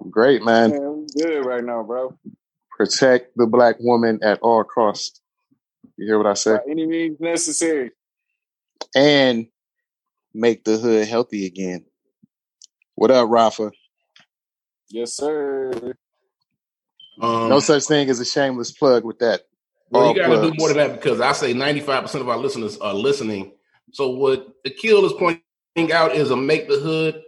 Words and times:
I'm 0.00 0.10
great, 0.10 0.42
man. 0.42 0.70
Man, 0.70 0.82
I'm 0.82 1.06
good 1.06 1.44
right 1.46 1.64
now, 1.64 1.82
bro. 1.82 2.16
Protect 2.76 3.30
the 3.36 3.46
black 3.46 3.76
woman 3.78 4.18
at 4.22 4.40
all 4.40 4.64
costs. 4.64 5.20
You 5.96 6.06
hear 6.06 6.18
what 6.18 6.26
I 6.26 6.34
say? 6.34 6.54
By 6.54 6.70
any 6.70 6.86
means 6.86 7.20
necessary. 7.20 7.92
And 8.96 9.46
make 10.34 10.64
the 10.64 10.76
hood 10.76 11.06
healthy 11.06 11.46
again. 11.46 11.84
What 12.96 13.10
up, 13.12 13.28
Rafa? 13.30 13.70
Yes, 14.88 15.14
sir. 15.16 15.94
Um, 17.20 17.48
No 17.48 17.60
such 17.60 17.84
thing 17.84 18.10
as 18.10 18.18
a 18.20 18.24
shameless 18.24 18.72
plug 18.72 19.04
with 19.04 19.20
that. 19.20 19.42
Well, 19.94 20.14
you 20.14 20.16
got 20.16 20.28
to 20.28 20.50
do 20.50 20.54
more 20.58 20.68
than 20.68 20.78
that 20.78 20.92
because 21.00 21.20
I 21.20 21.32
say 21.32 21.54
95% 21.54 22.20
of 22.20 22.28
our 22.28 22.38
listeners 22.38 22.78
are 22.78 22.94
listening. 22.94 23.52
So, 23.92 24.10
what 24.10 24.48
Akil 24.66 25.04
is 25.06 25.12
pointing 25.12 25.92
out 25.92 26.14
is 26.14 26.30
a 26.30 26.36
Make 26.36 26.68
the 26.68 26.78
Hood 26.80 27.22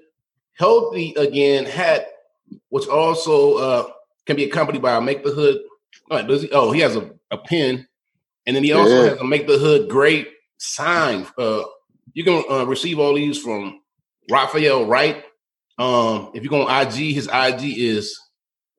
Healthy 0.54 1.14
Again 1.16 1.64
hat, 1.66 2.08
which 2.70 2.88
also 2.88 3.56
uh, 3.58 3.88
can 4.26 4.36
be 4.36 4.44
accompanied 4.44 4.82
by 4.82 4.96
a 4.96 5.00
Make 5.00 5.24
the 5.24 5.32
Hood. 5.32 5.60
Oh, 6.10 6.38
he, 6.38 6.50
oh, 6.52 6.72
he 6.72 6.80
has 6.80 6.96
a, 6.96 7.10
a 7.30 7.38
pen. 7.38 7.86
And 8.46 8.54
then 8.56 8.64
he 8.64 8.72
also 8.72 8.94
Yeah. 8.94 9.10
has 9.10 9.18
a 9.20 9.24
Make 9.24 9.46
the 9.46 9.58
Hood 9.58 9.88
Great 9.88 10.28
sign. 10.58 11.26
Uh, 11.38 11.62
you 12.14 12.24
can 12.24 12.44
uh, 12.50 12.64
receive 12.64 12.98
all 12.98 13.14
these 13.14 13.40
from 13.40 13.80
Raphael 14.30 14.86
Wright. 14.86 15.24
Um, 15.78 16.30
if 16.34 16.42
you 16.42 16.48
go 16.48 16.66
on 16.66 16.86
IG, 16.86 17.14
his 17.14 17.28
IG 17.32 17.78
is 17.78 18.18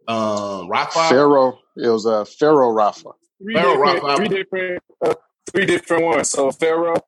um, 0.08 0.70
Raphael. 0.70 1.10
Pharaoh, 1.10 1.60
it 1.76 1.88
was 1.90 2.06
uh, 2.06 2.26
Pharaoh 2.26 2.72
Rafa. 2.72 3.12
Three 3.42 3.54
Pharaoh 3.54 3.74
different, 3.74 4.04
Rafa. 4.04 4.18
three 4.18 4.28
different, 4.28 4.84
uh, 5.06 5.14
three 5.52 5.66
different 5.66 6.04
ones. 6.04 6.30
So 6.30 6.52
Pharaoh, 6.52 7.02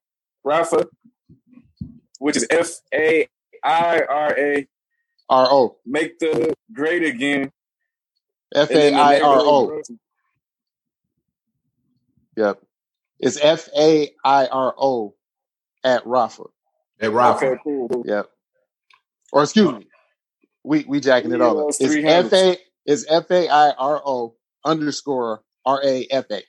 Rafa, 0.43 0.87
which 2.19 2.37
is 2.37 2.47
F 2.49 2.71
A 2.93 3.27
I 3.63 4.01
R 4.07 4.37
A, 4.37 4.67
R 5.29 5.47
O. 5.49 5.77
make 5.85 6.19
the 6.19 6.53
great 6.71 7.03
again. 7.03 7.51
F 8.53 8.69
and 8.69 8.77
A 8.77 8.81
then 8.81 8.93
the 8.93 8.99
I 8.99 9.03
R 9.03 9.13
neighborhood 9.13 9.45
O. 9.47 9.67
growth. 9.67 9.85
Yep. 12.37 12.61
It's 13.19 13.39
F 13.41 13.67
A 13.77 14.09
I 14.23 14.47
R 14.47 14.75
O 14.77 15.15
at 15.83 16.05
Rafa. 16.05 16.43
At 17.01 17.11
Raphael. 17.11 17.51
Okay, 17.51 17.61
cool. 17.63 17.89
cool. 17.89 18.03
Yep. 18.05 18.29
Or 19.31 19.43
excuse 19.43 19.71
me. 19.71 19.87
We 20.63 20.85
we 20.87 20.99
jacking 20.99 21.31
it 21.31 21.41
all 21.41 21.69
up. 21.69 21.75
It's 21.79 21.95
F 21.95 22.33
A 22.33 22.57
is 22.85 23.05
F 23.09 23.31
A 23.31 23.47
I 23.49 23.71
R 23.71 24.01
O 24.05 24.35
underscore 24.65 25.41
R 25.65 25.81
A 25.83 26.07
F 26.11 26.25
A. 26.31 26.41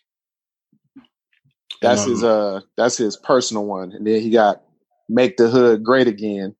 That's 1.82 2.02
And, 2.02 2.10
his 2.12 2.24
um, 2.24 2.30
uh 2.30 2.60
that's 2.76 2.96
his 2.96 3.16
personal 3.16 3.66
one. 3.66 3.92
And 3.92 4.06
then 4.06 4.20
he 4.20 4.30
got 4.30 4.62
Make 5.08 5.36
the 5.36 5.48
Hood 5.48 5.84
Great 5.84 6.08
Again. 6.08 6.54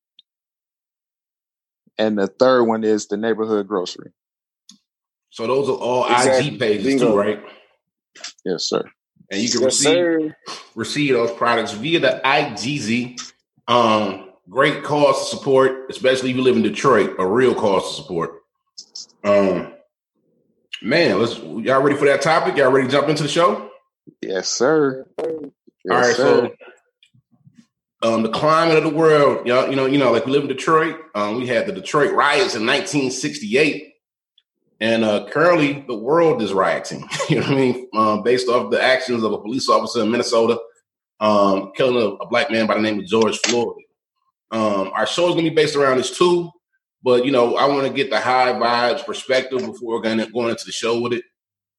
And 1.99 2.19
the 2.19 2.27
third 2.29 2.65
one 2.65 2.85
is 2.85 3.09
the 3.09 3.17
neighborhood 3.17 3.69
grocery. 3.69 4.13
So 5.31 5.47
those 5.47 5.69
are 5.69 5.73
all 5.73 6.07
Exactly. 6.11 6.55
IG 6.55 6.59
pages 6.59 6.85
Bingo. 6.87 7.13
too, 7.13 7.17
right? 7.19 7.41
Yes, 8.45 8.65
sir. 8.65 8.85
And 9.31 9.41
you 9.41 9.49
can 9.51 9.61
Yes, 9.61 9.67
receive 9.67 9.95
sir. 9.95 10.37
receive 10.75 11.15
those 11.15 11.33
products 11.33 11.73
via 11.73 12.01
the 12.01 12.21
IGZ. 12.25 13.21
Um, 13.69 14.31
great 14.49 14.83
cause 14.83 15.31
to 15.31 15.37
support, 15.37 15.91
especially 15.91 16.31
if 16.31 16.37
you 16.37 16.43
live 16.43 16.57
in 16.57 16.63
Detroit, 16.63 17.17
a 17.19 17.27
real 17.27 17.55
cause 17.55 17.89
to 17.97 18.03
support. 18.03 18.33
Um, 19.25 19.75
man, 20.83 21.19
let's 21.19 21.39
y'all 21.39 21.83
ready 21.83 21.97
for 21.97 22.07
that 22.07 22.23
topic? 22.23 22.57
Y'all 22.57 22.71
ready 22.71 22.87
to 22.87 22.93
jump 22.93 23.09
into 23.09 23.23
the 23.23 23.29
show? 23.29 23.71
Yes, 24.23 24.49
sir. 24.49 25.07
Yes, 25.19 25.29
All 25.91 25.97
right, 25.97 26.17
sir. 26.17 26.51
so 26.51 26.55
um, 28.03 28.23
the 28.23 28.31
climate 28.31 28.79
of 28.79 28.85
the 28.85 28.97
world, 28.97 29.47
y'all, 29.47 29.69
you 29.69 29.77
know, 29.77 29.87
you 29.87 29.99
know, 29.99 30.13
like 30.13 30.27
we 30.27 30.33
live 30.33 30.43
in 30.43 30.49
Detroit. 30.49 30.97
Um, 31.15 31.37
we 31.37 31.47
had 31.47 31.67
the 31.67 31.73
Detroit 31.73 32.13
riots 32.13 32.55
in 32.55 32.67
1968, 32.67 33.93
and 34.81 35.05
uh, 35.05 35.27
currently 35.31 35.85
the 35.87 35.97
world 35.97 36.41
is 36.43 36.53
rioting. 36.53 37.07
you 37.29 37.37
know 37.37 37.43
what 37.43 37.53
I 37.53 37.55
mean? 37.55 37.89
Um, 37.95 38.23
based 38.23 38.49
off 38.49 38.71
the 38.71 38.83
actions 38.83 39.23
of 39.23 39.33
a 39.33 39.39
police 39.39 39.69
officer 39.69 40.03
in 40.03 40.11
Minnesota, 40.11 40.59
um, 41.21 41.73
killing 41.77 41.97
a, 41.97 42.25
a 42.25 42.29
black 42.29 42.51
man 42.51 42.67
by 42.67 42.75
the 42.75 42.81
name 42.81 42.99
of 42.99 43.07
George 43.07 43.39
Floyd. 43.39 43.77
Um, 44.51 44.91
our 44.95 45.07
show 45.07 45.29
is 45.29 45.35
going 45.35 45.45
to 45.45 45.51
be 45.51 45.55
based 45.55 45.77
around 45.77 45.99
this 45.99 46.17
too, 46.17 46.51
but 47.03 47.25
you 47.25 47.33
know, 47.33 47.57
I 47.57 47.67
want 47.67 47.87
to 47.87 47.93
get 47.93 48.11
the 48.11 48.21
high 48.21 48.53
vibes 48.53 49.05
perspective 49.05 49.61
before 49.61 49.97
we're 49.97 50.01
going 50.01 50.19
going 50.33 50.51
into 50.51 50.65
the 50.65 50.73
show 50.73 51.01
with 51.01 51.13
it. 51.15 51.25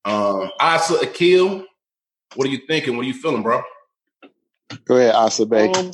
Um, 0.03 0.49
Asa 0.59 0.95
Akil, 0.95 1.65
what 2.35 2.47
are 2.47 2.51
you 2.51 2.61
thinking? 2.67 2.95
What 2.95 3.05
are 3.05 3.07
you 3.07 3.13
feeling, 3.13 3.43
bro? 3.43 3.61
Go 4.85 4.97
ahead, 4.97 5.15
Asa 5.15 5.45
Bay. 5.45 5.71
Um, 5.71 5.91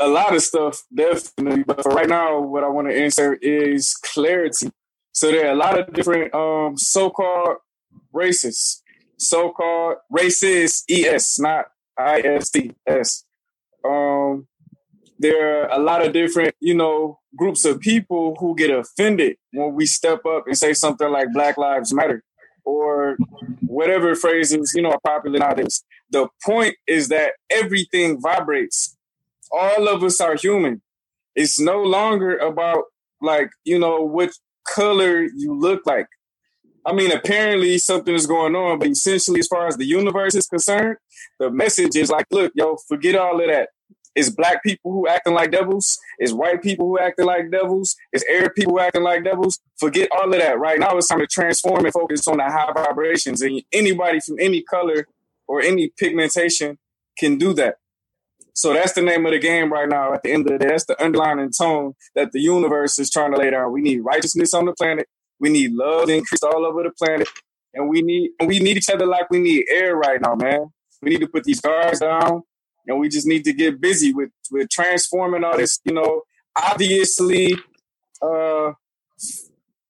a 0.00 0.08
lot 0.08 0.34
of 0.34 0.42
stuff, 0.42 0.82
definitely. 0.94 1.62
But 1.62 1.82
for 1.82 1.90
right 1.90 2.08
now, 2.08 2.40
what 2.40 2.64
I 2.64 2.68
want 2.68 2.88
to 2.88 2.94
insert 2.94 3.42
is 3.42 3.94
clarity. 3.94 4.70
So 5.12 5.30
there 5.30 5.46
are 5.46 5.52
a 5.52 5.56
lot 5.56 5.78
of 5.78 5.92
different 5.94 6.34
um, 6.34 6.76
so-called 6.76 7.56
racists, 8.14 8.82
so-called 9.16 9.96
racist 10.12 10.84
es, 10.90 11.38
not 11.38 11.66
I 11.98 12.20
S 12.20 12.50
T 12.50 12.74
S. 12.86 13.24
Um, 13.82 14.46
there 15.18 15.62
are 15.62 15.68
a 15.70 15.78
lot 15.78 16.04
of 16.04 16.12
different, 16.12 16.54
you 16.60 16.74
know, 16.74 17.18
groups 17.36 17.64
of 17.64 17.80
people 17.80 18.36
who 18.38 18.54
get 18.56 18.70
offended 18.70 19.36
when 19.52 19.74
we 19.74 19.86
step 19.86 20.24
up 20.26 20.46
and 20.46 20.56
say 20.56 20.74
something 20.74 21.10
like 21.10 21.32
Black 21.32 21.56
Lives 21.56 21.92
Matter 21.92 22.22
or 22.64 23.16
whatever 23.60 24.14
phrases, 24.14 24.72
you 24.74 24.82
know, 24.82 24.90
are 24.90 25.00
popular 25.04 25.38
nowadays. 25.38 25.84
The 26.10 26.28
point 26.44 26.76
is 26.86 27.08
that 27.08 27.32
everything 27.50 28.20
vibrates. 28.20 28.96
All 29.50 29.88
of 29.88 30.02
us 30.02 30.20
are 30.20 30.34
human. 30.34 30.82
It's 31.34 31.60
no 31.60 31.82
longer 31.82 32.36
about 32.36 32.84
like, 33.20 33.50
you 33.64 33.78
know, 33.78 34.02
what 34.02 34.30
color 34.66 35.22
you 35.22 35.54
look 35.58 35.86
like. 35.86 36.08
I 36.84 36.92
mean, 36.92 37.10
apparently 37.10 37.78
something 37.78 38.14
is 38.14 38.26
going 38.26 38.54
on, 38.54 38.78
but 38.78 38.88
essentially, 38.88 39.40
as 39.40 39.48
far 39.48 39.66
as 39.66 39.76
the 39.76 39.84
universe 39.84 40.36
is 40.36 40.46
concerned, 40.46 40.98
the 41.40 41.50
message 41.50 41.96
is 41.96 42.10
like, 42.10 42.26
look, 42.30 42.52
yo, 42.54 42.76
forget 42.88 43.16
all 43.16 43.40
of 43.40 43.48
that. 43.48 43.70
It's 44.16 44.30
black 44.30 44.62
people 44.64 44.92
who 44.92 45.06
acting 45.06 45.34
like 45.34 45.52
devils. 45.52 45.98
It's 46.18 46.32
white 46.32 46.62
people 46.62 46.86
who 46.86 46.98
acting 46.98 47.26
like 47.26 47.50
devils. 47.50 47.94
It's 48.12 48.24
Arab 48.28 48.54
people 48.54 48.80
acting 48.80 49.02
like 49.02 49.22
devils. 49.22 49.60
Forget 49.78 50.08
all 50.10 50.32
of 50.32 50.40
that. 50.40 50.58
Right 50.58 50.80
now, 50.80 50.96
it's 50.96 51.08
time 51.08 51.20
to 51.20 51.26
transform 51.26 51.84
and 51.84 51.92
focus 51.92 52.26
on 52.26 52.38
the 52.38 52.44
high 52.44 52.72
vibrations. 52.74 53.42
And 53.42 53.62
anybody 53.72 54.20
from 54.20 54.36
any 54.40 54.62
color 54.62 55.06
or 55.46 55.60
any 55.60 55.92
pigmentation 55.98 56.78
can 57.18 57.36
do 57.36 57.52
that. 57.54 57.76
So 58.54 58.72
that's 58.72 58.94
the 58.94 59.02
name 59.02 59.26
of 59.26 59.32
the 59.32 59.38
game 59.38 59.70
right 59.70 59.88
now. 59.88 60.14
At 60.14 60.22
the 60.22 60.32
end 60.32 60.46
of 60.46 60.52
the 60.52 60.58
day, 60.58 60.70
that's 60.70 60.86
the 60.86 61.00
underlying 61.02 61.50
tone 61.50 61.92
that 62.14 62.32
the 62.32 62.40
universe 62.40 62.98
is 62.98 63.10
trying 63.10 63.32
to 63.32 63.38
lay 63.38 63.50
down. 63.50 63.70
We 63.70 63.82
need 63.82 63.98
righteousness 63.98 64.54
on 64.54 64.64
the 64.64 64.72
planet. 64.72 65.06
We 65.38 65.50
need 65.50 65.72
love 65.74 66.08
increased 66.08 66.42
all 66.42 66.64
over 66.64 66.82
the 66.82 66.90
planet, 66.90 67.28
and 67.74 67.90
we 67.90 68.00
need 68.00 68.30
we 68.46 68.58
need 68.58 68.78
each 68.78 68.88
other 68.88 69.04
like 69.04 69.28
we 69.28 69.40
need 69.40 69.66
air 69.70 69.94
right 69.94 70.18
now, 70.18 70.34
man. 70.34 70.72
We 71.02 71.10
need 71.10 71.20
to 71.20 71.28
put 71.28 71.44
these 71.44 71.60
guards 71.60 72.00
down, 72.00 72.42
and 72.86 72.98
we 72.98 73.08
just 73.08 73.26
need 73.26 73.44
to 73.44 73.52
get 73.52 73.80
busy 73.80 74.12
with 74.12 74.30
with 74.50 74.68
transforming 74.70 75.44
all 75.44 75.56
this. 75.56 75.80
You 75.84 75.94
know, 75.94 76.22
obviously, 76.56 77.54
uh, 78.22 78.72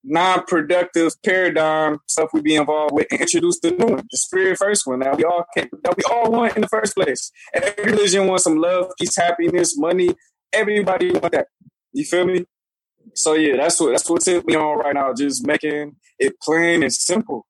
non-productive 0.07 1.13
paradigm 1.25 1.99
stuff 2.07 2.31
we 2.33 2.41
be 2.41 2.55
involved 2.55 2.95
with 2.95 3.09
and 3.11 3.21
introduce 3.21 3.59
the 3.61 3.73
new 3.73 3.87
one, 3.87 4.07
the 4.11 4.17
spirit 4.17 4.57
first 4.57 4.87
one. 4.87 5.01
Now 5.01 5.15
we 5.15 5.25
all 5.25 5.45
can 5.57 5.69
that 5.83 5.97
we 5.97 6.03
all 6.11 6.31
want 6.31 6.55
in 6.55 6.63
the 6.63 6.69
first 6.69 6.95
place. 6.95 7.31
Every 7.53 7.85
religion 7.85 8.27
wants 8.27 8.45
some 8.45 8.59
love, 8.59 8.93
peace, 8.99 9.17
happiness, 9.17 9.77
money. 9.77 10.11
Everybody 10.53 11.11
want 11.13 11.33
that. 11.33 11.49
You 11.93 12.05
feel 12.05 12.25
me? 12.25 12.47
So 13.15 13.35
yeah, 13.35 13.57
that's 13.57 13.81
what 13.81 13.91
that's 13.91 14.09
what's 14.09 14.27
we 14.27 14.57
on 14.57 14.79
right 14.79 14.95
now. 14.95 15.13
Just 15.13 15.47
making 15.47 15.97
it 16.19 16.35
plain 16.41 16.83
and 16.83 16.93
simple. 16.93 17.47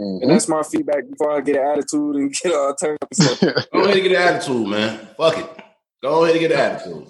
Mm-hmm. 0.00 0.22
And 0.22 0.30
that's 0.30 0.48
my 0.48 0.62
feedback 0.62 1.08
before 1.08 1.32
I 1.32 1.40
get 1.40 1.56
an 1.56 1.66
attitude 1.66 2.16
and 2.16 2.32
get 2.32 2.54
all 2.54 2.74
turned 2.74 2.98
up. 3.02 3.10
Go 3.72 3.84
ahead 3.84 3.96
and 3.96 4.02
get 4.02 4.12
an 4.12 4.16
attitude, 4.16 4.66
man. 4.66 5.08
Fuck 5.16 5.38
it. 5.38 5.64
Go 6.02 6.24
ahead 6.24 6.36
and 6.36 6.40
get 6.40 6.52
an 6.52 6.58
attitude. 6.58 7.06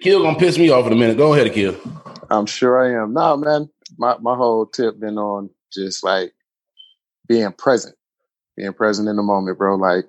Kill 0.00 0.22
gonna 0.22 0.38
piss 0.38 0.56
me 0.56 0.70
off 0.70 0.86
in 0.86 0.92
a 0.92 0.96
minute. 0.96 1.16
Go 1.16 1.34
ahead, 1.34 1.52
Kill. 1.52 1.76
I'm 2.30 2.46
sure 2.46 2.82
I 2.82 3.02
am. 3.02 3.12
No, 3.12 3.36
man, 3.36 3.68
my, 3.98 4.16
my 4.18 4.34
whole 4.34 4.66
tip 4.66 4.98
been 4.98 5.18
on 5.18 5.50
just 5.72 6.04
like 6.04 6.32
being 7.28 7.52
present, 7.52 7.96
being 8.56 8.72
present 8.72 9.08
in 9.08 9.16
the 9.16 9.22
moment, 9.22 9.58
bro. 9.58 9.74
Like 9.76 10.06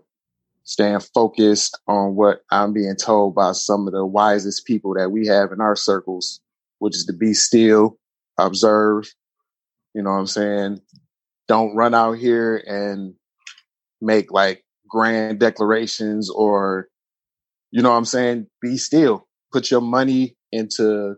staying 0.64 1.00
focused 1.00 1.80
on 1.88 2.16
what 2.16 2.42
I'm 2.52 2.74
being 2.74 2.96
told 2.96 3.36
by 3.36 3.52
some 3.54 3.88
of 3.88 3.94
the 3.94 4.06
wisest 4.06 4.66
people 4.66 4.94
that 4.96 5.12
we 5.12 5.28
have 5.28 5.52
in 5.52 5.62
our 5.62 5.76
circles, 5.76 6.40
which 6.80 6.96
is 6.96 7.06
to 7.06 7.14
be 7.14 7.34
still, 7.34 7.98
observe. 8.38 9.14
You 9.94 10.02
know 10.04 10.12
what 10.12 10.18
I'm 10.18 10.28
saying? 10.28 10.82
Don't 11.48 11.76
run 11.76 11.94
out 11.94 12.14
here 12.14 12.58
and 12.66 13.14
make 14.02 14.32
like 14.32 14.64
grand 14.88 15.40
declarations 15.40 16.30
or, 16.30 16.88
you 17.72 17.82
know 17.82 17.92
what 17.92 17.98
I'm 17.98 18.06
saying? 18.06 18.48
Be 18.62 18.78
still. 18.78 19.28
Put 19.52 19.72
your 19.72 19.82
money 19.82 20.36
into 20.52 21.16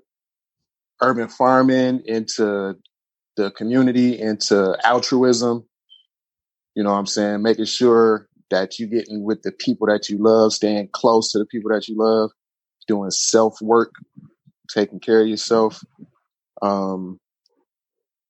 urban 1.01 1.27
farming, 1.27 2.01
into 2.05 2.75
the 3.35 3.51
community, 3.51 4.19
into 4.19 4.75
altruism. 4.83 5.65
You 6.75 6.83
know 6.83 6.91
what 6.91 6.99
I'm 6.99 7.05
saying? 7.05 7.41
Making 7.41 7.65
sure 7.65 8.27
that 8.49 8.79
you're 8.79 8.89
getting 8.89 9.23
with 9.23 9.41
the 9.43 9.51
people 9.51 9.87
that 9.87 10.09
you 10.09 10.17
love, 10.19 10.53
staying 10.53 10.89
close 10.93 11.31
to 11.31 11.39
the 11.39 11.45
people 11.45 11.71
that 11.71 11.87
you 11.87 11.97
love, 11.97 12.31
doing 12.87 13.11
self 13.11 13.59
work, 13.61 13.93
taking 14.69 14.99
care 14.99 15.21
of 15.21 15.27
yourself. 15.27 15.79
Um, 16.61 17.19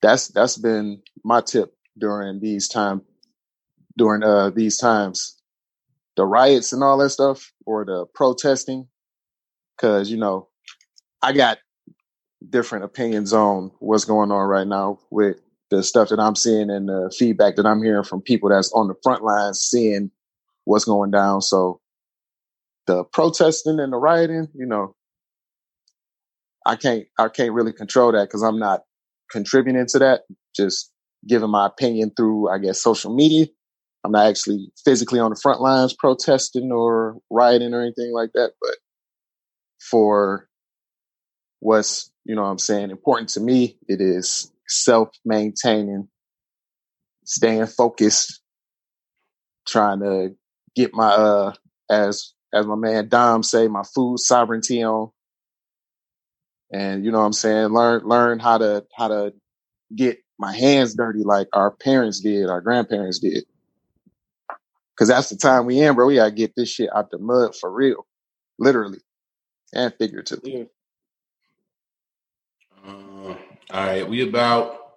that's 0.02 0.28
that's 0.30 0.58
been 0.58 1.02
my 1.24 1.42
tip 1.42 1.74
during 1.98 2.40
these 2.40 2.68
time 2.68 3.02
during 3.98 4.24
uh 4.24 4.52
these 4.52 4.78
times. 4.78 5.36
The 6.16 6.26
riots 6.26 6.74
and 6.74 6.84
all 6.84 6.98
that 6.98 7.12
stuff 7.12 7.52
or 7.66 7.86
the 7.86 8.06
protesting. 8.16 8.88
Cause, 9.80 10.10
you 10.10 10.18
know, 10.18 10.48
I 11.22 11.34
got 11.34 11.60
different 12.50 12.86
opinions 12.86 13.34
on 13.34 13.72
what's 13.80 14.06
going 14.06 14.32
on 14.32 14.48
right 14.48 14.68
now 14.68 15.00
with 15.12 15.38
the 15.70 15.84
stuff 15.84 16.10
that 16.10 16.20
I'm 16.20 16.36
seeing 16.36 16.70
and 16.72 16.90
the 16.90 17.14
feedback 17.16 17.56
that 17.58 17.66
I'm 17.66 17.84
hearing 17.84 18.04
from 18.04 18.22
people 18.22 18.50
that's 18.50 18.72
on 18.72 18.88
the 18.88 18.96
front 19.04 19.24
lines 19.24 19.60
seeing 19.60 20.10
what's 20.64 20.86
going 20.86 21.12
down. 21.12 21.42
So 21.42 21.82
the 22.88 23.04
protesting 23.04 23.80
and 23.80 23.94
the 23.94 23.98
rioting, 23.98 24.48
you 24.56 24.66
know, 24.66 24.96
I 26.66 26.76
can't 26.76 27.06
I 27.20 27.30
can't 27.30 27.54
really 27.54 27.74
control 27.74 28.12
that 28.14 28.28
because 28.28 28.44
I'm 28.44 28.60
not 28.60 28.82
contributing 29.30 29.86
to 29.90 30.00
that. 30.00 30.22
Just 30.56 30.92
giving 31.26 31.50
my 31.50 31.66
opinion 31.66 32.12
through, 32.16 32.50
I 32.50 32.58
guess, 32.58 32.82
social 32.82 33.14
media. 33.14 33.48
I'm 34.04 34.12
not 34.12 34.28
actually 34.28 34.72
physically 34.86 35.20
on 35.20 35.32
the 35.32 35.40
front 35.42 35.62
lines 35.62 35.94
protesting 35.94 36.72
or 36.72 37.18
rioting 37.30 37.74
or 37.74 37.82
anything 37.82 38.14
like 38.14 38.32
that. 38.34 38.52
But 38.62 38.76
for 39.80 40.48
what's 41.60 42.12
you 42.26 42.36
know 42.36 42.44
what 42.44 42.50
I'm 42.50 42.60
saying, 42.60 42.92
important 42.92 43.30
to 43.30 43.40
me, 43.40 43.78
it 43.88 44.02
is 44.02 44.52
self 44.68 45.10
maintaining, 45.26 46.10
staying 47.26 47.68
focused, 47.68 48.42
trying 49.68 50.00
to 50.02 50.36
get 50.76 50.94
my 50.94 51.08
uh 51.08 51.54
as 51.90 52.34
as 52.54 52.66
my 52.66 52.76
man 52.76 53.10
Dom 53.10 53.44
say, 53.44 53.68
my 53.68 53.84
food 53.84 54.20
sovereignty 54.20 54.84
on. 54.84 55.12
And 56.72 57.06
you 57.06 57.12
know 57.12 57.20
what 57.20 57.26
I'm 57.26 57.34
saying, 57.34 57.70
learn 57.70 58.04
learn 58.06 58.40
how 58.40 58.58
to 58.58 58.86
how 58.96 59.08
to 59.08 59.34
get 59.96 60.20
my 60.40 60.56
hands 60.56 60.94
dirty 60.96 61.24
like 61.24 61.48
our 61.54 61.72
parents 61.72 62.20
did, 62.20 62.50
our 62.50 62.62
grandparents 62.62 63.20
did. 63.20 63.46
Cause 64.98 65.10
that's 65.10 65.30
the 65.30 65.36
time 65.36 65.66
we 65.66 65.80
in, 65.80 65.94
bro. 65.94 66.08
We 66.08 66.16
gotta 66.16 66.32
get 66.32 66.56
this 66.56 66.70
shit 66.70 66.90
out 66.96 67.12
the 67.12 67.20
mud 67.20 67.56
for 67.56 67.72
real. 67.72 68.08
Literally. 68.58 69.00
And 69.74 69.94
figuratively. 69.94 70.58
Yeah. 70.58 70.64
Uh, 72.88 72.92
All 72.92 73.38
right, 73.72 74.08
we 74.08 74.28
about 74.28 74.96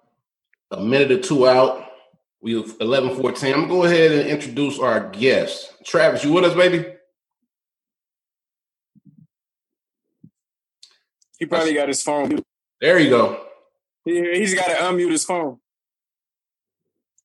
a 0.71 0.81
minute 0.81 1.11
or 1.11 1.19
two 1.19 1.47
out. 1.47 1.85
We 2.41 2.55
eleven 2.79 3.15
fourteen. 3.15 3.53
I'm 3.53 3.61
gonna 3.61 3.73
go 3.73 3.83
ahead 3.83 4.11
and 4.11 4.27
introduce 4.27 4.79
our 4.79 5.11
guest. 5.11 5.73
Travis, 5.85 6.23
you 6.23 6.33
with 6.33 6.45
us, 6.45 6.55
baby? 6.55 6.87
He 11.37 11.45
probably 11.45 11.73
got 11.73 11.87
his 11.87 12.01
phone. 12.01 12.39
There 12.79 12.97
you 12.97 13.09
go. 13.09 13.45
He, 14.05 14.33
he's 14.33 14.53
got 14.55 14.67
to 14.67 14.73
unmute 14.83 15.11
his 15.11 15.23
phone. 15.23 15.57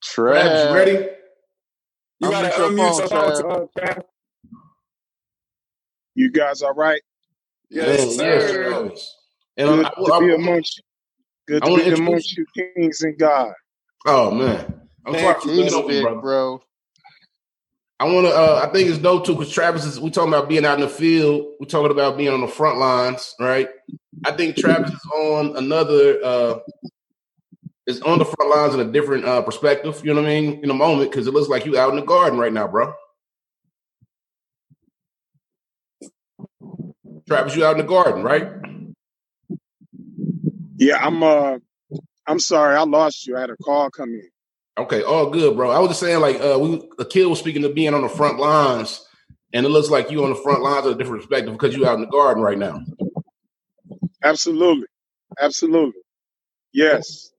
Travis, 0.02 0.68
you 0.68 0.74
ready? 0.74 1.08
You 2.20 2.30
got 2.30 2.42
to 2.42 2.48
unmute 2.50 2.98
your 2.98 3.08
phone. 3.08 3.68
Travis. 3.76 4.04
You 6.14 6.30
guys 6.30 6.62
all 6.62 6.74
right? 6.74 7.00
Yes, 7.70 8.16
yes, 8.16 8.50
sir. 8.50 8.90
And 9.58 9.68
Good 9.68 9.86
I'm, 9.86 10.04
to 10.04 10.20
be 10.20 10.34
amongst 10.34 10.78
you. 10.78 10.84
Good 11.46 11.64
to 11.64 11.76
be 11.76 11.90
amongst 11.90 12.36
you, 12.36 12.46
kings 12.54 13.02
and 13.02 13.18
God. 13.18 13.52
Oh 14.06 14.30
man, 14.30 14.88
I'm 15.04 15.12
Thank 15.14 15.42
sorry 15.42 15.70
for 15.70 15.76
over, 15.76 16.02
bro. 16.02 16.20
bro. 16.20 16.62
I 18.00 18.04
want 18.06 18.26
to. 18.26 18.32
Uh, 18.32 18.62
I 18.66 18.72
think 18.72 18.88
it's 18.90 18.98
dope 18.98 19.26
too 19.26 19.34
because 19.34 19.52
Travis 19.52 19.84
is. 19.84 20.00
We 20.00 20.10
talking 20.10 20.32
about 20.32 20.48
being 20.48 20.64
out 20.66 20.74
in 20.76 20.82
the 20.82 20.88
field. 20.88 21.46
We 21.60 21.66
talking 21.66 21.90
about 21.92 22.16
being 22.18 22.32
on 22.32 22.42
the 22.42 22.48
front 22.48 22.78
lines, 22.78 23.34
right? 23.40 23.68
I 24.26 24.32
think 24.32 24.56
Travis 24.56 24.92
is 24.92 25.06
on 25.14 25.56
another. 25.56 26.20
Uh, 26.24 26.58
is 27.86 28.02
on 28.02 28.18
the 28.18 28.24
front 28.26 28.50
lines 28.50 28.74
in 28.74 28.80
a 28.80 28.92
different 28.92 29.24
uh, 29.26 29.42
perspective. 29.42 30.02
You 30.04 30.14
know 30.14 30.22
what 30.22 30.30
I 30.30 30.40
mean? 30.40 30.64
In 30.64 30.70
a 30.70 30.74
moment, 30.74 31.10
because 31.10 31.26
it 31.26 31.34
looks 31.34 31.48
like 31.48 31.66
you 31.66 31.78
out 31.78 31.90
in 31.90 31.96
the 31.96 32.02
garden 32.06 32.38
right 32.38 32.52
now, 32.52 32.68
bro. 32.68 32.94
Travis, 37.28 37.56
you 37.56 37.64
out 37.64 37.72
in 37.72 37.78
the 37.78 37.84
garden, 37.84 38.22
right? 38.22 38.48
Yeah, 40.78 40.98
I'm. 40.98 41.22
uh 41.22 41.58
I'm 42.26 42.40
sorry, 42.40 42.76
I 42.76 42.84
lost 42.84 43.28
you. 43.28 43.36
I 43.36 43.42
had 43.42 43.50
a 43.50 43.58
call 43.58 43.90
come 43.90 44.10
in. 44.10 44.35
Okay, 44.78 45.02
all 45.02 45.30
good, 45.30 45.56
bro. 45.56 45.70
I 45.70 45.78
was 45.78 45.88
just 45.90 46.00
saying, 46.00 46.20
like, 46.20 46.40
uh, 46.40 46.58
we 46.58 46.86
Akil 46.98 47.30
was 47.30 47.38
speaking 47.38 47.62
to 47.62 47.70
being 47.70 47.94
on 47.94 48.02
the 48.02 48.08
front 48.08 48.38
lines, 48.38 49.06
and 49.54 49.64
it 49.64 49.70
looks 49.70 49.88
like 49.88 50.10
you 50.10 50.22
on 50.24 50.30
the 50.30 50.36
front 50.36 50.62
lines 50.62 50.84
of 50.84 50.92
a 50.92 50.98
different 50.98 51.22
perspective 51.22 51.52
because 51.52 51.74
you 51.74 51.86
out 51.86 51.94
in 51.94 52.02
the 52.02 52.06
garden 52.08 52.42
right 52.42 52.58
now. 52.58 52.80
Absolutely, 54.22 54.86
absolutely, 55.40 56.00
yes. 56.74 57.30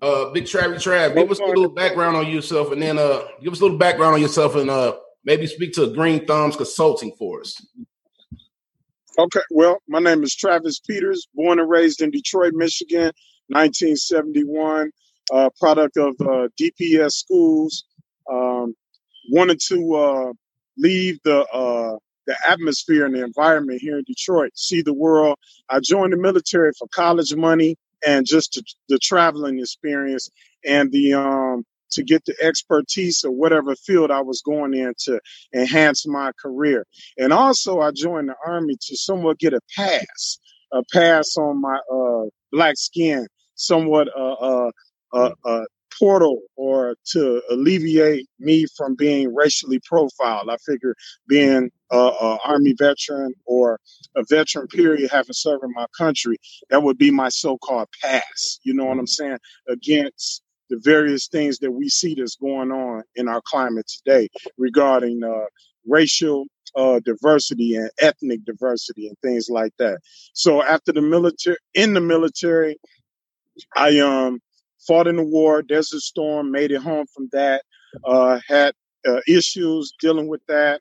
Uh, 0.00 0.30
Big 0.30 0.46
Travis 0.46 0.84
Trav, 0.84 1.14
give 1.14 1.30
us 1.30 1.38
a 1.38 1.44
little 1.44 1.68
background 1.68 2.16
on 2.16 2.26
yourself, 2.26 2.72
and 2.72 2.82
then 2.82 2.98
uh, 2.98 3.22
give 3.40 3.52
us 3.52 3.60
a 3.60 3.62
little 3.62 3.78
background 3.78 4.14
on 4.14 4.20
yourself, 4.20 4.56
and 4.56 4.68
uh, 4.68 4.96
maybe 5.24 5.46
speak 5.46 5.72
to 5.74 5.94
Green 5.94 6.26
Thumbs 6.26 6.56
Consulting 6.56 7.12
for 7.16 7.42
us. 7.42 7.64
Okay, 9.16 9.40
well, 9.50 9.78
my 9.86 10.00
name 10.00 10.24
is 10.24 10.34
Travis 10.34 10.80
Peters, 10.80 11.28
born 11.34 11.60
and 11.60 11.70
raised 11.70 12.02
in 12.02 12.10
Detroit, 12.10 12.54
Michigan, 12.54 13.12
1971, 13.48 14.90
uh, 15.32 15.50
product 15.58 15.96
of 15.96 16.14
uh, 16.20 16.48
DPS 16.60 17.12
schools. 17.12 17.84
Um, 18.30 18.74
wanted 19.30 19.60
to 19.68 19.94
uh, 19.94 20.32
leave 20.78 21.18
the 21.24 21.44
uh, 21.46 21.96
the 22.26 22.36
atmosphere 22.48 23.04
and 23.04 23.14
the 23.14 23.24
environment 23.24 23.80
here 23.80 23.98
in 23.98 24.04
Detroit, 24.04 24.52
see 24.54 24.82
the 24.82 24.94
world. 24.94 25.36
I 25.68 25.80
joined 25.80 26.12
the 26.12 26.16
military 26.16 26.72
for 26.78 26.86
college 26.88 27.34
money 27.34 27.76
and 28.06 28.26
just 28.26 28.52
to, 28.54 28.64
the 28.88 28.98
traveling 28.98 29.58
experience 29.58 30.30
and 30.64 30.90
the 30.92 31.14
um, 31.14 31.64
to 31.90 32.02
get 32.02 32.24
the 32.24 32.34
expertise 32.40 33.22
of 33.24 33.32
whatever 33.32 33.74
field 33.76 34.10
I 34.10 34.22
was 34.22 34.40
going 34.40 34.74
in 34.74 34.94
to 35.00 35.20
enhance 35.54 36.06
my 36.06 36.32
career. 36.40 36.86
And 37.18 37.32
also, 37.32 37.80
I 37.80 37.90
joined 37.90 38.28
the 38.28 38.34
Army 38.46 38.76
to 38.80 38.96
somewhat 38.96 39.38
get 39.38 39.52
a 39.52 39.60
pass, 39.76 40.38
a 40.72 40.82
pass 40.92 41.36
on 41.36 41.60
my 41.60 41.78
uh, 41.92 42.30
black 42.50 42.76
skin, 42.78 43.26
somewhat 43.56 44.08
uh, 44.16 44.32
uh, 44.32 44.70
uh, 45.12 45.30
uh 45.44 45.64
portal 45.98 46.40
or 46.56 46.96
to 47.04 47.42
alleviate 47.50 48.26
me 48.38 48.66
from 48.76 48.94
being 48.94 49.34
racially 49.34 49.80
profiled. 49.84 50.48
I 50.48 50.56
figure 50.66 50.94
being 51.28 51.70
a, 51.90 51.96
a 51.96 52.38
army 52.44 52.74
veteran 52.78 53.34
or 53.44 53.78
a 54.16 54.24
veteran 54.28 54.66
period, 54.68 55.10
having 55.10 55.32
served 55.32 55.64
in 55.64 55.72
my 55.74 55.86
country, 55.96 56.38
that 56.70 56.82
would 56.82 56.98
be 56.98 57.10
my 57.10 57.28
so-called 57.28 57.88
pass. 58.02 58.58
You 58.62 58.74
know 58.74 58.84
what 58.84 58.98
I'm 58.98 59.06
saying? 59.06 59.38
Against 59.68 60.42
the 60.70 60.80
various 60.82 61.28
things 61.28 61.58
that 61.58 61.70
we 61.70 61.88
see 61.88 62.14
that's 62.14 62.36
going 62.36 62.72
on 62.72 63.02
in 63.16 63.28
our 63.28 63.42
climate 63.44 63.86
today 63.86 64.28
regarding 64.56 65.22
uh, 65.22 65.44
racial 65.86 66.46
uh, 66.74 67.00
diversity 67.04 67.76
and 67.76 67.90
ethnic 68.00 68.44
diversity 68.44 69.06
and 69.08 69.16
things 69.22 69.50
like 69.50 69.72
that. 69.78 69.98
So 70.32 70.62
after 70.62 70.92
the 70.92 71.02
military, 71.02 71.58
in 71.74 71.92
the 71.92 72.00
military, 72.00 72.78
I 73.76 73.98
um 73.98 74.40
fought 74.86 75.06
in 75.06 75.16
the 75.16 75.24
war, 75.24 75.62
Desert 75.62 76.00
Storm, 76.00 76.50
made 76.50 76.70
it 76.70 76.82
home 76.82 77.06
from 77.14 77.28
that. 77.32 77.62
Uh, 78.04 78.40
had 78.48 78.74
uh, 79.06 79.20
issues 79.26 79.92
dealing 80.00 80.28
with 80.28 80.40
that. 80.48 80.80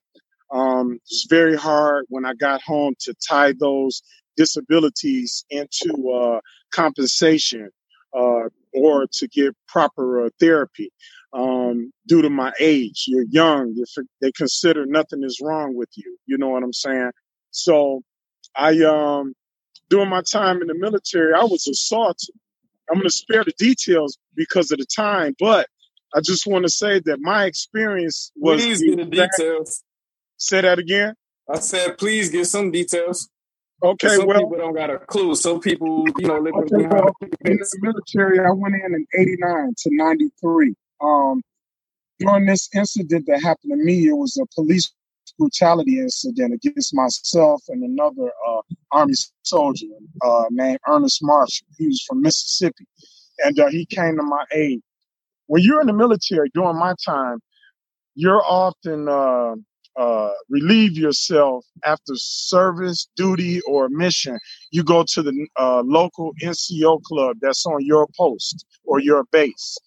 Um, 0.51 0.99
it's 1.05 1.27
very 1.29 1.55
hard 1.55 2.05
when 2.09 2.25
I 2.25 2.33
got 2.33 2.61
home 2.61 2.95
to 3.01 3.13
tie 3.27 3.53
those 3.53 4.01
disabilities 4.37 5.45
into 5.49 6.11
uh, 6.11 6.39
compensation 6.71 7.69
uh, 8.15 8.49
or 8.73 9.07
to 9.13 9.27
get 9.27 9.55
proper 9.67 10.25
uh, 10.25 10.29
therapy 10.39 10.91
um, 11.33 11.91
due 12.07 12.21
to 12.21 12.29
my 12.29 12.51
age. 12.59 13.05
You're 13.07 13.25
young. 13.29 13.75
They 14.21 14.31
consider 14.31 14.85
nothing 14.85 15.23
is 15.23 15.39
wrong 15.41 15.75
with 15.75 15.89
you. 15.95 16.17
You 16.25 16.37
know 16.37 16.49
what 16.49 16.63
I'm 16.63 16.73
saying? 16.73 17.11
So 17.51 18.01
I, 18.55 18.77
um, 18.83 19.33
during 19.89 20.09
my 20.09 20.21
time 20.21 20.61
in 20.61 20.67
the 20.67 20.75
military, 20.75 21.33
I 21.33 21.43
was 21.43 21.67
assaulted. 21.67 22.35
I'm 22.91 22.97
going 22.97 23.07
to 23.07 23.09
spare 23.09 23.43
the 23.43 23.53
details 23.57 24.17
because 24.35 24.71
of 24.71 24.79
the 24.79 24.85
time, 24.85 25.33
but 25.39 25.67
I 26.13 26.19
just 26.19 26.45
want 26.45 26.65
to 26.65 26.69
say 26.69 26.99
that 27.05 27.19
my 27.21 27.45
experience 27.45 28.31
was. 28.35 28.61
Please 28.61 28.81
get 28.81 28.97
the 28.97 29.05
details. 29.05 29.83
Say 30.37 30.61
that 30.61 30.77
again. 30.77 31.13
I 31.49 31.59
said, 31.59 31.97
please 31.97 32.29
get 32.29 32.45
some 32.45 32.71
details. 32.71 33.29
Okay, 33.83 34.09
some 34.09 34.27
well, 34.27 34.39
people 34.39 34.57
don't 34.57 34.75
got 34.75 34.89
a 34.89 34.99
clue. 34.99 35.33
Some 35.35 35.59
people, 35.59 36.05
you 36.19 36.27
know, 36.27 36.37
living 36.37 36.53
okay, 36.53 36.87
well, 36.87 37.15
in 37.45 37.57
the 37.57 37.79
military, 37.81 38.39
I 38.39 38.51
went 38.51 38.75
in 38.75 38.93
in 38.93 39.07
'89 39.19 39.73
to 39.75 39.89
'93. 39.91 40.75
Um, 41.01 41.41
during 42.19 42.45
this 42.45 42.69
incident 42.75 43.25
that 43.25 43.41
happened 43.41 43.71
to 43.71 43.77
me, 43.77 44.07
it 44.07 44.13
was 44.13 44.37
a 44.37 44.45
police 44.53 44.91
brutality 45.37 45.99
incident 45.99 46.53
against 46.53 46.93
myself 46.93 47.61
and 47.69 47.83
another 47.83 48.31
uh, 48.47 48.61
Army 48.91 49.13
soldier 49.43 49.87
uh, 50.23 50.45
named 50.49 50.79
Ernest 50.87 51.19
Marshall. 51.21 51.67
He 51.77 51.87
was 51.87 52.03
from 52.07 52.21
Mississippi, 52.21 52.85
and 53.39 53.59
uh, 53.59 53.67
he 53.67 53.85
came 53.85 54.17
to 54.17 54.23
my 54.23 54.43
aid. 54.53 54.81
When 55.47 55.61
you're 55.63 55.81
in 55.81 55.87
the 55.87 55.93
military 55.93 56.49
during 56.53 56.77
my 56.77 56.93
time, 57.05 57.39
you're 58.15 58.43
often 58.45 59.07
uh, 59.07 59.55
uh, 59.99 60.29
relieve 60.49 60.93
yourself 60.97 61.65
after 61.85 62.13
service, 62.15 63.07
duty, 63.15 63.61
or 63.61 63.89
mission. 63.89 64.37
You 64.71 64.83
go 64.83 65.03
to 65.13 65.21
the 65.21 65.47
uh, 65.57 65.81
local 65.85 66.33
NCO 66.41 67.01
club 67.03 67.37
that's 67.41 67.65
on 67.65 67.85
your 67.85 68.07
post 68.17 68.65
or 68.85 68.99
your 68.99 69.25
base. 69.31 69.77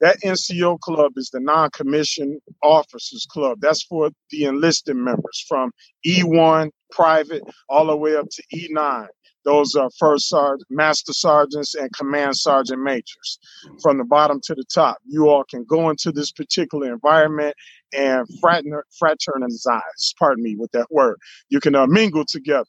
That 0.00 0.20
NCO 0.22 0.78
club 0.80 1.12
is 1.16 1.30
the 1.30 1.40
non-commissioned 1.40 2.40
officers 2.62 3.26
club. 3.30 3.58
That's 3.60 3.82
for 3.82 4.10
the 4.30 4.44
enlisted 4.44 4.96
members 4.96 5.44
from 5.48 5.70
E1 6.06 6.70
private 6.90 7.42
all 7.68 7.86
the 7.86 7.96
way 7.96 8.16
up 8.16 8.26
to 8.30 8.42
E9. 8.54 9.06
Those 9.44 9.76
are 9.76 9.88
first 9.98 10.28
sergeant, 10.28 10.66
master 10.70 11.12
sergeants, 11.12 11.74
and 11.76 11.88
command 11.92 12.36
sergeant 12.36 12.82
majors. 12.82 13.38
From 13.80 13.96
the 13.96 14.04
bottom 14.04 14.40
to 14.44 14.54
the 14.54 14.64
top, 14.74 14.98
you 15.06 15.28
all 15.28 15.44
can 15.44 15.64
go 15.64 15.88
into 15.88 16.10
this 16.10 16.32
particular 16.32 16.92
environment 16.92 17.54
and 17.96 18.26
fraternize. 18.40 18.82
fraternize. 18.98 20.14
Pardon 20.18 20.42
me 20.42 20.56
with 20.56 20.72
that 20.72 20.88
word. 20.90 21.16
You 21.48 21.60
can 21.60 21.76
uh, 21.76 21.86
mingle 21.86 22.24
together. 22.26 22.64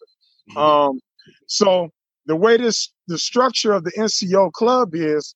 Um, 0.55 0.99
so 1.47 1.89
the 2.27 2.35
way 2.35 2.57
this 2.57 2.91
the 3.07 3.17
structure 3.17 3.73
of 3.73 3.83
the 3.83 3.91
NCO 3.97 4.51
club 4.51 4.93
is 4.93 5.33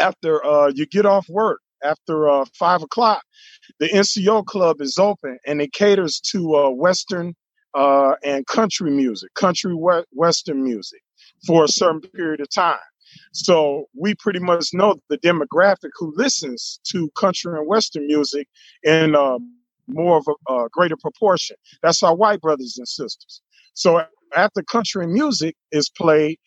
after 0.00 0.44
uh, 0.44 0.72
you 0.74 0.86
get 0.86 1.06
off 1.06 1.28
work 1.28 1.60
after 1.84 2.28
uh, 2.28 2.44
five 2.58 2.82
o'clock, 2.82 3.22
the 3.78 3.88
NCO 3.88 4.44
club 4.46 4.80
is 4.80 4.98
open 4.98 5.38
and 5.46 5.60
it 5.60 5.72
caters 5.72 6.20
to 6.32 6.56
uh, 6.56 6.70
Western 6.70 7.34
uh, 7.74 8.14
and 8.24 8.46
country 8.46 8.90
music, 8.90 9.32
country 9.34 9.74
we- 9.74 10.04
Western 10.12 10.62
music 10.62 11.00
for 11.46 11.64
a 11.64 11.68
certain 11.68 12.00
period 12.00 12.40
of 12.40 12.48
time. 12.50 12.78
So 13.32 13.86
we 13.98 14.14
pretty 14.16 14.40
much 14.40 14.70
know 14.72 14.96
the 15.08 15.18
demographic 15.18 15.90
who 15.94 16.12
listens 16.16 16.80
to 16.92 17.10
country 17.16 17.56
and 17.58 17.66
Western 17.66 18.06
music 18.06 18.48
in 18.82 19.14
uh, 19.14 19.38
more 19.88 20.18
of 20.18 20.26
a, 20.28 20.52
a 20.52 20.68
greater 20.70 20.96
proportion. 20.96 21.56
That's 21.82 22.02
our 22.02 22.14
white 22.14 22.40
brothers 22.40 22.76
and 22.78 22.88
sisters. 22.88 23.42
So 23.74 24.04
after 24.36 24.62
country 24.62 25.06
music 25.06 25.56
is 25.72 25.88
played, 25.90 26.38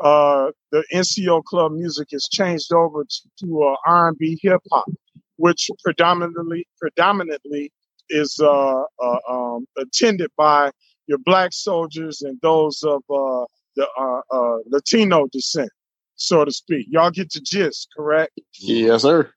uh, 0.00 0.50
the 0.72 0.84
NCO 0.92 1.42
club 1.44 1.72
music 1.72 2.08
is 2.12 2.28
changed 2.30 2.72
over 2.72 3.04
to 3.40 3.62
uh, 3.62 3.76
R&B 3.86 4.38
hip 4.42 4.60
hop, 4.70 4.86
which 5.36 5.70
predominantly 5.82 6.66
predominantly 6.78 7.72
is 8.10 8.38
uh, 8.40 8.82
uh, 9.02 9.18
um, 9.28 9.66
attended 9.78 10.30
by 10.36 10.70
your 11.06 11.18
black 11.18 11.52
soldiers 11.52 12.22
and 12.22 12.38
those 12.42 12.82
of 12.82 13.02
uh, 13.10 13.44
the 13.76 14.62
Latino 14.66 15.26
descent, 15.32 15.70
so 16.16 16.44
to 16.44 16.52
speak. 16.52 16.86
Y'all 16.90 17.10
get 17.10 17.32
the 17.32 17.40
gist, 17.40 17.88
correct? 17.96 18.32
Yes, 18.58 19.02
sir. 19.02 19.30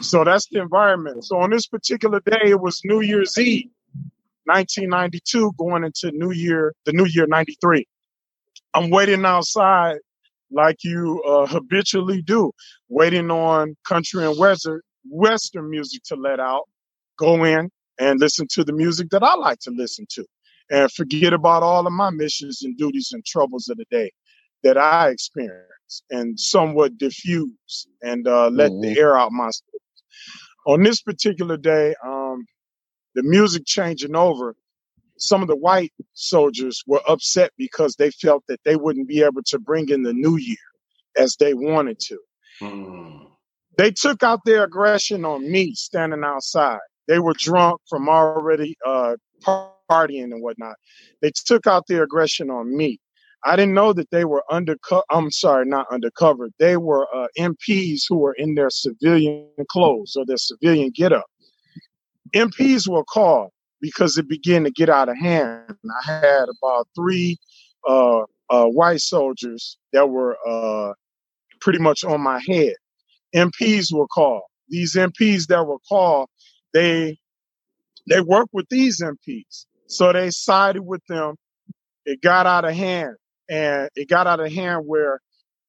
So 0.00 0.24
that's 0.24 0.48
the 0.48 0.60
environment. 0.60 1.24
So 1.24 1.38
on 1.38 1.50
this 1.50 1.66
particular 1.66 2.20
day, 2.20 2.50
it 2.50 2.60
was 2.60 2.80
New 2.84 3.00
Year's 3.00 3.38
Eve, 3.38 3.70
1992, 4.44 5.52
going 5.56 5.84
into 5.84 6.10
New 6.12 6.32
Year, 6.32 6.74
the 6.84 6.92
New 6.92 7.06
Year 7.06 7.26
'93. 7.26 7.86
I'm 8.74 8.90
waiting 8.90 9.24
outside 9.24 9.96
like 10.50 10.78
you 10.84 11.22
uh, 11.26 11.46
habitually 11.46 12.22
do, 12.22 12.52
waiting 12.88 13.30
on 13.30 13.76
country 13.86 14.24
and 14.24 14.38
western 14.38 14.80
western 15.08 15.70
music 15.70 16.02
to 16.06 16.16
let 16.16 16.40
out. 16.40 16.64
Go 17.18 17.44
in 17.44 17.70
and 18.00 18.20
listen 18.20 18.46
to 18.52 18.64
the 18.64 18.72
music 18.72 19.08
that 19.10 19.22
I 19.22 19.34
like 19.36 19.58
to 19.60 19.70
listen 19.70 20.06
to, 20.10 20.24
and 20.70 20.90
forget 20.92 21.32
about 21.32 21.62
all 21.62 21.86
of 21.86 21.92
my 21.92 22.10
missions 22.10 22.62
and 22.62 22.76
duties 22.76 23.10
and 23.12 23.24
troubles 23.24 23.68
of 23.68 23.76
the 23.78 23.84
day 23.90 24.10
that 24.64 24.76
I 24.78 25.10
experience, 25.10 26.02
and 26.10 26.38
somewhat 26.38 26.98
diffuse 26.98 27.86
and 28.02 28.26
uh, 28.26 28.48
let 28.50 28.72
Mhm. 28.72 28.80
the 28.80 28.98
air 28.98 29.16
out 29.16 29.32
my. 29.32 29.48
system. 29.50 29.80
On 30.66 30.82
this 30.82 31.00
particular 31.02 31.56
day, 31.56 31.94
um, 32.04 32.44
the 33.14 33.22
music 33.22 33.64
changing 33.66 34.16
over 34.16 34.54
some 35.18 35.42
of 35.42 35.48
the 35.48 35.56
white 35.56 35.92
soldiers 36.14 36.82
were 36.86 37.00
upset 37.08 37.50
because 37.56 37.96
they 37.96 38.10
felt 38.10 38.44
that 38.48 38.60
they 38.64 38.76
wouldn't 38.76 39.08
be 39.08 39.22
able 39.22 39.42
to 39.46 39.58
bring 39.58 39.88
in 39.88 40.02
the 40.02 40.12
new 40.12 40.36
year 40.36 40.56
as 41.16 41.36
they 41.36 41.54
wanted 41.54 41.98
to. 42.00 42.18
Mm. 42.60 43.26
They 43.76 43.90
took 43.90 44.22
out 44.22 44.40
their 44.44 44.64
aggression 44.64 45.24
on 45.24 45.50
me 45.50 45.74
standing 45.74 46.22
outside. 46.24 46.78
They 47.08 47.18
were 47.18 47.34
drunk 47.36 47.80
from 47.88 48.08
already 48.08 48.76
uh, 48.86 49.16
partying 49.44 50.32
and 50.32 50.42
whatnot. 50.42 50.76
They 51.22 51.32
took 51.46 51.66
out 51.66 51.84
their 51.88 52.04
aggression 52.04 52.50
on 52.50 52.76
me. 52.76 52.98
I 53.46 53.56
didn't 53.56 53.74
know 53.74 53.92
that 53.92 54.10
they 54.10 54.24
were 54.24 54.42
undercover. 54.50 55.02
I'm 55.10 55.30
sorry, 55.30 55.66
not 55.66 55.86
undercover. 55.90 56.48
They 56.58 56.78
were 56.78 57.06
uh, 57.14 57.26
MPs 57.38 58.02
who 58.08 58.16
were 58.16 58.32
in 58.34 58.54
their 58.54 58.70
civilian 58.70 59.48
clothes 59.70 60.14
or 60.16 60.24
their 60.24 60.38
civilian 60.38 60.92
getup. 60.94 61.26
MPs 62.34 62.88
were 62.88 63.04
called 63.04 63.50
because 63.84 64.16
it 64.16 64.26
began 64.26 64.64
to 64.64 64.70
get 64.70 64.88
out 64.88 65.10
of 65.10 65.18
hand. 65.18 65.76
I 66.06 66.10
had 66.10 66.46
about 66.48 66.88
three 66.96 67.36
uh, 67.86 68.22
uh, 68.48 68.64
white 68.64 69.02
soldiers 69.02 69.76
that 69.92 70.08
were 70.08 70.38
uh, 70.48 70.94
pretty 71.60 71.80
much 71.80 72.02
on 72.02 72.22
my 72.22 72.40
head. 72.48 72.72
MPs 73.36 73.92
were 73.92 74.06
called. 74.06 74.44
These 74.70 74.94
MPs 74.94 75.48
that 75.48 75.66
were 75.66 75.80
called, 75.86 76.30
they 76.72 77.18
they 78.08 78.22
worked 78.22 78.54
with 78.54 78.66
these 78.70 79.02
MPs, 79.02 79.66
so 79.86 80.14
they 80.14 80.30
sided 80.30 80.82
with 80.82 81.02
them. 81.06 81.34
It 82.06 82.22
got 82.22 82.46
out 82.46 82.64
of 82.64 82.72
hand, 82.72 83.16
and 83.50 83.90
it 83.96 84.08
got 84.08 84.26
out 84.26 84.40
of 84.40 84.50
hand 84.50 84.84
where 84.86 85.20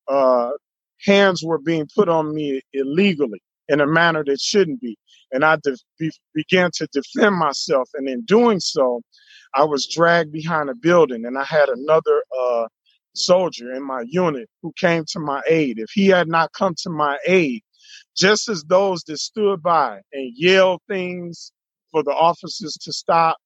uh, 0.07 0.51
hands 1.05 1.43
were 1.43 1.59
being 1.59 1.89
put 1.93 2.07
on 2.07 2.33
me 2.33 2.61
illegally 2.71 3.41
in 3.67 3.81
a 3.81 3.87
manner 3.87 4.23
that 4.23 4.39
shouldn't 4.39 4.79
be. 4.79 4.97
And 5.31 5.45
I 5.45 5.57
de- 5.57 5.77
be- 5.99 6.11
began 6.33 6.71
to 6.75 6.87
defend 6.91 7.37
myself. 7.37 7.89
And 7.95 8.07
in 8.09 8.23
doing 8.25 8.59
so, 8.59 9.01
I 9.55 9.63
was 9.63 9.87
dragged 9.87 10.31
behind 10.31 10.69
a 10.69 10.75
building, 10.75 11.25
and 11.25 11.37
I 11.37 11.43
had 11.45 11.69
another 11.69 12.23
uh, 12.39 12.67
soldier 13.15 13.73
in 13.73 13.83
my 13.83 14.03
unit 14.07 14.49
who 14.61 14.73
came 14.77 15.05
to 15.09 15.19
my 15.19 15.41
aid. 15.49 15.79
If 15.79 15.91
he 15.93 16.07
had 16.07 16.27
not 16.27 16.53
come 16.53 16.75
to 16.83 16.89
my 16.89 17.17
aid, 17.27 17.63
just 18.17 18.49
as 18.49 18.63
those 18.63 19.03
that 19.03 19.17
stood 19.19 19.63
by 19.63 20.01
and 20.13 20.33
yelled 20.35 20.81
things 20.89 21.51
for 21.91 22.03
the 22.03 22.11
officers 22.11 22.73
to 22.83 22.93
stop, 22.93 23.37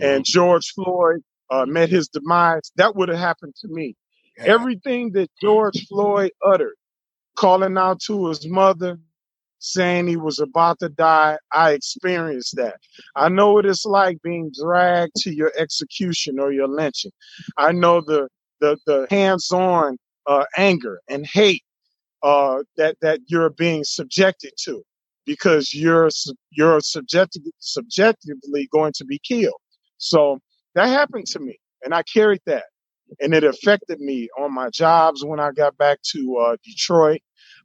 and 0.00 0.24
George 0.24 0.72
Floyd 0.74 1.22
uh, 1.50 1.66
met 1.66 1.90
his 1.90 2.08
demise, 2.08 2.72
that 2.76 2.96
would 2.96 3.08
have 3.08 3.18
happened 3.18 3.54
to 3.62 3.68
me. 3.68 3.96
Everything 4.44 5.12
that 5.12 5.30
George 5.42 5.86
Floyd 5.88 6.32
uttered 6.44 6.76
calling 7.36 7.78
out 7.78 8.00
to 8.02 8.28
his 8.28 8.46
mother, 8.48 8.98
saying 9.58 10.06
he 10.06 10.16
was 10.16 10.38
about 10.38 10.78
to 10.80 10.88
die. 10.88 11.38
I 11.52 11.72
experienced 11.72 12.56
that. 12.56 12.76
I 13.14 13.28
know 13.28 13.52
what 13.52 13.66
it's 13.66 13.84
like 13.84 14.20
being 14.22 14.52
dragged 14.60 15.14
to 15.18 15.34
your 15.34 15.52
execution 15.56 16.38
or 16.38 16.52
your 16.52 16.68
lynching. 16.68 17.12
I 17.56 17.72
know 17.72 18.00
the 18.00 18.28
the, 18.60 18.78
the 18.86 19.06
hands-on 19.10 19.98
uh, 20.26 20.44
anger 20.56 21.00
and 21.08 21.26
hate 21.26 21.62
uh, 22.22 22.62
that 22.76 22.96
that 23.02 23.20
you're 23.26 23.50
being 23.50 23.84
subjected 23.84 24.52
to 24.64 24.82
because 25.26 25.74
you're 25.74 26.08
you're 26.50 26.80
subjective, 26.80 27.42
subjectively 27.58 28.68
going 28.72 28.92
to 28.96 29.04
be 29.04 29.18
killed. 29.18 29.60
So 29.98 30.38
that 30.74 30.88
happened 30.88 31.26
to 31.28 31.40
me, 31.40 31.58
and 31.82 31.94
I 31.94 32.02
carried 32.02 32.42
that, 32.46 32.64
and 33.20 33.34
it 33.34 33.44
affected 33.44 34.00
me 34.00 34.28
on 34.38 34.52
my 34.52 34.70
jobs 34.70 35.24
when 35.24 35.40
I 35.40 35.52
got 35.52 35.76
back 35.76 35.98
to 36.12 36.36
uh, 36.36 36.56
Detroit, 36.64 37.20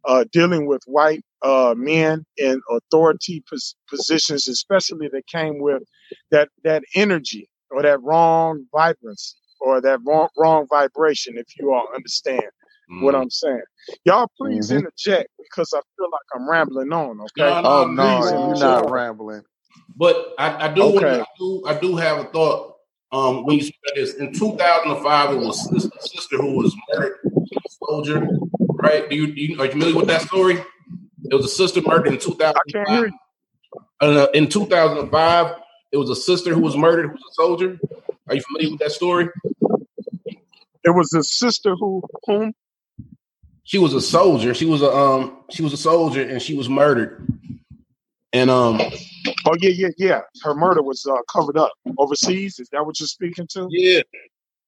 uh, 0.05 0.25
dealing 0.31 0.65
with 0.65 0.81
white 0.85 1.23
uh, 1.41 1.73
men 1.77 2.25
in 2.37 2.61
authority 2.69 3.43
pos- 3.49 3.75
positions, 3.89 4.47
especially 4.47 5.09
that 5.11 5.27
came 5.27 5.59
with 5.59 5.83
that 6.31 6.49
that 6.63 6.83
energy 6.95 7.49
or 7.69 7.81
that 7.81 8.01
wrong 8.01 8.65
vibrancy 8.71 9.35
or 9.59 9.81
that 9.81 9.99
wrong, 10.05 10.27
wrong 10.37 10.67
vibration. 10.69 11.37
If 11.37 11.47
you 11.57 11.73
all 11.73 11.87
understand 11.95 12.43
mm. 12.91 13.03
what 13.03 13.15
I'm 13.15 13.29
saying, 13.29 13.61
y'all 14.05 14.29
please 14.37 14.67
mm-hmm. 14.67 14.79
interject 14.79 15.29
because 15.37 15.73
I 15.73 15.81
feel 15.97 16.09
like 16.11 16.21
I'm 16.35 16.49
rambling 16.49 16.91
on. 16.91 17.21
Okay? 17.21 17.61
No, 17.61 17.61
no, 17.61 17.69
oh 17.69 17.85
no, 17.85 18.47
you're 18.47 18.59
not 18.59 18.89
rambling. 18.89 19.43
But 19.95 20.33
I, 20.37 20.67
I 20.67 20.73
do, 20.73 20.83
okay. 20.97 21.21
I 21.21 21.25
do, 21.37 21.63
I 21.67 21.79
do 21.79 21.95
have 21.95 22.19
a 22.19 22.23
thought. 22.25 22.67
Um, 23.13 23.45
when 23.45 23.57
you 23.57 23.63
said 23.63 23.73
this 23.93 24.15
in 24.15 24.33
2005, 24.33 25.31
it 25.31 25.35
was 25.35 25.69
sister, 25.69 25.99
sister 25.99 26.37
who 26.37 26.55
was 26.55 26.73
murdered, 26.93 27.17
soldier, 27.85 28.25
right? 28.81 29.09
Do 29.09 29.15
you, 29.15 29.27
do 29.33 29.41
you 29.41 29.59
are 29.59 29.65
you 29.65 29.71
familiar 29.71 29.95
with 29.95 30.07
that 30.07 30.21
story? 30.21 30.63
It 31.29 31.35
was 31.35 31.45
a 31.45 31.49
sister 31.49 31.81
murdered 31.81 32.13
in 32.13 32.19
2005. 32.19 32.55
I 32.55 32.71
can't 32.71 32.89
hear 32.89 33.07
you. 33.07 33.17
Uh, 34.01 34.27
in 34.33 34.49
2005, 34.49 35.55
it 35.91 35.97
was 35.97 36.09
a 36.09 36.15
sister 36.15 36.53
who 36.53 36.61
was 36.61 36.75
murdered 36.75 37.07
who 37.07 37.11
was 37.13 37.21
a 37.29 37.33
soldier. 37.33 37.79
Are 38.27 38.35
you 38.35 38.41
familiar 38.41 38.71
with 38.71 38.79
that 38.79 38.91
story? 38.91 39.29
It 40.83 40.89
was 40.89 41.13
a 41.13 41.23
sister 41.23 41.75
who 41.75 42.01
whom? 42.25 42.53
She 43.63 43.77
was 43.77 43.93
a 43.93 44.01
soldier. 44.01 44.53
She 44.53 44.65
was 44.65 44.81
a 44.81 44.91
um 44.91 45.37
she 45.51 45.61
was 45.61 45.73
a 45.73 45.77
soldier 45.77 46.27
and 46.27 46.41
she 46.41 46.55
was 46.55 46.67
murdered. 46.67 47.27
And 48.33 48.49
um 48.49 48.81
Oh 49.45 49.55
yeah, 49.59 49.69
yeah, 49.69 49.89
yeah. 49.97 50.21
Her 50.43 50.55
murder 50.55 50.81
was 50.81 51.05
uh, 51.05 51.15
covered 51.31 51.57
up 51.57 51.71
overseas. 51.97 52.59
Is 52.59 52.69
that 52.69 52.85
what 52.85 52.99
you're 52.99 53.07
speaking 53.07 53.47
to? 53.51 53.67
Yeah. 53.69 54.01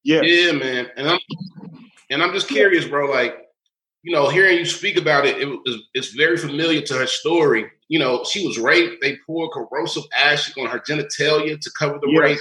Yeah. 0.03 0.21
Yeah, 0.21 0.51
man. 0.51 0.87
And 0.95 1.09
I'm 1.09 1.19
and 2.09 2.21
I'm 2.21 2.33
just 2.33 2.47
curious, 2.47 2.85
bro, 2.85 3.09
like 3.09 3.42
you 4.03 4.11
know, 4.11 4.29
hearing 4.29 4.57
you 4.57 4.65
speak 4.65 4.97
about 4.97 5.25
it, 5.25 5.41
it 5.41 5.45
was, 5.45 5.81
it's 5.93 6.09
very 6.09 6.37
familiar 6.37 6.81
to 6.81 6.93
her 6.95 7.07
story. 7.07 7.71
You 7.87 7.99
know, 7.99 8.23
she 8.25 8.45
was 8.45 8.59
raped. 8.59 9.01
They 9.01 9.17
poured 9.25 9.51
corrosive 9.51 10.03
acid 10.15 10.55
on 10.59 10.67
her 10.67 10.79
genitalia 10.79 11.59
to 11.59 11.71
cover 11.77 11.99
the 12.01 12.09
yes. 12.11 12.19
rape. 12.19 12.39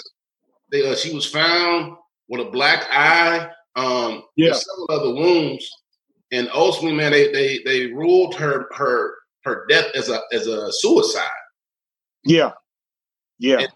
They, 0.73 0.90
uh, 0.90 0.97
she 0.97 1.14
was 1.14 1.25
found 1.25 1.97
with 2.28 2.40
a 2.40 2.50
black 2.50 2.85
eye, 2.90 3.49
um, 3.76 4.25
yeah. 4.37 4.52
several 4.52 4.90
other 4.90 5.14
wounds, 5.14 5.71
and 6.33 6.49
ultimately, 6.52 6.97
man, 6.97 7.12
they 7.12 7.31
they 7.31 7.61
they 7.64 7.87
ruled 7.92 8.35
her 8.37 8.66
her 8.73 9.14
her 9.45 9.66
death 9.69 9.87
as 9.95 10.09
a 10.09 10.21
as 10.33 10.47
a 10.47 10.73
suicide. 10.73 11.28
Yeah, 12.25 12.52
yeah. 13.38 13.59
And 13.61 13.73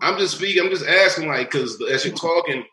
I'm 0.00 0.18
just 0.18 0.36
speaking. 0.36 0.62
I'm 0.62 0.70
just 0.70 0.86
asking, 0.86 1.28
like, 1.28 1.50
because 1.50 1.82
as 1.90 2.04
you're 2.04 2.14
talking, 2.14 2.64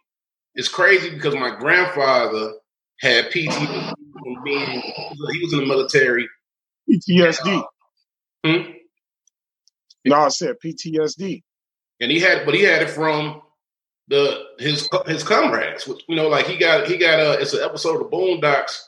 it's 0.54 0.68
crazy 0.68 1.10
because 1.10 1.34
my 1.34 1.56
grandfather 1.56 2.54
had 3.00 3.32
PTSD 3.32 3.94
from 4.26 4.44
being 4.44 4.82
he 4.82 5.42
was 5.42 5.54
in 5.54 5.60
the 5.60 5.66
military. 5.66 6.28
PTSD. 6.90 7.64
And, 8.44 8.56
uh, 8.58 8.64
hmm? 8.64 8.72
No, 10.06 10.16
I 10.16 10.28
said 10.30 10.56
PTSD. 10.64 11.44
And 12.02 12.12
he 12.12 12.20
had, 12.20 12.46
but 12.46 12.56
he 12.56 12.62
had 12.64 12.82
it 12.82 12.90
from 12.90 13.42
the 14.08 14.44
his 14.60 14.90
his 15.06 15.24
comrades. 15.24 15.88
Which, 15.88 16.04
you 16.08 16.16
know, 16.16 16.28
like 16.28 16.48
he 16.48 16.58
got 16.58 16.88
he 16.88 16.98
got 16.98 17.20
a 17.20 17.40
it's 17.40 17.54
an 17.54 17.64
episode 17.64 18.02
of 18.02 18.12
Boondocks 18.12 18.80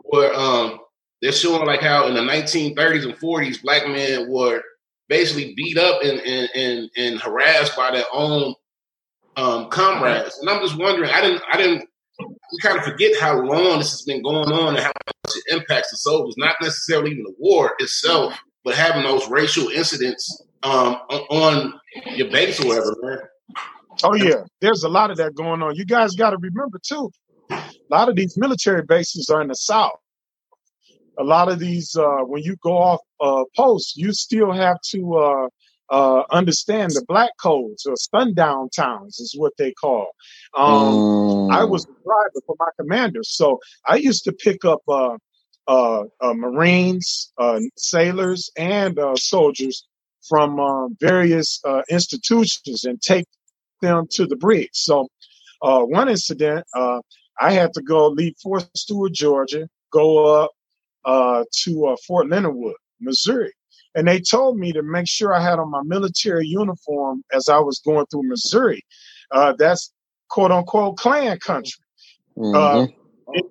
where 0.00 0.34
um 0.34 0.80
they're 1.20 1.32
showing 1.32 1.66
like 1.66 1.80
how 1.80 2.06
in 2.06 2.14
the 2.14 2.20
1930s 2.20 3.04
and 3.04 3.18
40s 3.18 3.62
black 3.62 3.86
men 3.86 4.30
were 4.30 4.62
basically 5.08 5.54
beat 5.54 5.78
up 5.78 6.02
and 6.02 6.18
and 6.20 6.48
and, 6.54 6.90
and 6.96 7.20
harassed 7.20 7.76
by 7.76 7.90
their 7.90 8.04
own 8.12 8.54
um, 9.36 9.68
comrades. 9.68 10.38
And 10.38 10.50
I'm 10.50 10.60
just 10.60 10.78
wondering, 10.78 11.10
I 11.10 11.20
didn't 11.20 11.42
I 11.52 11.56
didn't 11.56 11.88
we 12.18 12.58
kind 12.62 12.78
of 12.78 12.84
forget 12.84 13.18
how 13.20 13.40
long 13.40 13.78
this 13.78 13.90
has 13.90 14.02
been 14.02 14.22
going 14.22 14.50
on 14.50 14.76
and 14.76 14.84
how 14.84 14.92
much 15.06 15.36
it 15.36 15.54
impacts 15.54 15.90
the 15.90 15.96
soldiers. 15.96 16.34
Not 16.36 16.56
necessarily 16.60 17.12
even 17.12 17.24
the 17.24 17.34
war 17.38 17.74
itself, 17.78 18.38
but 18.64 18.74
having 18.74 19.02
those 19.02 19.28
racial 19.28 19.68
incidents 19.68 20.42
um, 20.62 20.96
on 21.30 21.74
your 22.14 22.30
base 22.30 22.60
or 22.60 22.68
whatever, 22.68 22.96
man. 23.02 23.18
Oh 24.04 24.14
yeah, 24.14 24.44
there's 24.60 24.84
a 24.84 24.88
lot 24.88 25.10
of 25.10 25.16
that 25.16 25.34
going 25.34 25.62
on. 25.62 25.74
You 25.74 25.84
guys 25.84 26.14
got 26.14 26.30
to 26.30 26.38
remember 26.38 26.78
too. 26.82 27.10
A 27.50 27.62
lot 27.90 28.08
of 28.08 28.16
these 28.16 28.36
military 28.36 28.82
bases 28.82 29.28
are 29.28 29.42
in 29.42 29.48
the 29.48 29.54
south. 29.54 29.92
A 31.18 31.24
lot 31.24 31.50
of 31.50 31.58
these, 31.58 31.96
uh, 31.96 32.18
when 32.18 32.42
you 32.42 32.56
go 32.62 32.76
off 32.76 33.00
uh, 33.20 33.44
post, 33.56 33.96
you 33.96 34.12
still 34.12 34.52
have 34.52 34.76
to 34.90 35.16
uh, 35.16 35.48
uh, 35.90 36.22
understand 36.30 36.92
the 36.92 37.04
black 37.08 37.30
codes 37.40 37.86
or 37.86 37.96
sundown 37.96 38.68
towns 38.70 39.18
is 39.18 39.34
what 39.36 39.52
they 39.58 39.72
call. 39.72 40.08
Um, 40.56 40.94
mm. 40.94 41.52
I 41.52 41.64
was 41.64 41.84
a 41.84 42.02
driver 42.04 42.42
for 42.46 42.56
my 42.58 42.68
commander, 42.78 43.20
so 43.22 43.58
I 43.86 43.96
used 43.96 44.24
to 44.24 44.32
pick 44.32 44.64
up 44.64 44.82
uh, 44.88 45.16
uh, 45.66 46.04
uh 46.20 46.34
Marines, 46.34 47.32
uh, 47.38 47.60
sailors, 47.76 48.50
and 48.56 48.98
uh, 48.98 49.16
soldiers 49.16 49.86
from 50.28 50.60
um, 50.60 50.96
various 51.00 51.62
institutions 51.88 52.84
and 52.84 53.00
take 53.00 53.24
them 53.80 54.06
to 54.10 54.26
the 54.26 54.36
bridge. 54.36 54.70
So 54.72 55.08
one 55.62 56.10
incident, 56.10 56.66
I 56.74 57.52
had 57.52 57.72
to 57.74 57.82
go 57.82 58.08
leave 58.08 58.34
Fort 58.42 58.68
Stewart, 58.76 59.12
Georgia, 59.12 59.68
go 59.90 60.42
up 60.42 60.50
to 61.06 61.96
Fort 62.06 62.28
Leonard 62.28 62.56
Wood, 62.56 62.76
Missouri 63.00 63.52
and 63.98 64.06
they 64.06 64.20
told 64.20 64.56
me 64.56 64.72
to 64.72 64.80
make 64.80 65.08
sure 65.08 65.34
I 65.34 65.40
had 65.40 65.58
on 65.58 65.72
my 65.72 65.82
military 65.82 66.46
uniform 66.46 67.24
as 67.32 67.48
I 67.48 67.58
was 67.58 67.80
going 67.84 68.06
through 68.06 68.28
Missouri. 68.28 68.86
Uh, 69.32 69.54
that's 69.58 69.92
quote 70.30 70.52
unquote 70.52 70.96
Klan 70.98 71.36
country. 71.40 71.82
Mm-hmm. 72.36 72.54
Uh, 72.54 72.86
it, 73.32 73.46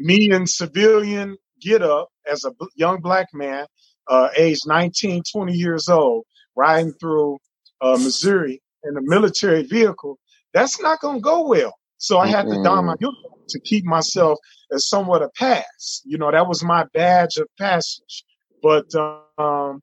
me 0.00 0.28
in 0.28 0.48
civilian 0.48 1.36
get 1.60 1.82
up 1.82 2.08
as 2.28 2.44
a 2.44 2.50
young 2.74 3.00
black 3.00 3.28
man, 3.32 3.64
uh, 4.08 4.30
aged 4.36 4.62
19, 4.66 5.22
20 5.32 5.52
years 5.52 5.88
old, 5.88 6.24
riding 6.56 6.92
through 6.94 7.38
uh, 7.80 7.92
Missouri 7.92 8.60
in 8.82 8.96
a 8.96 9.02
military 9.02 9.62
vehicle. 9.62 10.18
That's 10.52 10.80
not 10.80 10.98
going 10.98 11.18
to 11.18 11.22
go 11.22 11.46
well. 11.46 11.76
So 11.98 12.18
I 12.18 12.26
had 12.26 12.48
to 12.48 12.60
don 12.64 12.86
my 12.86 12.96
uniform 12.98 13.40
to 13.50 13.60
keep 13.60 13.84
myself 13.84 14.36
as 14.72 14.88
somewhat 14.88 15.22
a 15.22 15.28
pass. 15.38 16.02
You 16.04 16.18
know, 16.18 16.32
that 16.32 16.48
was 16.48 16.64
my 16.64 16.86
badge 16.92 17.36
of 17.36 17.46
passage. 17.56 18.24
But 18.62 18.94
um, 19.38 19.82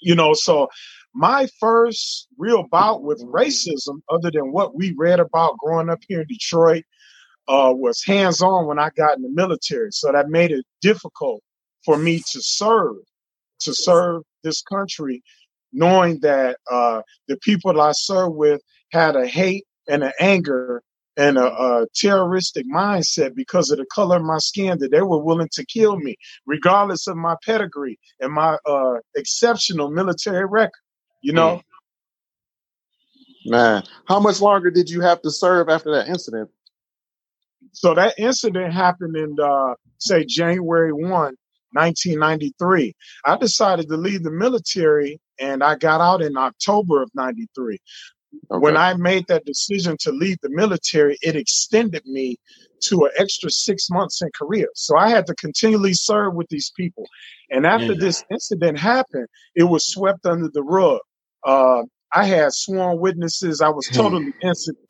you 0.00 0.14
know, 0.14 0.32
so 0.34 0.68
my 1.14 1.48
first 1.58 2.28
real 2.38 2.66
bout 2.70 3.02
with 3.02 3.22
racism, 3.24 4.00
other 4.08 4.30
than 4.30 4.52
what 4.52 4.74
we 4.76 4.94
read 4.96 5.20
about 5.20 5.58
growing 5.58 5.90
up 5.90 6.00
here 6.08 6.20
in 6.20 6.26
Detroit, 6.26 6.84
uh, 7.48 7.72
was 7.74 8.04
hands 8.04 8.40
on 8.40 8.66
when 8.66 8.78
I 8.78 8.90
got 8.96 9.16
in 9.16 9.22
the 9.22 9.30
military. 9.30 9.90
So 9.90 10.12
that 10.12 10.28
made 10.28 10.52
it 10.52 10.64
difficult 10.80 11.42
for 11.84 11.96
me 11.96 12.18
to 12.18 12.42
serve, 12.42 12.96
to 13.60 13.74
serve 13.74 14.22
this 14.44 14.62
country, 14.62 15.22
knowing 15.72 16.20
that 16.20 16.58
uh, 16.70 17.02
the 17.26 17.36
people 17.38 17.72
that 17.72 17.80
I 17.80 17.92
served 17.92 18.36
with 18.36 18.60
had 18.92 19.16
a 19.16 19.26
hate 19.26 19.64
and 19.88 20.04
an 20.04 20.12
anger 20.20 20.82
and 21.20 21.36
a, 21.36 21.44
a, 21.44 21.86
terroristic 21.94 22.66
mindset 22.66 23.34
because 23.34 23.70
of 23.70 23.76
the 23.76 23.84
color 23.92 24.16
of 24.16 24.22
my 24.22 24.38
skin 24.38 24.78
that 24.78 24.90
they 24.90 25.02
were 25.02 25.22
willing 25.22 25.50
to 25.52 25.66
kill 25.66 25.96
me, 25.96 26.16
regardless 26.46 27.06
of 27.06 27.16
my 27.16 27.36
pedigree 27.44 27.98
and 28.20 28.32
my 28.32 28.56
uh, 28.64 28.94
exceptional 29.14 29.90
military 29.90 30.46
record. 30.46 30.80
You 31.22 31.34
know. 31.34 31.56
Mm. 31.56 31.62
Man, 33.46 33.82
how 34.06 34.18
much 34.20 34.40
longer 34.40 34.70
did 34.70 34.88
you 34.88 35.02
have 35.02 35.20
to 35.22 35.30
serve 35.30 35.68
after 35.68 35.92
that 35.92 36.08
incident? 36.08 36.50
So 37.72 37.94
that 37.94 38.14
incident 38.18 38.72
happened 38.72 39.16
in, 39.16 39.36
uh, 39.42 39.74
say, 39.98 40.24
January 40.24 40.92
1, 40.92 41.02
1993. 41.02 42.94
I 43.24 43.36
decided 43.36 43.88
to 43.88 43.96
leave 43.96 44.22
the 44.22 44.30
military 44.30 45.20
and 45.38 45.62
I 45.62 45.76
got 45.76 46.00
out 46.00 46.22
in 46.22 46.36
October 46.36 47.02
of 47.02 47.10
93. 47.14 47.78
Okay. 48.50 48.60
When 48.60 48.76
I 48.76 48.94
made 48.94 49.26
that 49.28 49.44
decision 49.44 49.96
to 50.00 50.12
leave 50.12 50.38
the 50.42 50.50
military, 50.50 51.18
it 51.22 51.36
extended 51.36 52.04
me 52.06 52.36
to 52.84 53.04
an 53.04 53.10
extra 53.16 53.50
six 53.50 53.88
months 53.90 54.22
in 54.22 54.30
Korea. 54.34 54.66
So 54.74 54.96
I 54.96 55.08
had 55.08 55.26
to 55.26 55.34
continually 55.34 55.94
serve 55.94 56.34
with 56.34 56.48
these 56.48 56.72
people. 56.76 57.06
And 57.50 57.66
after 57.66 57.92
yeah. 57.92 58.00
this 58.00 58.24
incident 58.30 58.78
happened, 58.78 59.26
it 59.54 59.64
was 59.64 59.86
swept 59.86 60.26
under 60.26 60.48
the 60.52 60.62
rug. 60.62 61.00
Uh, 61.44 61.82
I 62.12 62.24
had 62.24 62.52
sworn 62.52 62.98
witnesses. 62.98 63.60
I 63.60 63.68
was 63.68 63.86
totally 63.92 64.32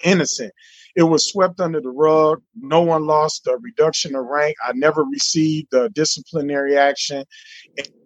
innocent. 0.03 0.53
It 0.97 1.05
was 1.05 1.31
swept 1.31 1.61
under 1.61 1.81
the 1.81 1.91
rug. 1.91 2.43
No 2.55 2.83
one 2.83 3.07
lost 3.07 3.47
a 3.47 3.57
reduction 3.59 4.15
of 4.15 4.27
rank. 4.27 4.57
I 4.65 4.73
never 4.75 5.05
received 5.05 5.73
a 5.75 5.89
disciplinary 5.91 6.77
action. 6.77 7.25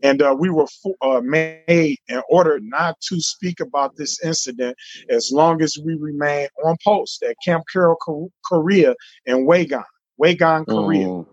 And 0.02 0.20
uh, 0.20 0.36
we 0.38 0.50
were 0.50 0.66
uh, 1.00 1.20
made 1.22 1.98
and 2.08 2.22
ordered 2.28 2.62
not 2.62 3.00
to 3.08 3.20
speak 3.20 3.60
about 3.60 3.96
this 3.96 4.22
incident 4.22 4.76
as 5.08 5.30
long 5.32 5.62
as 5.62 5.78
we 5.82 5.94
remain 5.94 6.48
on 6.64 6.76
post 6.84 7.22
at 7.22 7.36
Camp 7.44 7.64
Carroll, 7.72 8.30
Korea 8.44 8.94
in 9.26 9.46
Waegwan, 9.46 9.84
Waegwan, 10.22 10.66
Korea. 10.66 11.06
Mm. 11.06 11.26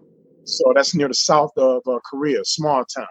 So 0.43 0.71
that's 0.75 0.95
near 0.95 1.07
the 1.07 1.13
south 1.13 1.51
of 1.57 1.81
uh, 1.87 1.99
Korea, 2.09 2.43
small 2.45 2.85
town. 2.85 3.07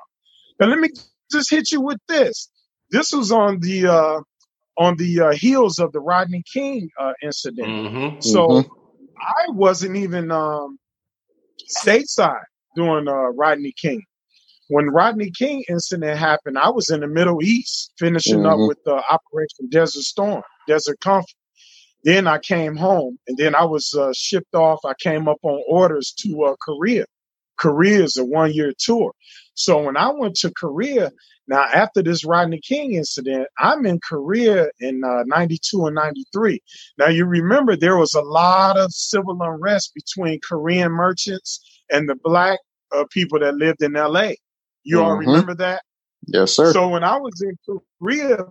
But 0.58 0.68
let 0.68 0.78
me 0.78 0.88
just 1.30 1.50
hit 1.50 1.70
you 1.72 1.80
with 1.80 1.98
this. 2.08 2.50
This 2.90 3.12
was 3.12 3.30
on 3.30 3.60
the 3.60 3.86
uh, 3.86 4.20
on 4.80 4.96
the 4.96 5.20
uh, 5.20 5.32
heels 5.32 5.78
of 5.78 5.92
the 5.92 6.00
Rodney 6.00 6.42
King 6.50 6.88
uh, 6.98 7.12
incident. 7.22 7.68
Mm-hmm, 7.68 8.20
so 8.20 8.48
mm-hmm. 8.48 8.72
I 9.20 9.50
wasn't 9.50 9.96
even 9.96 10.30
um, 10.32 10.78
stateside 11.84 12.42
during 12.74 13.06
uh, 13.06 13.28
Rodney 13.36 13.74
King. 13.78 14.02
When 14.68 14.86
Rodney 14.88 15.30
King 15.32 15.64
incident 15.68 16.18
happened, 16.18 16.56
I 16.56 16.70
was 16.70 16.88
in 16.88 17.00
the 17.00 17.08
Middle 17.08 17.42
East 17.42 17.92
finishing 17.98 18.38
mm-hmm. 18.38 18.62
up 18.62 18.68
with 18.68 18.78
the 18.86 18.94
Operation 18.94 19.68
Desert 19.68 20.02
Storm, 20.02 20.42
Desert 20.66 20.98
Comfort. 21.00 21.28
Then 22.04 22.26
I 22.26 22.38
came 22.38 22.74
home, 22.74 23.18
and 23.28 23.36
then 23.36 23.54
I 23.54 23.64
was 23.64 23.94
uh, 23.94 24.14
shipped 24.16 24.54
off. 24.54 24.78
I 24.86 24.94
came 24.98 25.28
up 25.28 25.40
on 25.42 25.62
orders 25.68 26.14
to 26.20 26.44
uh, 26.44 26.54
Korea. 26.64 27.04
Korea 27.60 28.02
is 28.02 28.16
a 28.16 28.24
one-year 28.24 28.72
tour. 28.78 29.12
So 29.54 29.82
when 29.82 29.96
I 29.96 30.10
went 30.10 30.36
to 30.36 30.50
Korea, 30.52 31.10
now, 31.50 31.64
after 31.64 32.00
this 32.00 32.24
Rodney 32.24 32.60
King 32.60 32.92
incident, 32.92 33.48
I'm 33.58 33.84
in 33.84 33.98
Korea 34.08 34.68
in 34.78 35.02
uh, 35.02 35.24
92 35.26 35.86
and 35.86 35.96
93. 35.96 36.62
Now, 36.96 37.08
you 37.08 37.26
remember 37.26 37.76
there 37.76 37.96
was 37.96 38.14
a 38.14 38.20
lot 38.20 38.78
of 38.78 38.92
civil 38.92 39.36
unrest 39.42 39.92
between 39.92 40.38
Korean 40.48 40.92
merchants 40.92 41.82
and 41.90 42.08
the 42.08 42.14
black 42.22 42.60
uh, 42.94 43.04
people 43.10 43.40
that 43.40 43.56
lived 43.56 43.82
in 43.82 43.94
LA. 43.94 44.34
You 44.84 44.98
mm-hmm. 44.98 45.04
all 45.04 45.16
remember 45.16 45.54
that? 45.56 45.82
Yes, 46.28 46.52
sir. 46.52 46.72
So 46.72 46.88
when 46.88 47.02
I 47.02 47.16
was 47.16 47.42
in 47.42 47.58
Korea, 47.98 48.44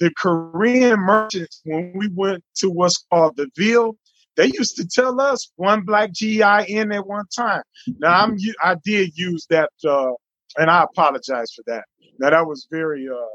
the 0.00 0.10
Korean 0.18 0.98
merchants, 0.98 1.60
when 1.64 1.92
we 1.94 2.08
went 2.08 2.42
to 2.56 2.68
what's 2.68 3.04
called 3.12 3.36
the 3.36 3.48
Ville, 3.56 3.96
they 4.36 4.46
used 4.46 4.76
to 4.76 4.86
tell 4.86 5.20
us 5.20 5.50
one 5.56 5.82
black 5.82 6.12
GI 6.12 6.64
in 6.68 6.92
at 6.92 7.06
one 7.06 7.26
time. 7.34 7.62
Now 7.98 8.22
I'm 8.22 8.36
I 8.62 8.76
did 8.84 9.16
use 9.16 9.46
that, 9.50 9.70
uh, 9.86 10.12
and 10.56 10.70
I 10.70 10.82
apologize 10.82 11.52
for 11.54 11.62
that. 11.66 11.84
Now 12.18 12.30
that 12.30 12.46
was 12.46 12.66
very 12.70 13.08
uh 13.08 13.34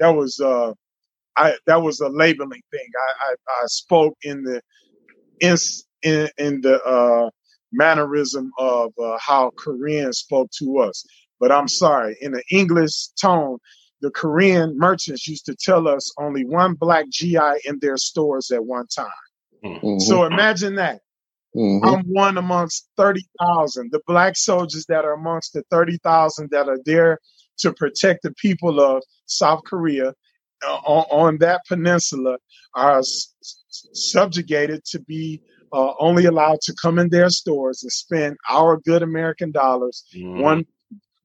that 0.00 0.10
was 0.10 0.40
uh 0.40 0.72
I 1.36 1.54
that 1.66 1.82
was 1.82 2.00
a 2.00 2.08
labeling 2.08 2.62
thing. 2.70 2.88
I 2.96 3.30
I, 3.30 3.34
I 3.62 3.66
spoke 3.66 4.16
in 4.22 4.42
the 4.44 4.60
in 5.40 5.56
in, 6.38 6.60
the 6.60 6.82
uh 6.84 7.30
mannerism 7.72 8.52
of 8.58 8.92
uh, 9.02 9.18
how 9.20 9.50
Koreans 9.58 10.18
spoke 10.18 10.50
to 10.58 10.78
us. 10.78 11.04
But 11.40 11.50
I'm 11.50 11.68
sorry, 11.68 12.16
in 12.20 12.34
an 12.34 12.42
English 12.50 13.08
tone, 13.20 13.58
the 14.00 14.10
Korean 14.10 14.78
merchants 14.78 15.26
used 15.26 15.46
to 15.46 15.56
tell 15.56 15.88
us 15.88 16.12
only 16.18 16.44
one 16.44 16.74
black 16.74 17.06
GI 17.10 17.60
in 17.64 17.78
their 17.80 17.96
stores 17.96 18.50
at 18.50 18.64
one 18.64 18.86
time. 18.86 19.08
Mm-hmm. 19.64 19.98
So 20.00 20.24
imagine 20.24 20.76
that. 20.76 21.00
Mm-hmm. 21.56 21.86
I'm 21.86 22.04
one 22.06 22.36
amongst 22.36 22.88
30,000. 22.96 23.90
The 23.92 24.00
black 24.06 24.36
soldiers 24.36 24.86
that 24.88 25.04
are 25.04 25.12
amongst 25.12 25.52
the 25.52 25.62
30,000 25.70 26.50
that 26.50 26.68
are 26.68 26.80
there 26.84 27.18
to 27.58 27.72
protect 27.72 28.22
the 28.22 28.32
people 28.32 28.80
of 28.80 29.02
South 29.26 29.62
Korea 29.64 30.12
uh, 30.66 30.74
on, 30.84 31.04
on, 31.10 31.38
that 31.38 31.60
peninsula 31.68 32.38
are 32.74 32.98
s- 32.98 33.34
subjugated 33.70 34.84
to 34.86 35.00
be 35.00 35.40
uh, 35.72 35.92
only 36.00 36.24
allowed 36.24 36.60
to 36.62 36.74
come 36.80 36.98
in 36.98 37.08
their 37.10 37.30
stores 37.30 37.82
and 37.82 37.92
spend 37.92 38.36
our 38.48 38.78
good 38.78 39.02
American 39.02 39.50
dollars 39.50 40.04
mm. 40.14 40.40
one 40.40 40.64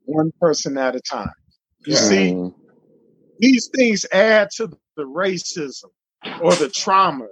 one 0.06 0.32
person 0.42 0.78
at 0.78 0.96
a 0.96 1.02
time. 1.02 1.32
You 1.86 1.96
see, 1.96 2.52
these 3.40 3.70
things 3.76 4.06
add 4.12 4.50
to 4.58 4.68
the 4.98 5.04
racism 5.04 5.86
or 6.42 6.54
the 6.56 6.70
trauma 6.70 7.28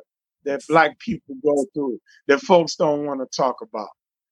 that 0.47 0.61
black 0.67 0.97
people 0.99 1.35
go 1.43 1.65
through 1.73 1.99
that 2.27 2.39
folks 2.41 2.75
don't 2.75 3.05
want 3.05 3.19
to 3.19 3.27
talk 3.37 3.57
about. 3.61 3.89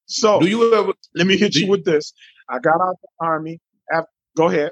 So, 0.07 0.39
do 0.39 0.47
you 0.47 0.73
ever? 0.73 0.93
Let 1.13 1.27
me 1.27 1.37
hit 1.37 1.55
you 1.55 1.69
with 1.69 1.85
this. 1.85 2.13
I 2.49 2.59
got 2.59 2.81
out 2.81 2.89
of 2.89 2.97
the 3.01 3.25
army 3.25 3.59
after 3.91 4.09
Go 4.35 4.49
ahead. 4.49 4.71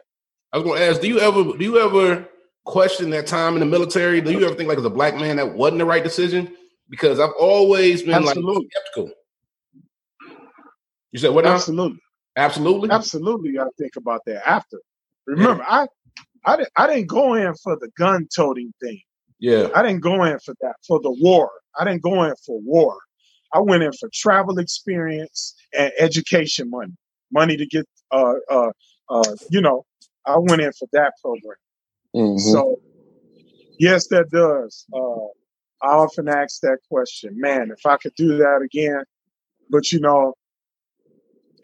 I 0.51 0.57
was 0.57 0.65
going 0.65 0.79
to 0.79 0.85
ask, 0.85 1.01
do 1.01 1.07
you 1.07 1.19
ever 1.19 1.43
do 1.57 1.63
you 1.63 1.79
ever 1.79 2.27
question 2.65 3.09
that 3.11 3.27
time 3.27 3.53
in 3.55 3.59
the 3.59 3.65
military? 3.65 4.21
Do 4.21 4.31
you 4.31 4.45
ever 4.45 4.55
think 4.55 4.69
like 4.69 4.77
as 4.77 4.85
a 4.85 4.89
black 4.89 5.15
man 5.15 5.37
that 5.37 5.53
wasn't 5.55 5.79
the 5.79 5.85
right 5.85 6.03
decision? 6.03 6.55
Because 6.89 7.19
I've 7.19 7.33
always 7.39 8.03
been 8.03 8.13
Absolutely. 8.13 8.55
like 8.55 8.67
skeptical. 8.71 9.11
You 11.11 11.19
said 11.19 11.31
what? 11.31 11.45
Absolutely. 11.45 11.99
Now? 12.35 12.43
Absolutely. 12.43 12.91
Absolutely. 12.91 13.59
I 13.59 13.65
think 13.77 13.95
about 13.95 14.21
that 14.25 14.47
after. 14.47 14.79
Remember, 15.25 15.63
yeah. 15.63 15.85
I 16.45 16.51
I 16.51 16.57
didn't 16.57 16.71
I 16.75 16.87
didn't 16.87 17.07
go 17.07 17.33
in 17.35 17.53
for 17.55 17.77
the 17.77 17.89
gun 17.97 18.27
toting 18.35 18.73
thing. 18.81 19.01
Yeah. 19.43 19.67
I 19.75 19.83
didn't 19.83 19.99
go 19.99 20.23
in 20.23 20.39
for 20.39 20.55
that 20.61 20.75
for 20.87 21.01
the 21.01 21.11
war. 21.11 21.51
I 21.77 21.83
didn't 21.83 22.01
go 22.01 22.23
in 22.23 22.33
for 22.45 22.61
war. 22.61 22.97
I 23.53 23.59
went 23.59 23.83
in 23.83 23.91
for 23.91 24.09
travel 24.13 24.57
experience 24.57 25.53
and 25.77 25.91
education 25.99 26.69
money, 26.69 26.93
money 27.29 27.57
to 27.57 27.65
get 27.65 27.85
uh, 28.11 28.35
uh, 28.49 28.71
uh, 29.09 29.35
you 29.49 29.59
know, 29.59 29.85
I 30.25 30.37
went 30.37 30.61
in 30.61 30.71
for 30.71 30.87
that 30.93 31.11
program. 31.21 31.57
Mm-hmm. 32.15 32.37
So, 32.37 32.79
yes, 33.77 34.07
that 34.07 34.29
does. 34.29 34.85
Uh, 34.93 35.25
I 35.85 35.91
often 35.93 36.29
ask 36.29 36.61
that 36.61 36.77
question, 36.89 37.37
man, 37.37 37.69
if 37.69 37.85
I 37.85 37.97
could 37.97 38.15
do 38.15 38.37
that 38.37 38.61
again, 38.63 39.03
but 39.69 39.91
you 39.91 39.99
know, 39.99 40.35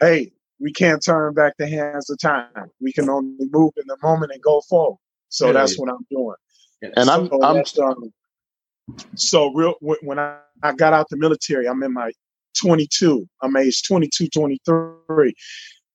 hey, 0.02 0.34
we 0.60 0.74
can't 0.74 1.02
turn 1.02 1.34
back 1.34 1.54
the 1.58 1.70
hands 1.70 2.10
of 2.10 2.20
time. 2.20 2.72
We 2.82 2.92
can 2.92 3.10
only 3.10 3.48
move 3.50 3.72
in 3.78 3.86
the 3.88 3.96
moment 4.04 4.34
and 4.34 4.42
go 4.42 4.60
forward. 4.68 5.00
So 5.30 5.48
yeah, 5.48 5.54
that's 5.54 5.80
what 5.80 5.90
I'm 5.90 6.06
doing. 6.12 6.36
And 6.82 7.06
so 7.06 7.12
I'm, 7.12 7.30
I'm 7.44 7.64
um, 7.84 8.14
so 9.16 9.54
real 9.54 9.76
when 9.82 10.20
I, 10.20 10.38
I 10.64 10.74
got 10.74 10.94
out 10.94 11.08
the 11.10 11.18
military, 11.18 11.68
I'm 11.68 11.84
in 11.84 11.94
my 11.94 12.12
22. 12.58 13.28
I'm 13.42 13.56
age 13.58 13.84
22, 13.88 14.30
23 14.30 15.34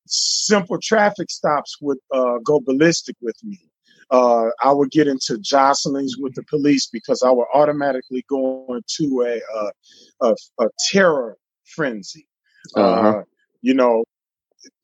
simple 0.07 0.79
traffic 0.83 1.31
stops 1.31 1.79
would 1.81 1.99
uh, 2.12 2.38
go 2.44 2.61
ballistic 2.61 3.16
with 3.20 3.37
me. 3.42 3.59
Uh, 4.11 4.49
I 4.62 4.70
would 4.70 4.90
get 4.90 5.09
into 5.09 5.38
jostlings 5.38 6.11
with 6.18 6.35
the 6.35 6.44
police 6.44 6.87
because 6.87 7.23
I 7.23 7.31
would 7.31 7.47
automatically 7.55 8.25
go 8.29 8.66
into 8.68 9.23
a 9.23 9.40
uh, 9.57 9.70
a, 10.20 10.64
a, 10.64 10.68
terror 10.92 11.38
frenzy. 11.64 12.29
Uh-huh. 12.77 13.09
Uh, 13.09 13.23
you 13.62 13.73
know, 13.73 14.05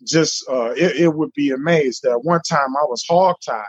just 0.06 0.44
uh, 0.48 0.70
it, 0.70 0.96
it, 0.96 1.14
would 1.14 1.32
be 1.34 1.50
amazed 1.50 2.02
that 2.02 2.20
one 2.24 2.40
time 2.48 2.76
I 2.76 2.84
was 2.84 3.04
hogtied 3.08 3.62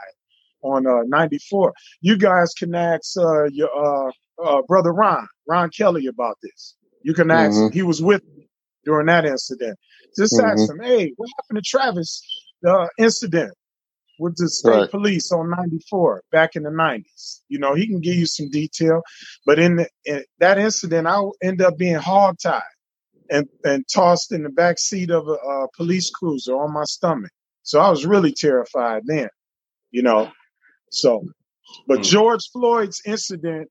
on 0.63 0.87
uh, 0.87 1.03
94. 1.05 1.73
You 2.01 2.17
guys 2.17 2.53
can 2.53 2.75
ask 2.75 3.15
your 3.51 4.13
brother 4.67 4.91
Ron, 4.91 5.27
Ron 5.47 5.69
Kelly 5.69 6.07
about 6.07 6.37
this. 6.41 6.75
You 7.03 7.13
can 7.13 7.31
ask, 7.31 7.57
mm-hmm. 7.57 7.73
he 7.73 7.81
was 7.81 8.01
with 8.01 8.23
me 8.35 8.47
during 8.85 9.07
that 9.07 9.25
incident. 9.25 9.77
Just 10.17 10.33
mm-hmm. 10.33 10.45
ask 10.45 10.69
him, 10.69 10.79
hey, 10.81 11.13
what 11.15 11.29
happened 11.37 11.63
to 11.63 11.69
Travis? 11.69 12.21
The 12.61 12.89
incident 12.97 13.53
with 14.19 14.35
the 14.37 14.47
state 14.47 14.69
right. 14.69 14.91
police 14.91 15.31
on 15.31 15.49
94 15.49 16.21
back 16.31 16.55
in 16.55 16.63
the 16.63 16.69
90s. 16.69 17.41
You 17.49 17.57
know, 17.57 17.73
he 17.73 17.87
can 17.87 18.01
give 18.01 18.15
you 18.15 18.27
some 18.27 18.49
detail, 18.49 19.01
but 19.45 19.57
in, 19.57 19.77
the, 19.77 19.89
in 20.05 20.23
that 20.39 20.59
incident, 20.59 21.07
I 21.07 21.19
end 21.41 21.61
up 21.61 21.77
being 21.77 21.97
hogtied 21.97 22.61
and, 23.31 23.47
and 23.63 23.83
tossed 23.91 24.31
in 24.31 24.43
the 24.43 24.49
back 24.49 24.77
seat 24.77 25.09
of 25.09 25.27
a, 25.27 25.31
a 25.31 25.67
police 25.75 26.11
cruiser 26.11 26.53
on 26.53 26.71
my 26.71 26.83
stomach. 26.83 27.31
So 27.63 27.79
I 27.79 27.89
was 27.89 28.05
really 28.05 28.31
terrified 28.31 29.03
then, 29.05 29.29
you 29.89 30.03
know. 30.03 30.31
So, 30.91 31.25
but 31.87 31.99
mm. 31.99 32.03
George 32.03 32.49
Floyd's 32.51 33.01
incident, 33.05 33.69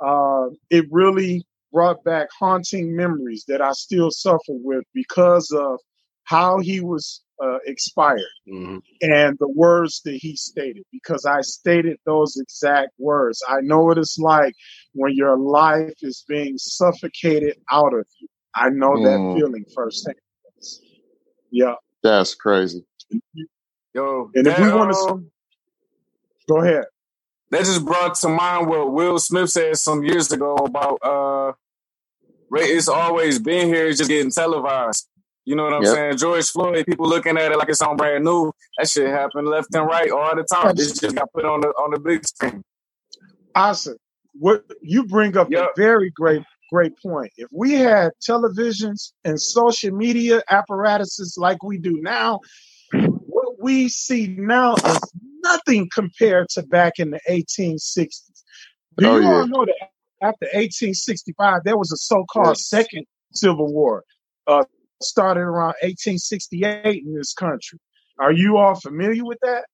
uh, 0.00 0.46
it 0.70 0.86
really 0.90 1.46
brought 1.72 2.04
back 2.04 2.28
haunting 2.38 2.94
memories 2.94 3.44
that 3.48 3.60
I 3.60 3.72
still 3.72 4.10
suffer 4.10 4.40
with 4.48 4.84
because 4.94 5.50
of 5.50 5.80
how 6.24 6.58
he 6.58 6.80
was 6.80 7.22
uh, 7.42 7.58
expired 7.66 8.20
mm-hmm. 8.48 8.78
and 9.02 9.36
the 9.38 9.48
words 9.48 10.00
that 10.04 10.14
he 10.14 10.34
stated 10.36 10.84
because 10.90 11.24
I 11.24 11.42
stated 11.42 11.98
those 12.04 12.36
exact 12.36 12.92
words. 12.98 13.42
I 13.48 13.60
know 13.60 13.80
what 13.80 13.98
it's 13.98 14.18
like 14.18 14.54
when 14.92 15.14
your 15.14 15.38
life 15.38 15.94
is 16.00 16.24
being 16.28 16.56
suffocated 16.58 17.56
out 17.70 17.94
of 17.94 18.06
you. 18.18 18.28
I 18.54 18.70
know 18.70 18.92
mm. 18.92 19.04
that 19.04 19.38
feeling 19.38 19.64
firsthand. 19.74 20.16
Yeah. 21.50 21.74
That's 22.02 22.34
crazy. 22.34 22.84
Yo, 23.94 24.30
and 24.34 24.46
if 24.46 24.58
we 24.58 24.68
want 24.72 24.92
to 24.92 25.30
go 26.48 26.62
ahead. 26.62 26.84
That 27.50 27.60
just 27.60 27.84
brought 27.84 28.16
to 28.16 28.28
mind 28.28 28.68
what 28.68 28.92
Will 28.92 29.18
Smith 29.18 29.50
said 29.50 29.76
some 29.76 30.02
years 30.02 30.32
ago 30.32 30.54
about 30.56 30.98
uh 31.02 31.52
it's 32.52 32.88
always 32.88 33.38
been 33.38 33.68
here. 33.68 33.86
It's 33.86 33.98
just 33.98 34.10
getting 34.10 34.30
televised. 34.30 35.08
You 35.44 35.54
know 35.54 35.64
what 35.64 35.74
I'm 35.74 35.82
yep. 35.82 35.94
saying? 35.94 36.16
George 36.16 36.46
Floyd, 36.46 36.86
people 36.86 37.08
looking 37.08 37.38
at 37.38 37.52
it 37.52 37.58
like 37.58 37.68
it's 37.68 37.80
on 37.80 37.96
brand 37.96 38.24
new. 38.24 38.52
That 38.78 38.88
shit 38.88 39.08
happened 39.08 39.46
left 39.46 39.74
and 39.74 39.86
right 39.86 40.10
all 40.10 40.34
the 40.34 40.42
time. 40.42 40.74
This 40.74 40.98
just 40.98 41.14
got 41.14 41.32
put 41.32 41.44
on 41.44 41.60
the 41.60 41.68
on 41.68 41.92
the 41.92 42.00
big 42.00 42.26
screen. 42.26 42.62
Awesome. 43.54 43.96
what 44.38 44.64
you 44.82 45.06
bring 45.06 45.36
up 45.36 45.50
Yep. 45.50 45.70
a 45.76 45.80
very 45.80 46.10
great, 46.10 46.42
great 46.70 46.92
point. 47.00 47.32
If 47.36 47.48
we 47.52 47.72
had 47.74 48.10
televisions 48.28 49.12
and 49.24 49.40
social 49.40 49.94
media 49.94 50.42
apparatuses 50.50 51.36
like 51.38 51.62
we 51.62 51.78
do 51.78 52.00
now, 52.02 52.40
what 52.92 53.62
we 53.62 53.88
see 53.88 54.26
now 54.26 54.74
is 54.74 55.00
nothing 55.50 55.88
compared 55.94 56.48
to 56.50 56.62
back 56.62 56.94
in 56.98 57.10
the 57.10 57.20
1860s. 57.28 58.42
Do 58.98 59.06
Oh, 59.08 59.16
you 59.18 59.22
yeah. 59.24 59.34
all 59.34 59.46
know 59.46 59.64
that 59.66 59.90
after 60.22 60.46
1865, 60.46 61.62
there 61.64 61.76
was 61.76 61.92
a 61.92 61.96
so-called 61.96 62.56
Yes. 62.56 62.66
second 62.68 63.04
Civil 63.32 63.72
War, 63.72 64.04
uh, 64.46 64.64
started 65.02 65.40
around 65.42 65.74
1868 65.82 67.04
in 67.04 67.14
this 67.14 67.32
country. 67.34 67.78
Are 68.18 68.32
you 68.32 68.56
all 68.56 68.74
familiar 68.74 69.24
with 69.24 69.38
that? 69.42 69.66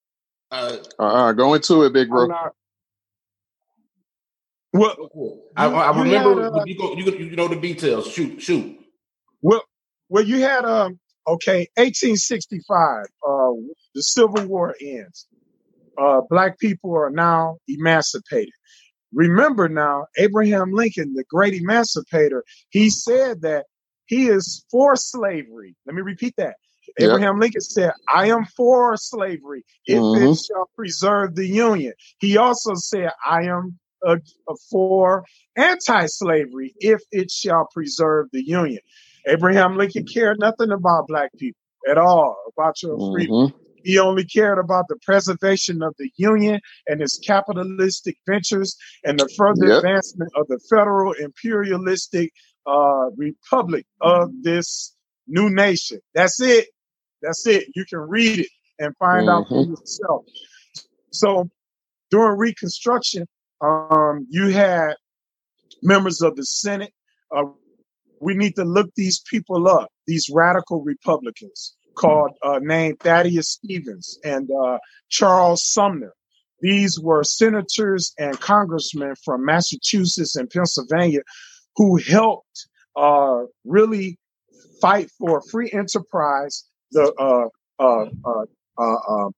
Uh, 0.51 0.77
Uh-uh, 0.99 1.33
go 1.33 1.55
into 1.55 1.85
it, 1.85 1.93
big 1.93 2.09
bro. 2.09 2.27
Not. 2.27 2.55
Well, 4.73 4.97
I, 5.57 5.67
I 5.67 5.97
you 5.97 6.03
remember 6.03 6.43
had, 6.43 6.53
uh, 6.53 6.65
you, 6.65 6.79
go, 6.79 6.95
you, 6.95 7.05
you 7.31 7.37
know 7.37 7.47
the 7.49 7.57
details. 7.57 8.09
Shoot, 8.11 8.41
shoot. 8.41 8.79
Well, 9.43 9.63
well, 10.09 10.25
you 10.25 10.41
had 10.41 10.65
um 10.65 10.99
okay, 11.27 11.69
1865. 11.77 13.05
Uh, 13.05 13.51
the 13.95 14.03
Civil 14.03 14.47
War 14.47 14.75
ends. 14.81 15.27
Uh, 15.99 16.21
black 16.31 16.59
people 16.59 16.95
are 16.97 17.11
now 17.11 17.59
emancipated. 17.69 18.53
Remember 19.13 19.69
now, 19.69 20.07
Abraham 20.17 20.73
Lincoln, 20.73 21.15
the 21.15 21.25
great 21.29 21.55
emancipator, 21.55 22.45
he 22.71 22.89
said 22.89 23.43
that 23.43 23.67
he 24.07 24.29
is 24.29 24.65
for 24.71 24.97
slavery. 24.97 25.75
Let 25.87 25.95
me 25.95 26.03
repeat 26.03 26.35
that. 26.39 26.57
Yep. 26.99 27.09
Abraham 27.11 27.39
Lincoln 27.39 27.61
said, 27.61 27.93
I 28.13 28.29
am 28.29 28.45
for 28.57 28.97
slavery 28.97 29.65
if 29.87 29.99
it 29.99 30.03
Mhm. 30.03 30.47
shall 30.47 30.69
preserve 30.75 31.35
the 31.35 31.47
Union. 31.47 31.93
He 32.19 32.37
also 32.37 32.75
said, 32.75 33.11
I 33.27 33.45
am 33.45 33.79
uh, 34.05 34.17
for 34.71 35.25
anti 35.57 36.07
slavery 36.07 36.75
if 36.81 37.01
it 37.13 37.31
shall 37.31 37.69
preserve 37.73 38.27
the 38.33 38.43
Union. 38.45 38.81
Abraham 39.27 39.77
Lincoln 39.77 40.05
cared 40.07 40.41
nothing 40.41 40.73
about 40.73 41.07
black 41.07 41.31
people 41.39 41.61
at 41.89 41.99
all, 41.99 42.37
about 42.57 42.83
your 42.83 42.99
freedom. 43.13 43.53
He 43.85 43.99
only 43.99 44.25
cared 44.25 44.59
about 44.59 44.89
the 44.89 44.97
preservation 45.03 45.83
of 45.83 45.95
the 45.99 46.11
Union 46.17 46.61
and 46.87 47.01
its 47.01 47.19
capitalistic 47.19 48.17
ventures 48.27 48.77
and 49.05 49.19
the 49.19 49.29
further 49.37 49.69
Yep. 49.69 49.77
advancement 49.79 50.33
of 50.37 50.47
the 50.49 50.59
federal 50.71 51.13
imperialistic 51.13 52.33
uh, 52.67 53.11
republic 53.17 53.87
of 54.01 54.31
this 54.43 54.95
new 55.27 55.51
nation. 55.51 56.01
That's 56.15 56.41
it. 56.41 56.69
That's 57.23 57.47
it. 57.47 57.69
You 57.75 57.85
can 57.85 58.01
read 58.01 58.41
it 58.41 58.49
and 58.79 58.97
find 58.97 59.29
out 59.29 59.49
for 59.49 59.65
yourself. 59.65 60.25
So 61.11 61.51
during 62.11 62.39
Reconstruction, 62.39 63.27
um, 63.61 64.27
you 64.29 64.49
had 64.49 64.97
members 65.83 66.23
of 66.23 66.37
the 66.37 66.45
Senate. 66.45 66.93
Uh, 67.35 67.45
we 68.21 68.35
need 68.35 68.55
to 68.57 68.65
look 68.65 68.91
these 68.95 69.21
people 69.21 69.69
up, 69.69 69.89
these 70.07 70.29
radical 70.33 70.83
Republicans 70.83 71.77
called 71.95 72.33
uh, 72.43 72.59
named 72.63 73.01
Thaddeus 73.01 73.51
Stevens 73.51 74.19
and 74.25 74.49
uh, 74.51 74.79
Charles 75.09 75.65
Sumner. 75.65 76.13
These 76.61 77.01
were 77.01 77.25
senators 77.25 78.13
and 78.19 78.39
congressmen 78.39 79.15
from 79.25 79.45
Massachusetts 79.45 80.37
and 80.37 80.49
Pennsylvania 80.49 81.21
who 81.77 81.97
helped 81.97 82.69
uh, 82.97 83.43
really 83.65 84.19
fight 84.81 85.11
for 85.19 85.43
free 85.51 85.71
enterprise, 85.73 86.65
the 86.93 87.13
uh, 87.19 87.49
uh, 87.83 88.07
uh, 88.79 88.97
uh, 89.09 89.29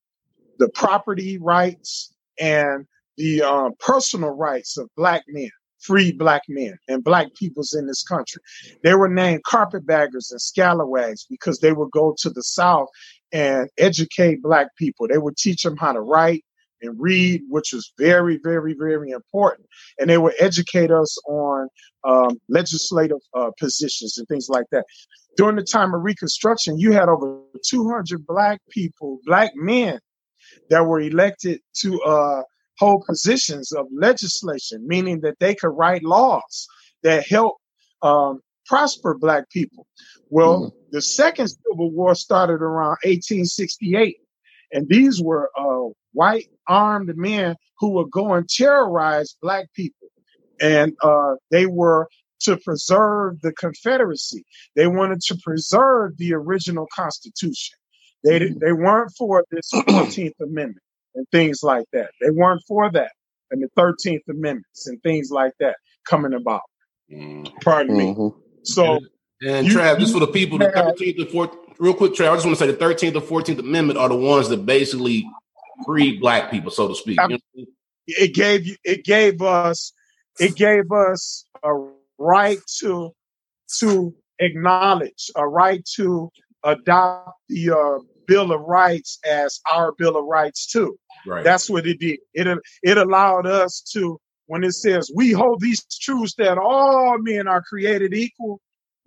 the 0.58 0.68
property 0.70 1.38
rights 1.38 2.14
and 2.38 2.86
the 3.16 3.42
um, 3.42 3.72
personal 3.78 4.30
rights 4.30 4.76
of 4.76 4.88
black 4.96 5.22
men, 5.28 5.50
free 5.84 6.12
black 6.12 6.42
men 6.48 6.78
and 6.88 7.04
black 7.04 7.34
peoples 7.34 7.74
in 7.74 7.86
this 7.86 8.02
country. 8.02 8.42
They 8.82 8.94
were 8.94 9.08
named 9.08 9.44
carpetbaggers 9.44 10.30
and 10.30 10.40
scalawags 10.40 11.26
because 11.28 11.58
they 11.58 11.72
would 11.72 11.90
go 11.90 12.14
to 12.18 12.30
the 12.30 12.42
South 12.42 12.88
and 13.32 13.68
educate 13.78 14.42
black 14.42 14.68
people. 14.76 15.08
They 15.08 15.18
would 15.18 15.36
teach 15.36 15.62
them 15.62 15.76
how 15.76 15.92
to 15.92 16.00
write 16.00 16.44
and 16.82 17.00
read, 17.00 17.42
which 17.48 17.72
was 17.72 17.92
very, 17.98 18.38
very, 18.42 18.74
very 18.74 19.10
important. 19.10 19.68
And 19.98 20.08
they 20.08 20.18
would 20.18 20.34
educate 20.38 20.90
us 20.90 21.16
on 21.26 21.68
um, 22.04 22.40
legislative 22.48 23.20
uh, 23.34 23.50
positions 23.58 24.18
and 24.18 24.28
things 24.28 24.48
like 24.48 24.66
that. 24.70 24.84
During 25.36 25.56
the 25.56 25.64
time 25.64 25.94
of 25.94 26.02
Reconstruction, 26.02 26.78
you 26.78 26.92
had 26.92 27.08
over 27.08 27.40
200 27.66 28.26
black 28.26 28.60
people, 28.70 29.20
black 29.24 29.52
men, 29.54 29.98
that 30.70 30.84
were 30.84 31.00
elected 31.00 31.60
to 31.76 32.00
uh, 32.02 32.42
hold 32.78 33.04
positions 33.06 33.72
of 33.72 33.86
legislation, 33.92 34.86
meaning 34.86 35.20
that 35.20 35.38
they 35.38 35.54
could 35.54 35.68
write 35.68 36.02
laws 36.02 36.66
that 37.02 37.26
help 37.26 37.56
um, 38.02 38.40
prosper 38.66 39.16
black 39.18 39.48
people. 39.50 39.86
Well, 40.30 40.74
the 40.90 41.02
second 41.02 41.48
Civil 41.48 41.90
War 41.90 42.14
started 42.14 42.62
around 42.62 42.98
1868, 43.04 44.16
and 44.72 44.88
these 44.88 45.22
were 45.22 45.50
uh, 45.56 45.90
white 46.12 46.48
armed 46.66 47.16
men 47.16 47.56
who 47.78 47.90
would 47.90 48.10
go 48.10 48.32
and 48.34 48.48
terrorize 48.48 49.36
black 49.40 49.66
people, 49.74 50.08
and 50.60 50.94
uh, 51.02 51.34
they 51.50 51.66
were 51.66 52.08
to 52.40 52.56
preserve 52.58 53.40
the 53.40 53.52
Confederacy. 53.52 54.44
They 54.76 54.86
wanted 54.86 55.20
to 55.22 55.36
preserve 55.42 56.16
the 56.18 56.34
original 56.34 56.86
Constitution. 56.94 57.78
They 58.22 58.38
di- 58.38 58.54
they 58.60 58.72
weren't 58.72 59.12
for 59.16 59.44
this 59.50 59.70
14th 59.74 60.40
Amendment 60.40 60.83
and 61.14 61.26
things 61.30 61.62
like 61.62 61.86
that. 61.92 62.10
They 62.20 62.30
weren't 62.30 62.62
for 62.66 62.90
that 62.92 63.12
and 63.50 63.62
the 63.62 63.68
13th 63.80 64.22
Amendments 64.28 64.86
and 64.86 65.02
things 65.02 65.30
like 65.30 65.52
that 65.60 65.76
coming 66.08 66.34
about. 66.34 66.62
Mm. 67.10 67.50
Pardon 67.62 67.96
me. 67.96 68.14
Mhm. 68.14 68.34
So 68.62 68.98
And 69.42 69.66
You- 69.66 69.74
Trav, 69.76 69.98
just 69.98 70.14
for 70.14 70.20
the 70.20 70.26
people, 70.28 70.58
the 70.58 70.66
13th 70.66 71.18
and 71.18 71.28
14th, 71.28 71.74
real 71.78 71.92
quick, 71.92 72.12
Trav, 72.12 72.30
I 72.30 72.34
just 72.34 72.46
want 72.46 72.56
to 72.56 72.64
say 72.64 72.70
the 72.70 72.76
13th 72.78 73.14
and 73.14 73.24
14th 73.24 73.58
Amendment 73.58 73.98
are 73.98 74.08
the 74.08 74.16
ones 74.16 74.48
that 74.48 74.64
basically 74.64 75.28
free 75.84 76.18
black 76.18 76.50
people, 76.50 76.70
so 76.70 76.88
to 76.88 76.94
speak. 76.94 77.18
You 77.20 77.28
know 77.28 77.34
what 77.34 77.42
I 77.54 77.56
mean? 77.58 77.66
it 78.06 78.34
gave 78.34 78.66
you 78.66 78.76
it 78.84 79.02
gave 79.04 79.40
us 79.40 79.92
it 80.38 80.54
gave 80.56 80.90
us 80.92 81.46
a 81.62 81.72
right 82.18 82.58
to 82.78 83.10
to 83.78 84.14
acknowledge 84.40 85.30
a 85.36 85.46
right 85.48 85.82
to 85.96 86.30
adopt 86.64 87.38
the 87.48 87.70
uh, 87.70 87.98
bill 88.26 88.52
of 88.52 88.60
rights 88.62 89.18
as 89.26 89.60
our 89.70 89.92
bill 89.92 90.16
of 90.16 90.24
rights 90.26 90.66
too 90.70 90.98
Right. 91.26 91.44
that's 91.44 91.68
what 91.70 91.86
it 91.86 91.98
did 92.00 92.18
it 92.34 92.58
it 92.82 92.98
allowed 92.98 93.46
us 93.46 93.80
to 93.92 94.18
when 94.46 94.64
it 94.64 94.72
says 94.72 95.10
we 95.14 95.32
hold 95.32 95.60
these 95.60 95.84
truths 96.00 96.34
that 96.38 96.58
all 96.58 97.16
men 97.18 97.48
are 97.48 97.62
created 97.62 98.14
equal 98.14 98.60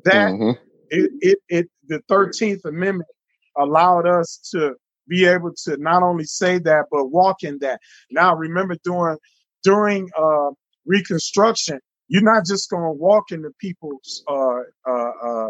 that 0.04 0.30
Mhm. 0.32 0.58
it, 0.90 1.12
it, 1.22 1.40
it 1.50 1.70
the 1.88 2.02
13th 2.10 2.66
amendment 2.66 3.10
allowed 3.58 4.08
us 4.08 4.40
to 4.52 4.76
be 5.08 5.26
able 5.26 5.52
to 5.66 5.78
not 5.78 6.04
only 6.04 6.24
say 6.26 6.60
that 6.60 6.86
but 6.92 7.08
walk 7.08 7.44
in 7.44 7.58
that 7.60 7.80
now 8.12 8.36
remember 8.36 8.76
during 8.84 9.18
during 9.64 10.10
uh 10.18 10.50
reconstruction 10.86 11.80
you're 12.10 12.24
not 12.24 12.46
just 12.46 12.70
going 12.70 12.84
to 12.84 12.92
walk 12.92 13.32
into 13.32 13.50
people's 13.60 14.24
uh, 14.30 14.60
uh, 14.90 15.12
uh, 15.24 15.48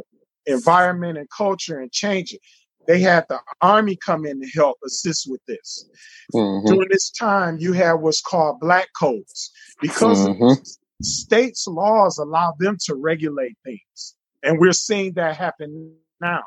environment 0.47 1.17
and 1.17 1.27
culture 1.29 1.79
and 1.79 1.91
change 1.91 2.33
it 2.33 2.41
they 2.87 2.99
had 2.99 3.25
the 3.29 3.39
army 3.61 3.97
come 3.97 4.25
in 4.25 4.41
to 4.41 4.47
help 4.49 4.77
assist 4.85 5.29
with 5.29 5.41
this 5.47 5.85
Mhm. 6.33 6.67
during 6.67 6.89
this 6.89 7.09
time 7.11 7.57
you 7.59 7.73
had 7.73 7.93
what's 7.93 8.21
called 8.21 8.59
black 8.59 8.87
codes 8.99 9.51
because 9.81 10.27
Mhm. 10.27 10.77
states' 11.01 11.67
laws 11.67 12.17
allow 12.17 12.53
them 12.59 12.77
to 12.85 12.95
regulate 12.95 13.57
things. 13.63 14.15
And 14.43 14.59
we're 14.59 14.73
seeing 14.73 15.13
that 15.13 15.35
happen 15.35 15.95
now. 16.21 16.43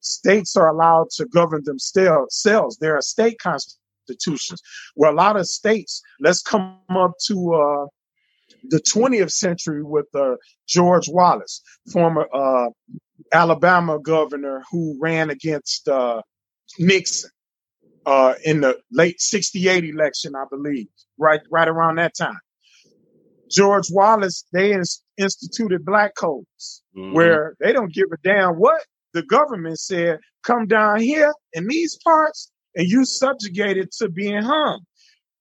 States 0.00 0.56
are 0.56 0.68
allowed 0.68 1.10
to 1.10 1.26
govern 1.26 1.62
themselves. 1.64 2.76
There 2.78 2.96
are 2.96 3.02
state 3.02 3.38
constitutions 3.38 4.60
where 4.94 5.10
a 5.10 5.14
lot 5.14 5.36
of 5.36 5.46
states, 5.46 6.02
let's 6.20 6.42
come 6.42 6.78
up 6.90 7.12
to 7.26 7.54
uh, 7.54 7.86
the 8.68 8.80
20th 8.80 9.32
century 9.32 9.82
with 9.82 10.06
uh, 10.14 10.36
George 10.66 11.08
Wallace, 11.08 11.62
former 11.92 12.28
uh, 12.34 12.68
Alabama 13.34 13.98
governor 14.00 14.62
who 14.72 14.98
ran 15.00 15.30
against 15.30 15.88
uh, 15.88 16.22
Nixon 16.78 17.30
uh, 18.06 18.34
in 18.44 18.60
the 18.62 18.78
late 18.92 19.20
68 19.20 19.84
election, 19.84 20.34
I 20.36 20.44
believe, 20.50 20.88
right, 21.18 21.40
right 21.50 21.68
around 21.68 21.96
that 21.96 22.14
time. 22.16 22.38
George 23.50 23.86
Wallace, 23.90 24.44
they 24.52 24.72
ins- 24.72 25.02
instituted 25.18 25.84
black 25.84 26.14
codes 26.16 26.82
Mhm. 26.96 27.12
where 27.14 27.56
they 27.60 27.72
don't 27.72 27.92
give 27.92 28.06
a 28.12 28.16
damn 28.24 28.54
what 28.54 28.82
the 29.14 29.22
government 29.22 29.78
said. 29.80 30.20
Come 30.44 30.66
down 30.66 31.00
here 31.00 31.32
in 31.54 31.66
these 31.68 31.98
parts, 32.04 32.50
and 32.76 32.88
you 32.88 33.04
subjugated 33.04 33.90
to 33.98 34.08
being 34.10 34.42
hung. 34.42 34.80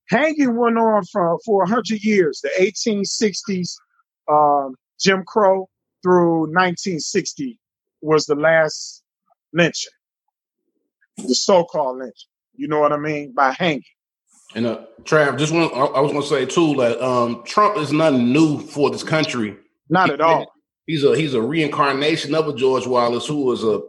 Hanging 0.09 0.57
went 0.57 0.77
on 0.77 1.03
for 1.11 1.39
for 1.45 1.65
hundred 1.65 2.03
years, 2.03 2.41
the 2.41 2.51
1860s, 2.59 3.75
um, 4.29 4.75
Jim 4.99 5.23
Crow 5.25 5.69
through 6.03 6.47
1960 6.53 7.59
was 8.03 8.25
the 8.25 8.35
last 8.35 9.03
lynching, 9.53 9.91
the 11.17 11.35
so-called 11.35 11.97
lynching. 11.99 12.29
You 12.55 12.67
know 12.67 12.79
what 12.79 12.91
I 12.93 12.97
mean 12.97 13.31
by 13.33 13.51
hanging. 13.51 13.83
And 14.55 14.67
uh, 14.67 14.81
Trav, 15.03 15.37
just 15.39 15.51
one, 15.51 15.63
I, 15.73 15.85
I 15.85 15.99
was 15.99 16.11
going 16.11 16.21
to 16.23 16.27
say 16.27 16.45
too 16.45 16.75
that 16.75 17.03
um, 17.03 17.43
Trump 17.45 17.77
is 17.77 17.91
nothing 17.91 18.31
new 18.31 18.59
for 18.59 18.91
this 18.91 19.01
country. 19.03 19.57
Not 19.89 20.11
at 20.11 20.21
all. 20.21 20.51
He's 20.85 21.03
a 21.03 21.15
he's 21.15 21.33
a 21.33 21.41
reincarnation 21.41 22.35
of 22.35 22.47
a 22.47 22.53
George 22.53 22.85
Wallace 22.85 23.25
who 23.25 23.45
was 23.45 23.63
a 23.63 23.81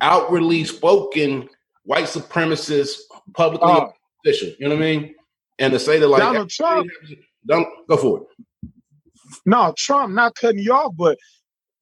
outwardly 0.00 0.64
spoken 0.64 1.48
white 1.84 2.04
supremacist, 2.04 2.98
publicly 3.34 3.68
Oh. 3.70 3.92
official. 4.24 4.50
You 4.58 4.68
know 4.68 4.74
what 4.76 4.82
I 4.84 4.86
mean? 4.86 5.14
And 5.58 5.72
to 5.72 5.78
say 5.80 5.98
that 5.98 6.06
like 6.08 6.20
Donald 6.20 6.50
Trump, 6.50 6.88
don't 7.46 7.66
go 7.88 7.96
for 7.96 8.18
it. 8.20 8.70
no, 9.46 9.72
Trump, 9.76 10.12
not 10.14 10.34
cutting 10.36 10.60
you 10.60 10.72
off, 10.72 10.92
but 10.96 11.18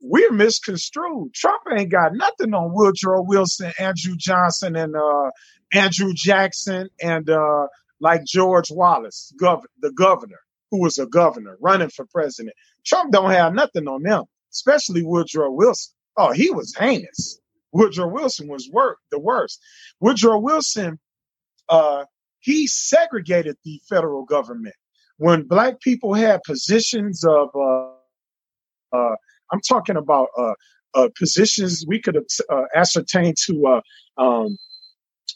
we're 0.03 0.33
misconstrued. 0.33 1.33
Trump 1.33 1.62
ain't 1.73 1.91
got 1.91 2.15
nothing 2.15 2.53
on 2.55 2.73
Woodrow 2.75 3.23
Wilson, 3.23 3.73
Andrew 3.79 4.15
Johnson, 4.17 4.75
and 4.75 4.95
uh, 4.97 5.31
Andrew 5.73 6.12
Jackson, 6.12 6.88
and 7.01 7.31
uh, 7.31 7.69
like 8.01 8.25
George 8.25 8.71
Wallace, 8.71 9.33
gov- 9.41 9.62
the 9.81 9.93
governor, 9.93 10.41
who 10.71 10.83
was 10.83 10.99
a 10.99 11.07
governor 11.07 11.57
running 11.61 11.88
for 11.88 12.05
president. 12.07 12.55
Trump 12.85 13.12
don't 13.12 13.31
have 13.31 13.55
nothing 13.55 13.87
on 13.87 14.03
them, 14.03 14.25
especially 14.53 15.03
Woodrow 15.05 15.53
Wilson. 15.53 15.95
Oh, 16.17 16.33
he 16.33 16.51
was 16.51 16.75
heinous. 16.77 17.38
Woodrow 17.71 18.09
Wilson 18.09 18.49
was 18.49 18.69
wor- 18.71 18.99
the 19.11 19.21
worst. 19.21 19.61
Woodrow 20.01 20.38
Wilson, 20.38 20.99
uh, 21.69 22.05
he 22.41 22.67
segregated 22.67 23.57
the 23.65 23.81
federal 23.88 24.25
government. 24.25 24.75
When 25.17 25.45
black 25.45 25.81
people 25.81 26.15
had 26.15 26.43
positions 26.45 27.25
of, 27.25 27.51
uh, 27.55 27.93
uh, 28.93 29.17
I'm 29.53 29.61
talking 29.61 29.97
about 29.97 30.29
uh, 30.37 30.55
uh, 30.95 31.09
positions 31.19 31.85
we 31.87 32.01
could 32.01 32.17
uh, 32.17 32.62
ascertain 32.75 33.35
to 33.47 33.67
uh, 33.67 34.23
um, 34.23 34.57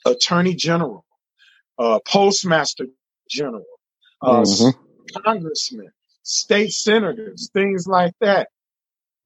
attorney 0.06 0.54
general, 0.54 1.04
uh, 1.78 2.00
postmaster 2.06 2.86
general, 3.30 3.64
uh, 4.22 4.42
Mhm. 4.42 4.74
congressmen, 5.24 5.90
state 6.22 6.72
senators, 6.72 7.50
things 7.52 7.86
like 7.86 8.14
that. 8.20 8.48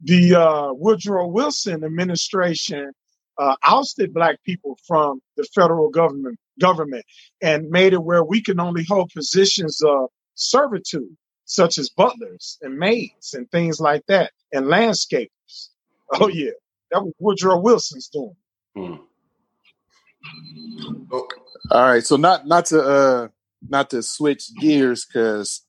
The 0.02 0.34
uh, 0.34 0.72
Woodrow 0.74 1.26
Wilson 1.28 1.84
administration 1.84 2.92
uh, 3.38 3.56
ousted 3.64 4.12
black 4.14 4.42
people 4.44 4.78
from 4.86 5.20
the 5.36 5.44
federal 5.54 5.90
government 5.90 6.38
government 6.60 7.04
and 7.42 7.70
made 7.70 7.92
it 7.94 8.02
where 8.02 8.24
we 8.24 8.42
can 8.42 8.60
only 8.60 8.84
hold 8.84 9.10
positions 9.14 9.80
of 9.82 10.10
servitude, 10.34 11.16
such 11.50 11.78
as 11.78 11.90
butlers 11.90 12.58
and 12.62 12.78
maids 12.78 13.34
and 13.34 13.50
things 13.50 13.80
like 13.80 14.06
that, 14.06 14.30
and 14.52 14.66
landscapers. 14.66 15.28
Oh 16.12 16.26
yeah, 16.26 16.50
that 16.90 17.04
was 17.04 17.12
Woodrow 17.20 17.60
Wilson's 17.60 18.08
doing. 18.08 18.34
Hmm. 18.74 18.94
Oh, 21.12 21.28
All 21.70 21.82
right, 21.86 22.04
so 22.04 22.16
not 22.16 22.48
not 22.48 22.66
to 22.66 22.82
uh 22.82 23.28
not 23.68 23.90
to 23.90 24.02
switch 24.02 24.52
gears 24.60 25.06
because 25.06 25.62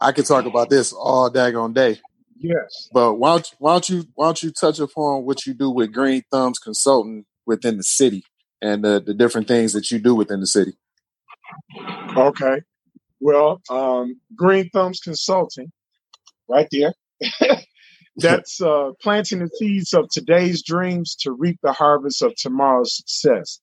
I 0.00 0.10
could 0.10 0.26
talk 0.26 0.46
about 0.46 0.68
this 0.68 0.92
all 0.92 1.30
daggone 1.30 1.74
day. 1.74 2.00
Yes. 2.40 2.88
But 2.92 3.14
why 3.14 3.34
don't 3.34 3.54
why 3.58 3.74
don't 3.74 3.88
you 3.88 4.04
why 4.16 4.26
don't 4.26 4.42
you 4.42 4.50
touch 4.50 4.80
upon 4.80 5.24
what 5.24 5.46
you 5.46 5.54
do 5.54 5.70
with 5.70 5.92
Green 5.92 6.24
Thumbs 6.32 6.58
Consulting 6.58 7.24
within 7.46 7.76
the 7.76 7.84
city 7.84 8.24
and 8.60 8.84
the, 8.84 9.00
the 9.00 9.14
different 9.14 9.46
things 9.46 9.74
that 9.74 9.92
you 9.92 10.00
do 10.00 10.16
within 10.16 10.40
the 10.40 10.46
city? 10.48 10.72
Okay. 12.16 12.62
Well, 13.22 13.62
um, 13.70 14.20
Green 14.34 14.68
Thumbs 14.70 14.98
Consulting, 14.98 15.70
right 16.48 16.66
there. 16.72 16.92
That's 18.16 18.60
uh, 18.60 18.90
planting 19.00 19.38
the 19.38 19.48
seeds 19.48 19.94
of 19.94 20.08
today's 20.10 20.64
dreams 20.64 21.14
to 21.20 21.30
reap 21.30 21.60
the 21.62 21.72
harvest 21.72 22.20
of 22.20 22.34
tomorrow's 22.34 22.96
success. 22.96 23.60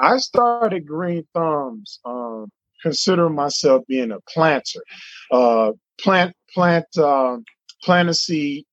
I 0.00 0.18
started 0.18 0.88
Green 0.88 1.24
Thumbs, 1.34 2.00
um, 2.04 2.48
considering 2.82 3.36
myself 3.36 3.84
being 3.86 4.10
a 4.10 4.18
planter. 4.28 4.82
Uh, 5.30 5.70
plant, 6.00 6.34
plant, 6.52 6.86
uh, 6.98 7.36
plant 7.84 8.08
a 8.08 8.14
seed. 8.14 8.64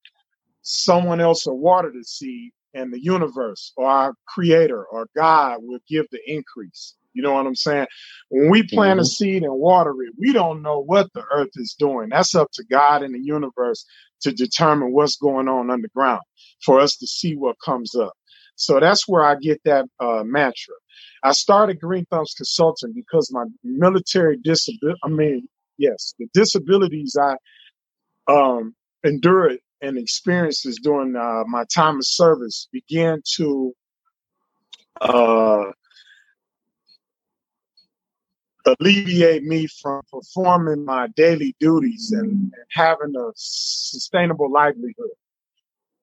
Someone 0.64 1.22
else 1.22 1.46
will 1.46 1.60
water 1.60 1.92
the 1.96 2.04
seed, 2.04 2.54
and 2.74 2.92
the 2.92 3.02
universe 3.02 3.72
or 3.78 3.88
our 3.88 4.14
Creator 4.28 4.84
or 4.86 5.08
God 5.16 5.60
will 5.62 5.80
give 5.88 6.08
the 6.12 6.22
increase. 6.26 6.96
You 7.14 7.22
know 7.24 7.34
what 7.34 7.46
I'm 7.46 7.56
saying? 7.56 7.88
When 8.30 8.50
we 8.50 8.64
plant 8.64 9.00
a 9.00 9.04
Mhm. 9.04 9.08
seed 9.08 9.44
and 9.44 9.54
water 9.54 9.94
it, 10.04 10.14
we 10.18 10.34
don't 10.34 10.62
know 10.62 10.80
what 10.80 11.12
the 11.14 11.24
earth 11.32 11.52
is 11.56 11.76
doing. 11.78 12.10
That's 12.10 12.36
up 12.36 12.50
to 12.54 12.64
God 12.66 13.04
and 13.04 13.14
the 13.14 13.22
universe 13.24 13.86
to 14.22 14.32
determine 14.32 14.94
what's 14.94 15.18
going 15.18 15.48
on 15.48 15.70
underground 15.70 16.22
for 16.64 16.80
us 16.80 16.96
to 16.98 17.08
see 17.08 17.36
what 17.36 17.56
comes 17.64 17.96
up. 17.96 18.14
So 18.56 18.80
that's 18.80 19.08
where 19.08 19.24
I 19.24 19.36
get 19.36 19.62
that 19.66 19.86
uh, 20.00 20.24
mantra. 20.24 20.76
I 21.24 21.32
started 21.32 21.80
Green 21.80 22.06
Thumbs 22.12 22.34
Consulting 22.36 22.94
because 22.94 23.32
my 23.32 23.46
military 23.64 24.38
disability, 24.38 25.00
I 25.04 25.10
mean, 25.10 25.48
yes, 25.78 26.14
the 26.20 26.28
disabilities 26.34 27.18
I 27.20 27.36
um, 28.32 28.76
endured 29.04 29.60
and 29.82 29.98
experiences 29.98 30.80
during 30.82 31.16
uh, 31.16 31.44
my 31.48 31.66
time 31.74 31.98
of 31.98 32.06
service 32.06 32.68
began 32.72 33.22
to 33.36 33.74
uh, 35.02 35.72
alleviate 38.66 39.44
me 39.44 39.68
from 39.68 40.02
performing 40.12 40.86
my 40.86 41.08
daily 41.16 41.56
duties 41.60 42.12
and, 42.12 42.32
and 42.32 42.52
having 42.72 43.14
a 43.16 43.32
sustainable 43.36 44.52
livelihood. 44.52 45.12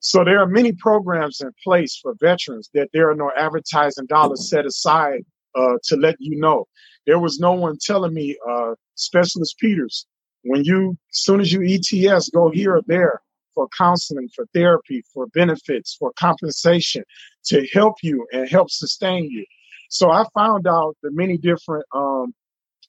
So 0.01 0.25
there 0.25 0.41
are 0.41 0.47
many 0.47 0.73
programs 0.73 1.41
in 1.41 1.53
place 1.63 1.97
for 1.97 2.15
veterans 2.21 2.71
that 2.75 2.89
there 2.93 3.11
are 3.11 3.15
no 3.15 3.31
advertising 3.37 4.07
dollars 4.07 4.49
set 4.49 4.65
aside 4.67 5.25
uh, 5.55 5.75
to 5.85 5.97
let 5.97 6.17
you 6.19 6.39
know. 6.39 6.67
There 7.07 7.19
was 7.19 7.39
no 7.39 7.53
one 7.53 7.77
telling 7.79 8.15
me, 8.15 8.37
uh, 8.49 8.75
Specialist 8.95 9.59
Peters, 9.59 10.07
when 10.43 10.65
you, 10.65 10.97
as 11.13 11.19
soon 11.19 11.41
as 11.41 11.53
you 11.53 11.63
ETS, 11.63 12.31
go 12.31 12.51
here 12.51 12.77
or 12.77 12.83
there 12.87 13.21
for 13.55 13.69
counseling, 13.77 14.29
for 14.35 14.47
therapy, 14.55 15.03
for 15.13 15.27
benefits, 15.29 15.97
for 15.99 16.13
compensation 16.19 17.05
to 17.47 17.67
help 17.73 17.97
you 18.03 18.27
and 18.33 18.49
help 18.49 18.71
sustain 18.71 19.25
you. 19.25 19.45
So 19.91 20.11
I 20.11 20.25
found 20.35 20.67
out 20.67 20.97
the 21.03 21.11
many 21.11 21.37
different 21.37 21.85
um, 21.95 22.33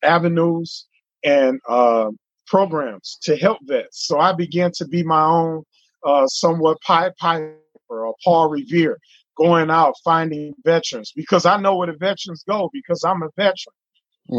avenues 0.03 0.87
and 1.23 1.59
uh, 1.69 2.09
programs 2.47 3.17
to 3.23 3.35
help 3.37 3.59
vets. 3.63 4.07
So 4.07 4.19
I 4.19 4.33
began 4.33 4.71
to 4.77 4.87
be 4.87 5.03
my 5.03 5.23
own 5.23 5.63
uh, 6.05 6.27
somewhat 6.27 6.81
Pied 6.81 7.13
Piper 7.17 7.55
or 7.89 8.15
Paul 8.23 8.49
Revere, 8.49 8.97
going 9.37 9.69
out 9.69 9.95
finding 10.03 10.53
veterans 10.65 11.11
because 11.15 11.45
I 11.45 11.57
know 11.59 11.77
where 11.77 11.87
the 11.87 11.97
veterans 11.97 12.43
go 12.47 12.69
because 12.73 13.03
I'm 13.03 13.23
a 13.23 13.29
veteran. 13.37 13.73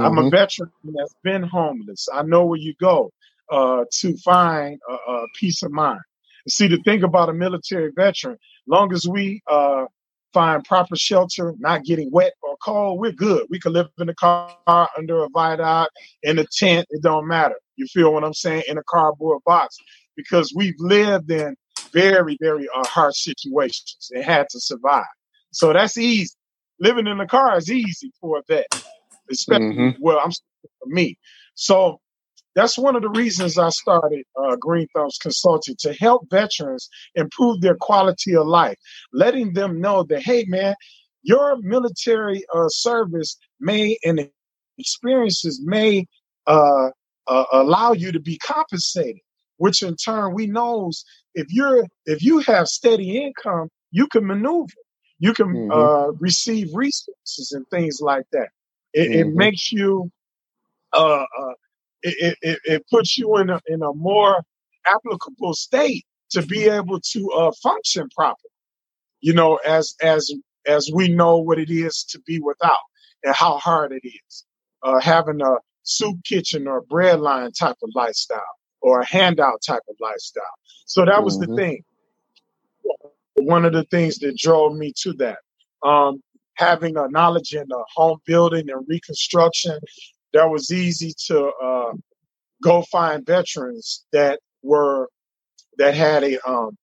I'm 0.01 0.19
a 0.19 0.25
Mhm. 0.25 0.31
veteran 0.31 0.71
that's 0.85 1.15
been 1.23 1.43
homeless. 1.43 2.09
I 2.13 2.23
know 2.23 2.47
where 2.47 2.59
you 2.59 2.75
go 2.81 3.11
uh, 3.51 3.85
to 4.01 4.17
find 4.19 4.79
a, 4.89 5.13
a 5.13 5.27
peace 5.39 5.63
of 5.63 5.73
mind. 5.73 6.01
See, 6.49 6.69
the 6.69 6.79
thing 6.79 7.03
about 7.05 7.29
a 7.31 7.35
military 7.35 7.93
veteran, 7.95 8.37
long 8.67 8.93
as 8.93 9.07
we 9.07 9.43
uh, 9.51 9.85
find 10.33 10.65
proper 10.65 10.97
shelter, 10.97 11.55
not 11.59 11.85
getting 11.85 12.11
wet 12.11 12.35
or 12.43 12.57
cold, 12.65 13.01
we're 13.01 13.13
good. 13.13 13.47
We 13.51 13.61
can 13.61 13.73
live 13.73 13.89
in 13.99 14.09
a 14.09 14.15
car 14.15 14.89
under 14.99 15.25
a 15.25 15.29
viaduct, 15.31 15.93
in 16.23 16.39
a 16.39 16.47
tent. 16.57 16.87
It 16.91 17.03
don't 17.03 17.29
matter. 17.29 17.57
You 17.77 17.87
feel 17.87 18.13
what 18.13 18.25
I'm 18.25 18.35
saying? 18.35 18.65
In 18.69 18.79
a 18.79 18.83
cardboard 18.89 19.43
box 19.47 19.81
because 20.17 20.53
we've 20.55 20.77
lived 20.79 21.31
in 21.31 21.57
very, 21.93 22.37
very 22.41 22.69
uh, 22.75 22.85
hard 22.87 23.15
situations 23.15 24.11
and 24.13 24.25
had 24.25 24.49
to 24.51 24.61
survive. 24.61 25.05
So 25.53 25.73
that's 25.73 25.99
easy. 25.99 26.35
Living 26.81 27.07
in 27.07 27.19
the 27.19 27.27
car 27.27 27.57
is 27.59 27.71
easy 27.71 28.13
for 28.21 28.39
a 28.39 28.43
vet, 28.49 28.67
especially 29.31 29.65
Mhm. 29.77 29.97
well, 30.01 30.21
I'm 30.25 30.33
speaking 30.33 30.71
for 30.81 30.89
me. 30.89 31.19
So 31.55 32.02
that's 32.55 32.79
one 32.79 32.97
of 32.97 33.03
the 33.03 33.09
reasons 33.11 33.59
I 33.59 33.71
started 33.71 34.25
uh, 34.43 34.57
Green 34.57 34.87
Thumbs 34.95 35.19
Consulting 35.21 35.77
to 35.81 35.95
help 35.95 36.29
veterans 36.31 36.89
improve 37.15 37.61
their 37.61 37.77
quality 37.77 38.37
of 38.37 38.47
life, 38.47 38.77
letting 39.13 39.55
them 39.55 39.81
know 39.81 40.05
that 40.05 40.23
hey, 40.23 40.45
man, 40.49 40.75
your 41.23 41.57
military 41.63 42.45
uh, 42.55 42.69
service 42.69 43.39
may 43.61 43.97
and 44.05 44.29
experiences 44.79 45.61
may 45.65 46.07
uh, 46.47 46.91
uh, 47.29 47.45
allow 47.53 47.93
you 47.93 48.13
to 48.13 48.21
be 48.21 48.39
compensated, 48.39 49.21
which 49.59 49.83
in 49.83 49.97
turn 49.97 50.35
we 50.35 50.47
knows 50.47 51.05
if 51.35 51.47
you're 51.51 51.87
if 52.07 52.23
you 52.23 52.41
have 52.41 52.69
steady 52.69 53.19
income, 53.23 53.69
you 53.91 54.07
can 54.09 54.27
maneuver, 54.27 54.73
you 55.19 55.33
can 55.35 55.57
Mhm. 55.57 55.73
uh, 55.73 56.13
receive 56.21 56.69
resources 56.75 57.53
and 57.53 57.67
things 57.71 58.01
like 58.03 58.25
that. 58.33 58.49
It, 58.93 59.11
it 59.13 59.29
Mhm. 59.29 59.35
makes 59.35 59.73
you 59.73 60.11
uh, 60.95 61.25
uh, 61.25 61.53
it, 62.03 62.39
it, 62.43 62.61
it 62.65 62.87
puts 62.91 63.19
you 63.19 63.39
in 63.39 63.51
a 63.51 63.61
in 63.69 63.83
a 63.83 63.93
more 63.95 64.43
applicable 64.87 65.55
state 65.55 66.07
to 66.33 66.43
be 66.47 66.65
able 66.69 67.01
to 67.01 67.31
uh, 67.33 67.53
function 67.63 68.09
properly. 68.17 68.51
You 69.21 69.35
know, 69.35 69.57
as 69.59 69.95
as 70.03 70.33
as 70.67 70.91
we 70.95 71.09
know 71.09 71.39
what 71.39 71.59
it 71.61 71.71
is 71.71 72.05
to 72.11 72.21
be 72.27 72.41
without 72.41 72.79
and 73.25 73.35
how 73.35 73.59
hard 73.59 73.93
it 73.93 74.07
is. 74.07 74.45
Uh, 74.83 75.01
having 75.01 75.43
a 75.43 75.57
soup 75.85 76.19
kitchen 76.25 76.69
or 76.69 76.79
a 76.79 76.83
bread 76.83 77.21
line 77.21 77.53
type 77.53 77.77
of 77.83 77.91
lifestyle 77.97 78.43
or 78.83 79.01
a 79.01 79.07
handout 79.07 79.63
type 79.67 79.83
of 79.91 79.97
lifestyle. 80.01 80.45
So 80.87 81.05
that 81.07 81.25
was 81.25 81.39
the 81.39 81.49
Mhm. 81.49 81.57
thing. 81.57 81.83
One 83.37 83.65
of 83.65 83.73
the 83.75 83.85
things 83.85 84.19
that 84.21 84.37
drove 84.39 84.75
me 84.77 84.93
to 85.03 85.15
that. 85.15 85.39
Um, 85.83 86.23
having 86.57 86.97
a 86.97 87.09
knowledge 87.09 87.55
in 87.55 87.67
the 87.69 87.85
home 87.95 88.19
building 88.27 88.71
and 88.71 88.87
reconstruction, 88.89 89.79
that 90.33 90.49
was 90.49 90.71
easy 90.71 91.13
to 91.27 91.51
uh, 91.63 91.93
go 92.63 92.83
find 92.83 93.27
veterans 93.27 94.05
that 94.13 94.41
were 94.63 95.09
that 95.79 95.95
had 95.95 96.25
a 96.25 96.39
um, 96.49 96.77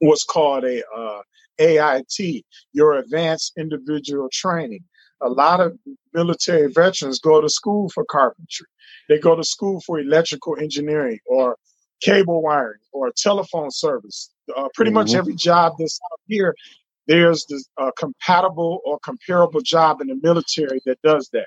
what's 0.00 0.24
called 0.24 0.64
a 0.64 0.82
uh, 0.96 1.20
AIT, 1.58 2.44
your 2.72 2.98
Advanced 2.98 3.52
Individual 3.58 4.28
Training. 4.32 4.84
A 5.20 5.28
lot 5.28 5.60
of 5.60 5.76
military 6.14 6.70
veterans 6.70 7.18
go 7.18 7.40
to 7.40 7.48
school 7.48 7.88
for 7.88 8.04
carpentry. 8.04 8.66
They 9.08 9.18
go 9.18 9.34
to 9.34 9.42
school 9.42 9.80
for 9.80 9.98
electrical 9.98 10.56
engineering 10.58 11.18
or 11.26 11.56
cable 12.00 12.42
wiring 12.42 12.78
or 12.92 13.10
telephone 13.16 13.70
service. 13.70 14.30
Uh, 14.56 14.68
pretty 14.74 14.90
mm-hmm. 14.90 14.94
much 14.96 15.14
every 15.14 15.34
job 15.34 15.74
that's 15.78 15.98
out 16.12 16.20
here, 16.26 16.54
there's 17.08 17.46
a 17.78 17.82
uh, 17.82 17.90
compatible 17.98 18.80
or 18.84 18.98
comparable 19.00 19.60
job 19.60 20.00
in 20.00 20.08
the 20.08 20.18
military 20.22 20.80
that 20.86 21.00
does 21.02 21.28
that. 21.32 21.46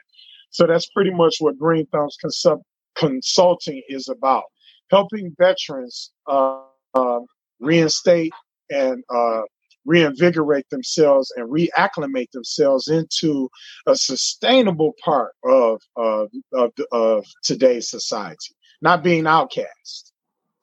So 0.52 0.68
that's 0.68 0.90
pretty 0.90 1.12
much 1.12 1.38
what 1.40 1.58
Green 1.58 1.88
Thumbs 1.88 2.18
Consult- 2.20 2.64
Consulting 2.96 3.82
is 3.88 4.08
about, 4.10 4.44
helping 4.90 5.36
veterans 5.38 6.12
uh, 6.28 6.62
uh 6.94 7.20
reinstate 7.60 8.34
and 8.70 9.04
uh, 9.10 9.42
reinvigorate 9.86 10.70
themselves 10.70 11.32
and 11.36 11.50
reacclimate 11.50 12.32
themselves 12.32 12.88
into 12.88 13.50
a 13.88 13.96
sustainable 13.96 14.94
part 15.04 15.32
of 15.44 15.82
of, 15.96 16.30
of, 16.54 16.72
of 16.92 17.26
today's 17.44 17.90
society, 17.90 18.56
not 18.82 19.04
being 19.04 19.28
outcast. 19.28 20.14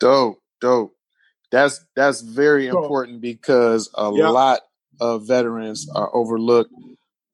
Dope, 0.01 0.39
dope. 0.61 0.95
That's 1.51 1.85
that's 1.97 2.21
very 2.21 2.69
important 2.69 3.21
because 3.21 3.91
a 3.97 4.13
yep. 4.13 4.31
lot 4.31 4.61
of 5.01 5.27
veterans 5.27 5.89
are 5.95 6.15
overlooked. 6.15 6.73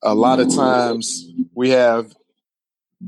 A 0.03 0.15
lot 0.15 0.39
of 0.39 0.55
times 0.55 1.27
we 1.55 1.71
have 1.71 2.13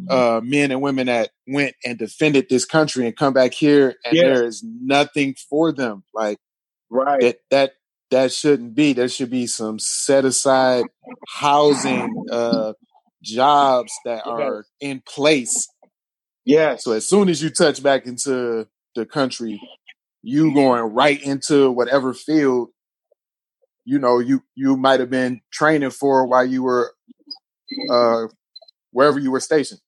uh, 0.08 0.40
men 0.42 0.70
and 0.70 0.80
women 0.80 1.06
that 1.06 1.30
went 1.46 1.74
and 1.84 1.98
defended 1.98 2.46
this 2.48 2.64
country 2.64 3.06
and 3.06 3.16
come 3.16 3.32
back 3.32 3.52
here 3.52 3.94
and 4.04 4.16
there 4.16 4.44
is 4.44 4.62
nothing 4.64 5.34
for 5.48 5.72
them. 5.72 6.04
Like 6.14 6.38
right 6.90 7.20
that 7.20 7.38
that 7.50 7.72
that 8.10 8.32
shouldn't 8.32 8.74
be. 8.74 8.92
There 8.92 9.08
should 9.08 9.30
be 9.30 9.46
some 9.46 9.78
set 9.78 10.24
aside 10.24 10.84
housing 11.28 12.24
uh, 12.30 12.74
jobs 13.22 13.92
that 14.04 14.26
are 14.26 14.64
in 14.80 15.02
place. 15.06 15.68
Yeah. 16.44 16.76
So 16.76 16.92
as 16.92 17.08
soon 17.08 17.28
as 17.28 17.42
you 17.42 17.50
touch 17.50 17.82
back 17.82 18.06
into 18.06 18.68
the 18.94 19.06
country, 19.06 19.60
you 20.22 20.54
going 20.54 20.82
right 20.94 21.20
into 21.22 21.70
whatever 21.70 22.14
field 22.14 22.68
you 23.86 23.98
know 23.98 24.18
you 24.18 24.42
you 24.54 24.76
might 24.76 25.00
have 25.00 25.08
been 25.08 25.40
training 25.50 25.90
for 25.90 26.26
while 26.26 26.44
you 26.44 26.62
were 26.62 26.92
uh 27.90 28.26
wherever 28.90 29.18
you 29.18 29.30
were 29.30 29.40
stationed. 29.40 29.80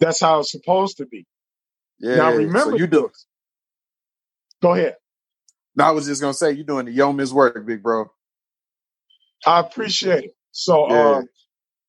That's 0.00 0.20
how 0.20 0.40
it's 0.40 0.52
supposed 0.52 0.98
to 0.98 1.06
be. 1.06 1.26
Yeah. 1.98 2.16
Now 2.16 2.32
remember, 2.32 2.72
so 2.72 2.76
you 2.76 2.86
do. 2.86 3.10
Go 4.62 4.74
ahead. 4.74 4.96
No, 5.76 5.84
I 5.84 5.90
was 5.90 6.06
just 6.06 6.20
gonna 6.20 6.34
say 6.34 6.52
you're 6.52 6.64
doing 6.64 6.86
the 6.86 6.92
yeoman's 6.92 7.32
work, 7.32 7.64
big 7.66 7.82
bro. 7.82 8.10
I 9.46 9.60
appreciate 9.60 10.24
it. 10.24 10.34
So, 10.50 10.90
yeah. 10.90 11.16
um, 11.16 11.28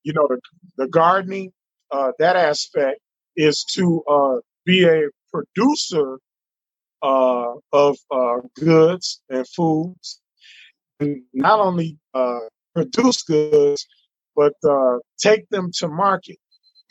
you 0.04 0.14
know, 0.14 0.28
the, 0.28 0.40
the 0.78 0.88
gardening, 0.88 1.52
uh, 1.92 2.12
that 2.20 2.36
aspect 2.36 3.00
is 3.36 3.64
to 3.74 4.04
uh, 4.10 4.36
be 4.66 4.86
a 4.86 5.10
producer 5.32 6.20
uh, 7.02 7.54
of 7.72 7.98
uh, 8.12 8.38
goods 8.56 9.22
and 9.30 9.48
foods, 9.48 10.22
and 11.00 11.24
not 11.34 11.60
only 11.60 11.98
uh, 12.14 12.40
produce 12.76 13.24
goods, 13.24 13.88
but 14.36 14.54
uh, 14.68 14.98
take 15.18 15.50
them 15.50 15.72
to 15.78 15.88
market 15.88 16.38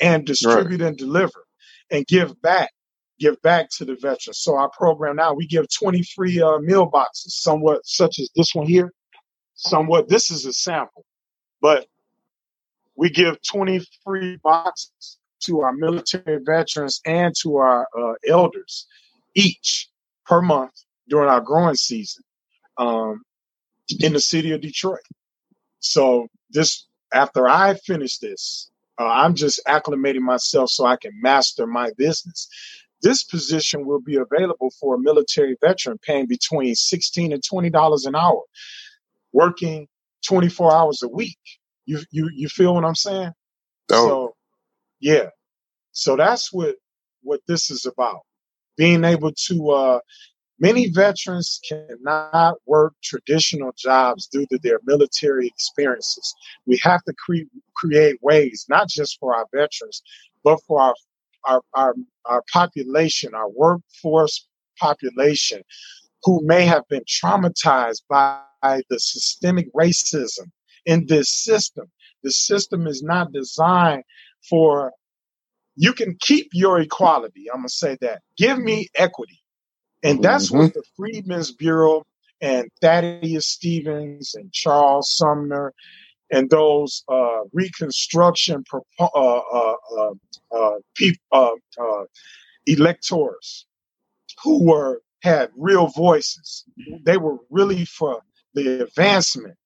and 0.00 0.24
distribute 0.24 0.80
right. 0.80 0.88
and 0.88 0.96
deliver 0.96 1.44
and 1.90 2.06
give 2.06 2.40
back 2.42 2.70
give 3.18 3.40
back 3.42 3.68
to 3.70 3.84
the 3.84 3.96
veterans. 3.96 4.38
So 4.38 4.56
our 4.56 4.70
program 4.70 5.16
now, 5.16 5.34
we 5.34 5.46
give 5.46 5.66
20 5.72 6.02
free 6.14 6.40
uh, 6.40 6.58
meal 6.58 6.86
boxes, 6.86 7.36
somewhat 7.40 7.84
such 7.84 8.18
as 8.18 8.30
this 8.36 8.54
one 8.54 8.66
here. 8.66 8.92
Somewhat, 9.54 10.08
this 10.08 10.30
is 10.30 10.46
a 10.46 10.52
sample, 10.52 11.04
but 11.60 11.86
we 12.94 13.10
give 13.10 13.42
20 13.42 13.84
free 14.04 14.38
boxes 14.42 15.18
to 15.40 15.60
our 15.60 15.72
military 15.72 16.38
veterans 16.44 17.00
and 17.04 17.34
to 17.42 17.56
our 17.56 17.88
uh, 17.98 18.14
elders 18.28 18.86
each 19.34 19.88
per 20.24 20.40
month 20.40 20.72
during 21.08 21.28
our 21.28 21.40
growing 21.40 21.74
season 21.74 22.22
um, 22.76 23.22
in 24.00 24.12
the 24.12 24.20
city 24.20 24.52
of 24.52 24.60
Detroit. 24.60 25.00
So 25.80 26.28
this, 26.50 26.86
after 27.12 27.48
I 27.48 27.74
finish 27.74 28.18
this, 28.18 28.70
uh, 28.98 29.06
I'm 29.06 29.34
just 29.34 29.60
acclimating 29.66 30.20
myself 30.20 30.70
so 30.70 30.86
I 30.86 30.96
can 30.96 31.12
master 31.20 31.66
my 31.66 31.90
business. 31.96 32.48
This 33.02 33.22
position 33.22 33.86
will 33.86 34.00
be 34.00 34.16
available 34.16 34.72
for 34.80 34.96
a 34.96 34.98
military 35.00 35.56
veteran 35.62 35.98
paying 35.98 36.26
between 36.26 36.74
16 36.74 37.32
and 37.32 37.42
$20 37.42 37.70
an 38.06 38.16
hour, 38.16 38.42
working 39.32 39.86
24 40.26 40.74
hours 40.74 41.02
a 41.02 41.08
week. 41.08 41.38
You 41.86 42.00
you 42.10 42.28
you 42.34 42.48
feel 42.48 42.74
what 42.74 42.84
I'm 42.84 42.94
saying? 42.96 43.32
Oh. 43.92 44.08
So 44.08 44.34
yeah. 45.00 45.28
So 45.92 46.16
that's 46.16 46.52
what 46.52 46.76
what 47.22 47.40
this 47.46 47.70
is 47.70 47.86
about. 47.86 48.20
Being 48.76 49.04
able 49.04 49.32
to 49.46 49.70
uh 49.70 50.00
many 50.58 50.88
veterans 50.88 51.60
cannot 51.68 52.56
work 52.66 52.94
traditional 53.02 53.72
jobs 53.76 54.26
due 54.26 54.46
to 54.46 54.58
their 54.62 54.80
military 54.84 55.46
experiences. 55.46 56.34
We 56.66 56.78
have 56.82 57.02
to 57.04 57.14
cre- 57.14 57.48
create 57.74 58.18
ways, 58.22 58.66
not 58.68 58.88
just 58.88 59.18
for 59.20 59.34
our 59.34 59.46
veterans, 59.52 60.02
but 60.44 60.58
for 60.66 60.80
our 60.80 60.94
our, 61.46 61.62
our, 61.74 61.94
our 62.26 62.42
population, 62.52 63.34
our 63.34 63.48
workforce 63.48 64.46
population, 64.78 65.62
who 66.24 66.40
may 66.44 66.64
have 66.64 66.86
been 66.88 67.04
traumatized 67.04 68.02
by 68.08 68.42
the 68.62 68.98
systemic 68.98 69.72
racism 69.72 70.50
in 70.84 71.06
this 71.06 71.28
system. 71.28 71.90
The 72.22 72.32
system 72.32 72.86
is 72.86 73.02
not 73.02 73.32
designed 73.32 74.04
for, 74.48 74.92
you 75.76 75.92
can 75.92 76.16
keep 76.20 76.48
your 76.52 76.80
equality. 76.80 77.46
I'm 77.50 77.60
going 77.60 77.68
to 77.68 77.74
say 77.74 77.96
that. 78.00 78.22
Give 78.36 78.58
me 78.58 78.88
equity. 78.96 79.37
And 80.02 80.22
that's 80.22 80.48
mm-hmm. 80.48 80.58
what 80.58 80.74
the 80.74 80.84
Freedmen's 80.96 81.52
Bureau 81.52 82.04
and 82.40 82.68
Thaddeus 82.80 83.48
Stevens 83.48 84.34
and 84.34 84.52
Charles 84.52 85.16
Sumner 85.16 85.72
and 86.30 86.50
those 86.50 87.04
uh, 87.08 87.40
Reconstruction 87.52 88.64
uh, 88.72 89.04
uh, 89.14 89.40
uh, 89.96 90.12
uh, 90.54 90.74
people, 90.94 91.22
uh, 91.32 91.50
uh, 91.80 92.04
electors 92.66 93.66
who 94.42 94.64
were 94.64 95.00
had 95.22 95.50
real 95.56 95.88
voices. 95.88 96.64
They 97.04 97.16
were 97.16 97.38
really 97.50 97.84
for 97.84 98.22
the 98.54 98.82
advancement 98.82 99.56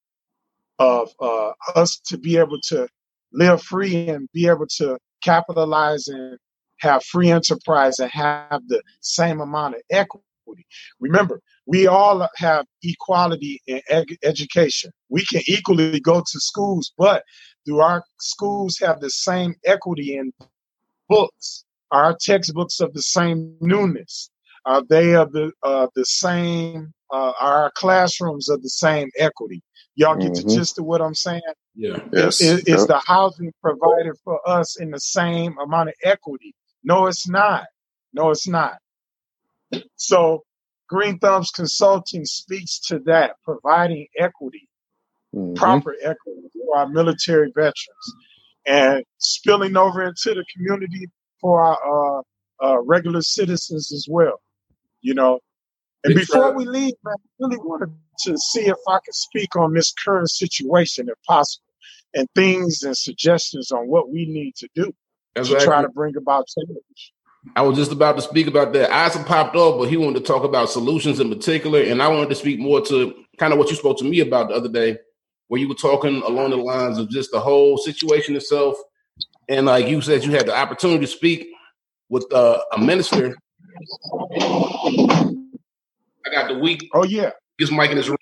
of 0.78 1.10
uh, 1.20 1.52
us 1.74 1.98
to 2.06 2.16
be 2.16 2.38
able 2.38 2.60
to 2.68 2.88
live 3.32 3.62
free 3.62 4.08
and 4.08 4.28
be 4.32 4.48
able 4.48 4.66
to 4.78 4.98
capitalize 5.22 6.08
and 6.08 6.38
have 6.82 7.04
free 7.04 7.30
enterprise 7.30 7.98
and 8.00 8.10
have 8.10 8.60
the 8.66 8.82
same 9.00 9.40
amount 9.40 9.76
of 9.76 9.82
equity. 9.90 10.66
Remember, 11.00 11.40
we 11.66 11.86
all 11.86 12.28
have 12.36 12.66
equality 12.82 13.62
in 13.66 13.80
ed- 13.88 14.18
education. 14.24 14.90
We 15.08 15.24
can 15.24 15.42
equally 15.46 16.00
go 16.00 16.20
to 16.20 16.40
schools, 16.40 16.92
but 16.98 17.22
do 17.64 17.78
our 17.78 18.02
schools 18.20 18.78
have 18.80 19.00
the 19.00 19.10
same 19.10 19.54
equity 19.64 20.16
in 20.16 20.32
books? 21.08 21.64
Are 21.92 22.04
our 22.04 22.16
textbooks 22.20 22.80
of 22.80 22.92
the 22.92 23.02
same 23.02 23.56
newness? 23.60 24.30
Are 24.66 24.82
they 24.88 25.14
of 25.14 25.32
the 25.32 25.52
uh, 25.62 25.86
the 25.94 26.04
same? 26.04 26.92
Uh, 27.12 27.32
are 27.40 27.62
our 27.64 27.72
classrooms 27.74 28.48
of 28.48 28.62
the 28.62 28.70
same 28.70 29.10
equity? 29.18 29.62
Y'all 29.94 30.16
get 30.16 30.32
mm-hmm. 30.32 30.48
the 30.48 30.54
gist 30.56 30.78
of 30.78 30.86
what 30.86 31.02
I'm 31.02 31.14
saying? 31.14 31.42
Yeah. 31.74 31.98
Yes. 32.12 32.40
Is, 32.40 32.60
is 32.60 32.66
yep. 32.66 32.86
the 32.88 33.02
housing 33.06 33.52
provided 33.62 34.14
for 34.24 34.40
us 34.48 34.80
in 34.80 34.90
the 34.90 35.00
same 35.00 35.56
amount 35.58 35.90
of 35.90 35.94
equity? 36.02 36.54
No, 36.84 37.06
it's 37.06 37.28
not. 37.28 37.64
No, 38.12 38.30
it's 38.30 38.48
not. 38.48 38.78
So 39.96 40.42
Green 40.88 41.18
Thumbs 41.18 41.50
Consulting 41.50 42.24
speaks 42.24 42.78
to 42.88 42.98
that, 43.06 43.36
providing 43.44 44.06
equity, 44.18 44.68
mm-hmm. 45.34 45.54
proper 45.54 45.94
equity 46.02 46.48
for 46.52 46.78
our 46.78 46.88
military 46.88 47.50
veterans, 47.54 48.14
and 48.66 49.04
spilling 49.18 49.76
over 49.76 50.02
into 50.02 50.34
the 50.34 50.44
community 50.54 51.08
for 51.40 51.62
our 51.62 52.18
uh, 52.18 52.22
uh, 52.64 52.82
regular 52.82 53.22
citizens 53.22 53.92
as 53.92 54.06
well. 54.08 54.40
You 55.00 55.14
know, 55.14 55.40
and 56.04 56.14
before 56.14 56.54
we 56.54 56.64
leave, 56.64 56.94
man, 57.04 57.14
I 57.18 57.28
really 57.40 57.58
wanted 57.58 57.94
to 58.24 58.36
see 58.36 58.66
if 58.66 58.76
I 58.88 58.98
could 59.04 59.14
speak 59.14 59.56
on 59.56 59.72
this 59.72 59.92
current 59.92 60.30
situation, 60.30 61.08
if 61.08 61.20
possible, 61.26 61.64
and 62.14 62.28
things 62.34 62.82
and 62.82 62.96
suggestions 62.96 63.70
on 63.72 63.88
what 63.88 64.10
we 64.10 64.26
need 64.26 64.54
to 64.56 64.68
do 64.74 64.92
exactly. 65.36 65.60
to 65.60 65.64
try 65.64 65.82
to 65.82 65.88
bring 65.88 66.16
about 66.16 66.46
change. 66.46 67.12
I 67.56 67.62
was 67.62 67.76
just 67.76 67.90
about 67.90 68.16
to 68.16 68.22
speak 68.22 68.46
about 68.46 68.72
that. 68.74 68.90
Isaac 68.92 69.26
popped 69.26 69.56
off, 69.56 69.78
but 69.78 69.88
he 69.88 69.96
wanted 69.96 70.20
to 70.20 70.24
talk 70.24 70.44
about 70.44 70.70
solutions 70.70 71.18
in 71.18 71.28
particular. 71.28 71.82
And 71.82 72.00
I 72.00 72.06
wanted 72.08 72.28
to 72.28 72.36
speak 72.36 72.60
more 72.60 72.80
to 72.82 73.14
kind 73.38 73.52
of 73.52 73.58
what 73.58 73.68
you 73.68 73.76
spoke 73.76 73.98
to 73.98 74.04
me 74.04 74.20
about 74.20 74.48
the 74.48 74.54
other 74.54 74.68
day, 74.68 74.98
where 75.48 75.60
you 75.60 75.68
were 75.68 75.74
talking 75.74 76.22
along 76.22 76.50
the 76.50 76.56
lines 76.56 76.98
of 76.98 77.10
just 77.10 77.32
the 77.32 77.40
whole 77.40 77.78
situation 77.78 78.36
itself 78.36 78.76
and 79.48 79.66
like 79.66 79.86
you 79.86 80.00
said, 80.00 80.24
you 80.24 80.32
had 80.32 80.46
the 80.46 80.56
opportunity 80.56 81.00
to 81.00 81.06
speak 81.06 81.48
with 82.08 82.32
uh, 82.32 82.60
a 82.72 82.78
minister. 82.78 83.36
I 84.34 85.34
got 86.30 86.48
the 86.48 86.58
week. 86.60 86.88
Oh 86.94 87.04
yeah. 87.04 87.30
This 87.58 87.70
mic 87.70 87.90
in 87.90 87.96
his 87.96 88.08
room. 88.08 88.18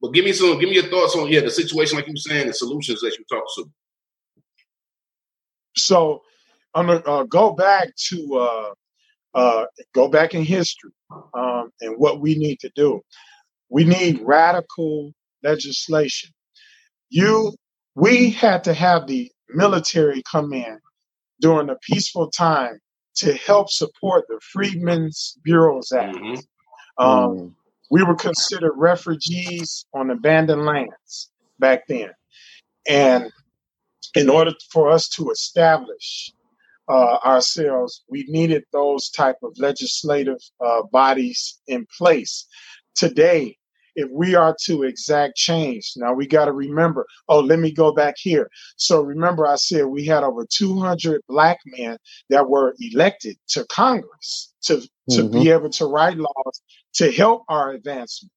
But 0.00 0.12
give 0.12 0.24
me 0.24 0.32
some. 0.32 0.58
Give 0.58 0.68
me 0.68 0.76
your 0.76 0.88
thoughts 0.88 1.16
on 1.16 1.28
yeah 1.28 1.40
the 1.40 1.50
situation, 1.50 1.96
like 1.96 2.06
you 2.06 2.12
were 2.12 2.16
saying, 2.16 2.46
the 2.46 2.54
solutions 2.54 3.00
that 3.00 3.16
you 3.18 3.24
talked 3.30 3.50
to. 3.56 3.70
So 5.76 6.22
I'm 6.74 6.86
gonna 6.88 7.00
uh, 7.00 7.24
go 7.24 7.52
back 7.54 7.90
to 8.10 8.36
uh, 8.36 8.74
uh, 9.34 9.66
go 9.94 10.08
back 10.08 10.34
in 10.34 10.44
history 10.44 10.92
um, 11.34 11.70
and 11.80 11.96
what 11.98 12.20
we 12.20 12.36
need 12.36 12.60
to 12.60 12.70
do. 12.76 13.02
We 13.70 13.84
need 13.84 14.22
radical 14.24 15.12
legislation. 15.42 16.30
You, 17.10 17.54
we 17.94 18.30
had 18.30 18.64
to 18.64 18.74
have 18.74 19.06
the 19.06 19.30
military 19.50 20.22
come 20.30 20.52
in 20.52 20.78
during 21.40 21.70
a 21.70 21.76
peaceful 21.82 22.30
time 22.30 22.78
to 23.16 23.34
help 23.34 23.70
support 23.70 24.24
the 24.28 24.40
Freedmen's 24.52 25.36
Bureaus 25.44 25.92
Act. 25.92 26.16
Mhm. 26.16 26.38
Um, 26.98 27.36
Mm. 27.36 27.54
we 27.90 28.04
were 28.04 28.16
considered 28.16 28.74
refugees 28.76 29.86
on 29.94 30.10
abandoned 30.10 30.66
lands 30.66 31.30
back 31.58 31.86
then. 31.88 32.12
And 32.88 33.32
in 34.14 34.30
order 34.30 34.52
for 34.72 34.90
us 34.90 35.08
to 35.10 35.30
establish 35.30 36.32
uh, 36.88 37.18
ourselves, 37.24 38.02
we 38.08 38.24
needed 38.28 38.64
those 38.72 39.10
type 39.10 39.36
of 39.42 39.58
legislative 39.58 40.38
uh, 40.64 40.82
bodies 40.92 41.60
in 41.66 41.86
place. 41.98 42.46
Today, 42.94 43.56
if 43.96 44.08
we 44.10 44.34
are 44.34 44.56
to 44.64 44.82
exact 44.82 45.36
change, 45.36 45.92
now 45.96 46.12
we 46.12 46.26
got 46.26 46.46
to 46.46 46.52
remember. 46.52 47.06
Oh, 47.28 47.40
let 47.40 47.58
me 47.58 47.70
go 47.70 47.92
back 47.92 48.16
here. 48.18 48.50
So 48.76 49.02
remember, 49.02 49.46
I 49.46 49.56
said 49.56 49.86
we 49.86 50.04
had 50.04 50.24
over 50.24 50.44
200 50.48 51.22
black 51.28 51.58
men 51.64 51.96
that 52.28 52.48
were 52.48 52.74
elected 52.80 53.36
to 53.48 53.64
Congress 53.66 54.52
to 54.64 54.82
to 55.10 55.28
be 55.28 55.50
able 55.50 55.70
to 55.70 55.86
write 55.86 56.16
laws 56.16 56.62
to 56.94 57.12
help 57.12 57.44
our 57.48 57.72
advancement. 57.72 58.32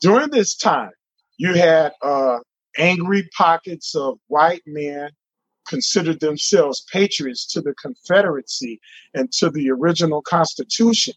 During 0.00 0.30
this 0.30 0.56
time, 0.56 0.90
you 1.36 1.54
had 1.54 1.92
uh, 2.02 2.38
angry 2.76 3.28
pockets 3.36 3.94
of 3.94 4.18
white 4.26 4.62
men 4.66 5.10
considered 5.68 6.20
themselves 6.20 6.84
patriots 6.92 7.46
to 7.52 7.60
the 7.60 7.74
Confederacy 7.74 8.80
and 9.14 9.30
to 9.32 9.50
the 9.50 9.70
original 9.70 10.22
Constitution. 10.22 11.14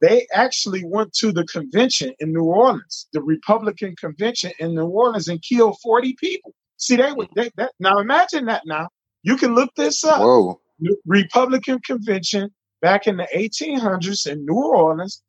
They 0.00 0.26
actually 0.32 0.82
went 0.84 1.12
to 1.14 1.30
the 1.30 1.44
convention 1.44 2.14
in 2.20 2.32
New 2.32 2.44
Orleans, 2.44 3.06
the 3.12 3.22
Republican 3.22 3.94
convention 3.96 4.52
in 4.58 4.74
New 4.74 4.86
Orleans, 4.86 5.28
and 5.28 5.42
killed 5.42 5.76
40 5.82 6.14
people. 6.14 6.54
See, 6.78 6.96
they 6.96 7.12
would 7.12 7.28
they, 7.34 7.50
that 7.56 7.72
now 7.78 7.98
imagine 7.98 8.46
that 8.46 8.62
now. 8.64 8.88
You 9.22 9.36
can 9.36 9.54
look 9.54 9.74
this 9.74 10.02
up. 10.02 10.20
Whoa. 10.20 10.60
Republican 11.04 11.80
convention 11.80 12.50
back 12.80 13.06
in 13.06 13.18
the 13.18 13.28
1800s 13.34 14.26
in 14.26 14.46
New 14.46 14.54
Orleans, 14.54 15.22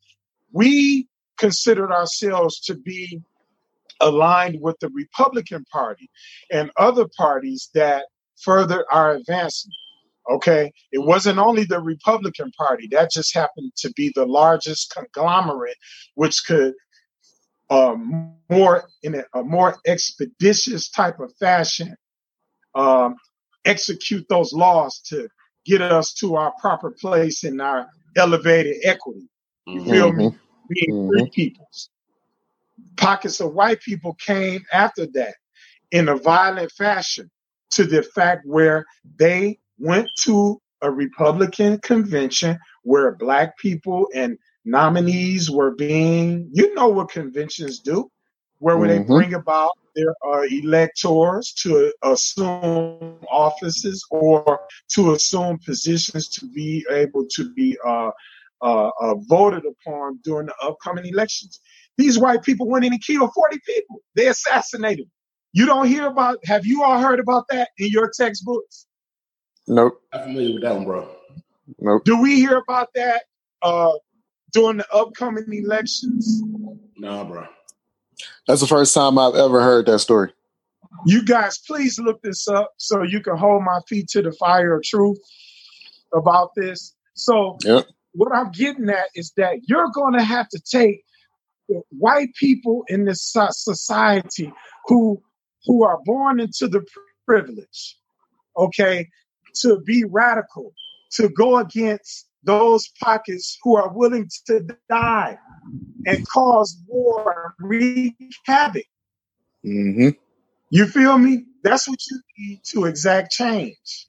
we 0.54 1.08
considered 1.38 1.92
ourselves 1.92 2.62
to 2.62 2.76
be 2.76 3.22
aligned 4.00 4.62
with 4.62 4.80
the 4.80 4.90
Republican 4.90 5.66
Party 5.66 6.10
and 6.52 6.72
other 6.78 7.08
parties 7.18 7.70
that 7.74 8.06
furthered 8.44 8.86
our 8.92 9.12
advancement. 9.14 9.76
Okay, 10.30 10.72
it 10.92 11.00
wasn't 11.00 11.40
only 11.40 11.64
the 11.66 11.80
Republican 11.80 12.52
Party, 12.52 12.88
that 12.92 13.12
just 13.12 13.34
happened 13.34 13.72
to 13.78 13.92
be 13.94 14.12
the 14.14 14.26
largest 14.26 14.94
conglomerate, 14.94 15.78
which 16.16 16.46
could 16.46 16.74
um, 17.70 18.34
more 18.50 18.84
in 19.04 19.16
a, 19.16 19.24
a 19.34 19.44
more 19.44 19.78
expeditious 19.88 20.90
type 20.90 21.20
of 21.20 21.34
fashion 21.40 21.96
um, 22.76 23.16
execute 23.66 24.26
those 24.30 24.54
laws 24.54 25.00
to 25.00 25.28
get 25.66 25.82
us 25.82 26.14
to 26.14 26.36
our 26.36 26.54
proper 26.60 26.92
place 26.92 27.44
in 27.44 27.60
our 27.62 27.88
elevated 28.16 28.78
equity. 28.84 29.28
You 29.66 29.82
Mhm. 29.82 29.92
feel 29.92 30.14
me? 30.14 30.26
Mm-hmm. 30.26 30.38
Being 30.70 31.10
free 31.10 31.30
peoples. 31.34 31.90
Pockets 32.98 33.40
of 33.40 33.54
white 33.54 33.82
people 33.82 34.14
came 34.16 34.64
after 34.72 35.06
that 35.08 35.36
in 35.92 36.10
a 36.10 36.16
violent 36.16 36.72
fashion 36.72 37.30
to 37.72 37.86
the 37.86 38.04
fact 38.04 38.46
where 38.46 38.86
they 39.18 39.60
went 39.78 40.08
to 40.20 40.62
a 40.82 40.92
Republican 40.92 41.80
convention 41.80 42.58
where 42.84 43.16
black 43.16 43.58
people 43.58 44.08
and 44.14 44.38
nominees 44.66 45.50
were 45.50 45.72
being, 45.72 46.50
you 46.54 46.74
know 46.76 46.88
what 46.88 47.10
conventions 47.10 47.80
do, 47.80 48.10
where 48.60 48.78
when 48.78 48.90
they 48.90 49.00
bring 49.00 49.34
about 49.34 49.72
their 49.96 50.16
uh, 50.26 50.42
electors 50.44 51.54
to 51.54 51.92
assume 52.04 53.20
offices 53.30 54.06
or 54.10 54.60
to 54.90 55.14
assume 55.14 55.60
positions 55.66 56.30
to 56.30 56.46
be 56.48 56.86
able 56.90 57.26
to 57.30 57.54
be 57.54 57.78
uh, 57.86 58.12
uh, 58.62 58.90
uh, 59.02 59.16
voted 59.28 59.64
upon 59.66 60.20
during 60.24 60.48
the 60.48 60.56
upcoming 60.62 61.06
elections. 61.06 61.60
These 61.98 62.20
white 62.20 62.44
people 62.44 62.68
went 62.68 62.86
in 62.86 62.94
and 62.94 63.04
killed 63.04 63.32
40 63.34 63.60
people. 63.66 64.02
They 64.16 64.28
assassinated. 64.28 65.06
them. 65.06 65.12
You 65.54 65.66
don't 65.66 65.88
hear 65.88 66.08
about, 66.08 66.38
have 66.46 66.66
you 66.66 66.84
all 66.84 67.00
heard 67.00 67.20
about 67.20 67.46
that 67.50 67.70
in 67.78 67.90
your 67.90 68.10
textbooks? 68.16 68.86
Nope. 69.68 70.02
I'm 70.14 70.24
familiar 70.24 70.54
with 70.54 70.64
that 70.64 70.76
one, 70.76 70.86
bro. 70.86 71.10
Nope. 71.80 72.04
Do 72.06 72.22
we 72.22 72.36
hear 72.36 72.58
about 72.58 72.90
that 72.96 73.24
uh, 73.62 73.92
during 74.54 74.78
the 74.78 74.90
upcoming 74.94 75.46
elections? 75.52 76.42
Nah, 76.98 77.24
bro. 77.24 77.46
That's 78.48 78.62
the 78.62 78.68
first 78.68 78.94
time 78.94 79.18
I've 79.18 79.36
ever 79.36 79.62
heard 79.62 79.86
that 79.88 80.00
story. 80.00 80.34
You 81.06 81.24
guys, 81.24 81.58
please 81.58 82.00
look 82.00 82.22
this 82.22 82.48
up 82.48 82.72
so 82.78 83.04
you 83.04 83.22
can 83.22 83.38
hold 83.38 83.64
my 83.64 83.80
feet 83.88 84.08
to 84.10 84.22
the 84.22 84.32
fire 84.34 84.76
of 84.76 84.84
truth 84.84 85.20
about 86.14 86.52
this. 86.56 86.96
So, 87.14 87.58
Yep. 87.64 87.88
what 88.14 88.34
I'm 88.34 88.52
getting 88.52 88.90
at 88.90 89.08
is 89.16 89.32
that 89.38 89.60
you're 89.68 89.90
going 89.94 90.14
to 90.14 90.24
have 90.24 90.50
to 90.50 90.60
take 90.60 91.04
white 91.90 92.34
people 92.36 92.84
in 92.88 93.06
this 93.06 93.34
society 93.52 94.52
who 94.88 95.22
who 95.66 95.84
are 95.84 96.00
born 96.04 96.40
into 96.40 96.68
the 96.68 96.86
privilege, 97.26 97.98
okay, 98.58 99.10
to 99.56 99.80
be 99.82 100.04
radical, 100.04 100.74
to 101.12 101.30
go 101.30 101.58
against 101.58 102.28
those 102.44 102.90
pockets 103.02 103.58
who 103.64 103.76
are 103.76 103.94
willing 103.94 104.30
to 104.48 104.66
die 104.90 105.38
and 106.06 106.28
cause 106.28 106.78
war, 106.88 107.54
wreak 107.60 108.16
havoc. 108.46 108.86
Mm-hmm. 109.66 110.10
You 110.72 110.88
feel 110.88 111.18
me? 111.18 111.46
That's 111.64 111.88
what 111.88 112.00
you 112.10 112.22
need 112.38 112.62
to 112.72 112.86
exact 112.86 113.32
change. 113.32 114.08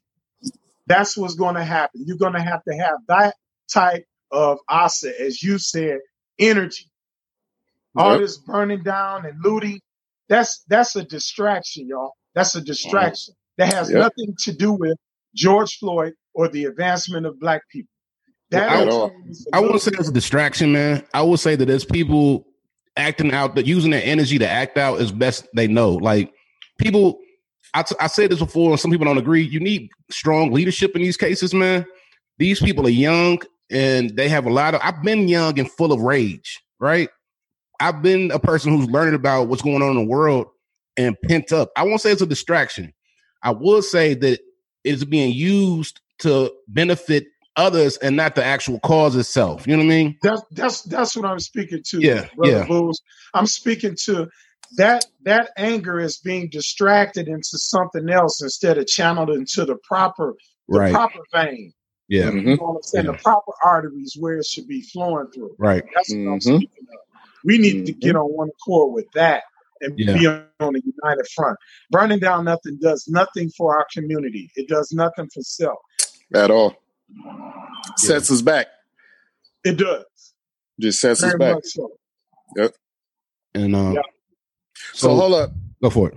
That's 0.87 1.15
what's 1.15 1.35
going 1.35 1.55
to 1.55 1.63
happen. 1.63 2.03
You're 2.05 2.17
going 2.17 2.33
to 2.33 2.41
have 2.41 2.63
to 2.63 2.75
have 2.75 2.95
that 3.07 3.35
type 3.71 4.05
of 4.31 4.57
asa, 4.67 5.11
as 5.21 5.43
you 5.43 5.59
said, 5.59 5.99
energy. 6.39 6.89
All 7.95 8.17
this 8.17 8.37
burning 8.37 8.81
down 8.81 9.27
and 9.27 9.39
looting, 9.43 9.79
that's 10.29 10.63
that's 10.67 10.95
a 10.95 11.03
distraction, 11.03 11.87
y'all. 11.87 12.13
That's 12.35 12.55
a 12.55 12.61
distraction. 12.61 13.33
That 13.57 13.73
has 13.73 13.89
Yep. 13.91 13.99
nothing 13.99 14.35
to 14.39 14.53
do 14.53 14.73
with 14.73 14.97
George 15.35 15.77
Floyd 15.77 16.13
or 16.33 16.47
the 16.47 16.65
advancement 16.65 17.25
of 17.25 17.39
black 17.39 17.61
people. 17.71 17.89
That 18.51 18.71
At 18.71 18.87
is- 18.87 18.93
all. 18.93 19.11
is 19.29 19.47
a 19.51 19.55
I 19.55 19.59
wouldn't 19.59 19.81
say 19.81 19.91
little- 19.91 20.01
it's 20.01 20.09
a 20.09 20.13
distraction, 20.13 20.71
man. 20.71 21.03
I 21.13 21.21
would 21.21 21.39
say 21.39 21.55
that 21.55 21.65
there's 21.65 21.85
people 21.85 22.45
acting 22.97 23.31
out, 23.31 23.55
that 23.55 23.65
using 23.65 23.91
their 23.91 24.03
energy 24.03 24.37
to 24.39 24.47
act 24.47 24.77
out 24.77 24.99
as 25.01 25.11
best 25.11 25.47
they 25.55 25.67
know. 25.67 25.91
Like 25.93 26.31
people, 26.79 27.19
I, 27.73 27.81
t- 27.83 27.95
I 27.99 28.07
said 28.07 28.29
this 28.31 28.39
before, 28.39 28.69
and 28.71 28.79
some 28.79 28.91
people 28.91 29.05
don't 29.05 29.17
agree. 29.17 29.41
You 29.41 29.59
need 29.59 29.89
strong 30.11 30.51
leadership 30.51 30.95
in 30.95 31.01
these 31.01 31.17
cases, 31.17 31.53
man. 31.53 31.85
These 32.37 32.59
people 32.59 32.85
are 32.85 32.91
young 32.91 33.39
and 33.71 34.15
they 34.15 34.29
have 34.29 34.45
a 34.45 34.51
lot 34.51 34.75
of. 34.75 34.81
I've 34.83 35.01
been 35.01 35.27
young 35.27 35.57
and 35.59 35.71
full 35.71 35.91
of 35.91 36.01
rage, 36.01 36.59
right? 36.79 37.09
I've 37.83 38.01
been 38.01 38.31
a 38.31 38.39
person 38.39 38.75
who's 38.77 38.89
learning 38.89 39.13
about 39.13 39.49
what's 39.49 39.61
going 39.61 39.81
on 39.81 39.89
in 39.91 39.97
the 39.97 40.05
world 40.09 40.47
and 40.95 41.17
pent 41.27 41.51
up. 41.51 41.69
I 41.75 41.83
won't 41.83 41.99
say 41.99 42.11
it's 42.13 42.21
a 42.21 42.25
distraction. 42.25 42.93
I 43.43 43.51
would 43.51 43.83
say 43.83 44.13
that 44.13 44.39
it's 44.85 45.03
being 45.03 45.33
used 45.33 45.99
to 46.19 46.53
benefit 46.69 47.25
others 47.57 47.97
and 47.97 48.15
not 48.15 48.35
the 48.35 48.43
actual 48.43 48.79
cause 48.79 49.17
itself. 49.17 49.67
You 49.67 49.73
know 49.75 49.83
what 49.83 49.91
I 49.93 49.95
mean? 49.97 50.17
That's 50.23 50.41
that's 50.51 50.81
that's 50.83 51.15
what 51.17 51.25
I'm 51.25 51.39
speaking 51.41 51.83
to. 51.89 51.99
Yeah, 51.99 52.27
brother 52.37 52.51
yeah. 52.59 52.65
Bulls. 52.65 53.01
I'm 53.33 53.47
speaking 53.47 53.97
to 54.05 54.29
that 54.77 55.05
that 55.23 55.51
anger 55.57 55.99
is 55.99 56.19
being 56.19 56.49
distracted 56.49 57.27
into 57.27 57.57
something 57.57 58.09
else 58.09 58.41
instead 58.41 58.77
of 58.77 58.87
channeled 58.87 59.29
into 59.29 59.65
the 59.65 59.75
proper 59.83 60.35
the 60.69 60.79
Right. 60.79 60.93
proper 60.93 61.19
vein. 61.33 61.73
Yeah. 62.07 62.27
Mm-hmm. 62.29 62.37
You 62.47 62.55
know 62.57 62.63
what 62.63 62.75
I'm 62.77 62.83
saying? 62.83 63.05
Yeah. 63.07 63.11
The 63.11 63.17
proper 63.17 63.51
arteries 63.63 64.15
where 64.17 64.37
it 64.37 64.45
should 64.45 64.67
be 64.67 64.81
flowing 64.81 65.27
through. 65.35 65.55
Right. 65.59 65.83
That's 65.93 66.09
what 66.11 66.17
I'm 66.17 66.39
Mhm. 66.39 66.41
speaking 66.41 66.67
of. 66.93 66.99
We 67.43 67.57
need 67.57 67.85
to 67.85 67.91
get 67.93 68.15
on 68.15 68.25
one 68.31 68.49
accord 68.49 68.93
with 68.93 69.05
that 69.13 69.43
and 69.81 69.97
Yeah. 69.99 70.13
be 70.17 70.27
on 70.27 70.75
a 70.75 70.79
united 70.79 71.27
front. 71.35 71.57
Burning 71.91 72.19
down 72.19 72.45
nothing 72.45 72.77
does 72.81 73.07
nothing 73.07 73.49
for 73.49 73.75
our 73.77 73.85
community. 73.93 74.49
It 74.55 74.67
does 74.67 74.91
nothing 74.93 75.29
for 75.33 75.41
self. 75.41 75.79
At 76.33 76.51
all. 76.51 76.75
Sets 77.97 78.31
us 78.31 78.41
back. 78.41 78.67
It 79.63 79.77
does. 79.77 80.05
Just 80.79 80.99
sets 81.01 81.21
us 81.23 81.35
back. 81.35 81.55
much 81.55 81.65
so. 81.65 81.91
And 83.53 83.75
um, 83.75 83.93
Yeah. 83.93 84.01
So, 84.93 85.07
so 85.09 85.15
hold 85.15 85.33
up. 85.35 85.51
go 85.81 85.89
for 85.89 86.09
it. 86.09 86.15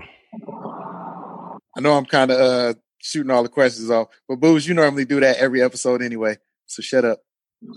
I 1.76 1.80
know 1.80 1.92
I'm 1.92 2.06
kind 2.06 2.30
of 2.30 2.40
uh, 2.40 2.74
shooting 2.98 3.30
all 3.30 3.42
the 3.42 3.48
questions 3.48 3.90
off. 3.90 4.08
But 4.28 4.36
Booze, 4.36 4.66
you 4.66 4.74
normally 4.74 5.04
do 5.04 5.20
that 5.20 5.36
every 5.36 5.62
episode 5.62 6.02
anyway. 6.02 6.38
So 6.66 6.82
shut 6.82 7.04
up. 7.04 7.20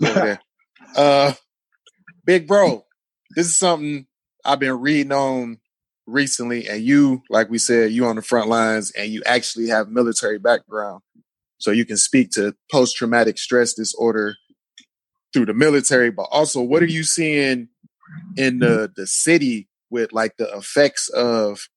Over 0.02 0.12
there. 0.14 0.40
uh 0.96 1.32
Big 2.24 2.46
bro, 2.46 2.84
this 3.30 3.46
is 3.46 3.56
something 3.56 4.06
I've 4.44 4.58
been 4.58 4.80
reading 4.80 5.12
on 5.12 5.58
recently, 6.06 6.68
and 6.68 6.82
you, 6.82 7.22
like 7.30 7.50
we 7.50 7.58
said, 7.58 7.92
you 7.92 8.06
on 8.06 8.16
the 8.16 8.22
front 8.22 8.48
lines 8.48 8.90
and 8.92 9.12
you 9.12 9.22
actually 9.26 9.68
have 9.68 9.88
military 9.88 10.38
background. 10.38 11.02
So 11.58 11.70
you 11.70 11.84
can 11.84 11.96
speak 11.96 12.30
to 12.32 12.54
post 12.70 12.96
traumatic 12.96 13.38
stress 13.38 13.74
disorder 13.74 14.36
through 15.32 15.46
the 15.46 15.54
military, 15.54 16.10
but 16.10 16.28
also 16.30 16.62
what 16.62 16.82
are 16.82 16.86
you 16.86 17.04
seeing 17.04 17.68
in 18.36 18.58
the 18.58 18.90
the 18.96 19.06
city 19.06 19.68
with 19.90 20.12
like 20.12 20.36
the 20.36 20.48
effects 20.56 21.08
of 21.10 21.68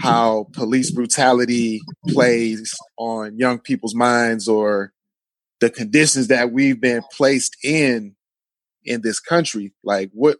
how 0.00 0.46
police 0.52 0.90
brutality 0.92 1.80
plays 2.08 2.72
on 2.96 3.36
young 3.36 3.58
people's 3.58 3.94
minds 3.94 4.46
or 4.48 4.92
the 5.60 5.68
conditions 5.70 6.28
that 6.28 6.52
we've 6.52 6.80
been 6.80 7.02
placed 7.16 7.56
in 7.64 8.14
in 8.88 9.02
this 9.02 9.20
country 9.20 9.72
like 9.84 10.10
what 10.12 10.38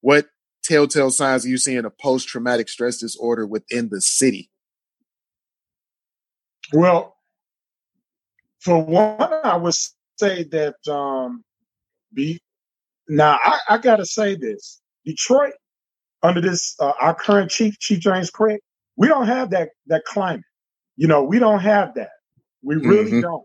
what 0.00 0.26
telltale 0.62 1.10
signs 1.10 1.44
are 1.44 1.48
you 1.48 1.58
seeing 1.58 1.84
of 1.84 1.96
post-traumatic 1.98 2.68
stress 2.68 2.98
disorder 2.98 3.46
within 3.46 3.88
the 3.90 4.00
city 4.00 4.50
well 6.72 7.16
for 8.60 8.82
one 8.84 9.32
i 9.44 9.56
would 9.56 9.74
say 10.18 10.44
that 10.44 10.76
um 10.88 11.42
be 12.14 12.40
now 13.08 13.38
i, 13.44 13.58
I 13.70 13.78
gotta 13.78 14.06
say 14.06 14.34
this 14.34 14.80
detroit 15.04 15.54
under 16.22 16.40
this 16.40 16.74
uh, 16.80 16.92
our 17.00 17.14
current 17.14 17.50
chief 17.50 17.78
chief 17.78 18.00
james 18.00 18.30
craig 18.30 18.60
we 18.98 19.06
don't 19.06 19.26
have 19.26 19.50
that 19.50 19.70
that 19.86 20.04
climate. 20.04 20.44
You 20.96 21.06
know, 21.06 21.22
we 21.22 21.38
don't 21.38 21.60
have 21.60 21.94
that. 21.94 22.10
We 22.62 22.74
really 22.74 23.12
Mhm. 23.12 23.22
don't. 23.22 23.44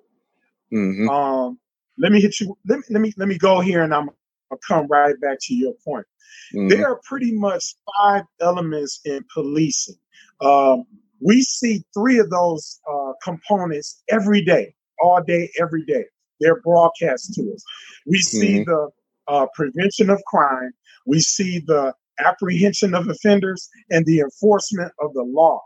mm-hmm. 0.73 1.07
Um, 1.07 1.59
let 1.99 2.11
me 2.11 2.19
hit 2.19 2.39
you. 2.39 2.57
Let 2.67 2.79
me 2.79 2.85
let 2.89 3.01
me 3.01 3.13
let 3.17 3.27
me 3.27 3.37
go 3.37 3.61
here, 3.61 3.83
and 3.83 3.93
I'm 3.93 4.09
I'll 4.53 4.59
come 4.67 4.87
right 4.87 5.19
back 5.19 5.39
to 5.41 5.55
your 5.55 5.73
point. 5.85 6.05
Mm-hmm. 6.53 6.67
There 6.69 6.87
are 6.87 7.01
pretty 7.03 7.31
much 7.33 7.75
five 7.97 8.23
elements 8.39 8.99
in 9.05 9.25
policing. 9.33 9.95
Um, 10.41 10.85
we 11.19 11.41
see 11.41 11.83
three 11.93 12.19
of 12.19 12.29
those 12.29 12.79
uh, 12.91 13.13
components 13.23 14.03
every 14.09 14.43
day, 14.43 14.75
all 15.01 15.21
day, 15.23 15.49
every 15.59 15.85
day. 15.85 16.05
They're 16.39 16.61
broadcast 16.61 17.33
to 17.35 17.53
us. 17.53 17.63
We 18.05 18.19
see 18.19 18.63
the 18.63 18.89
uh, 19.27 19.47
prevention 19.55 20.09
of 20.09 20.21
crime. 20.25 20.71
We 21.05 21.19
see 21.21 21.59
the 21.59 21.93
apprehension 22.19 22.93
of 22.93 23.07
offenders 23.07 23.69
and 23.89 24.05
the 24.05 24.19
enforcement 24.19 24.91
of 24.99 25.13
the 25.13 25.23
law. 25.23 25.61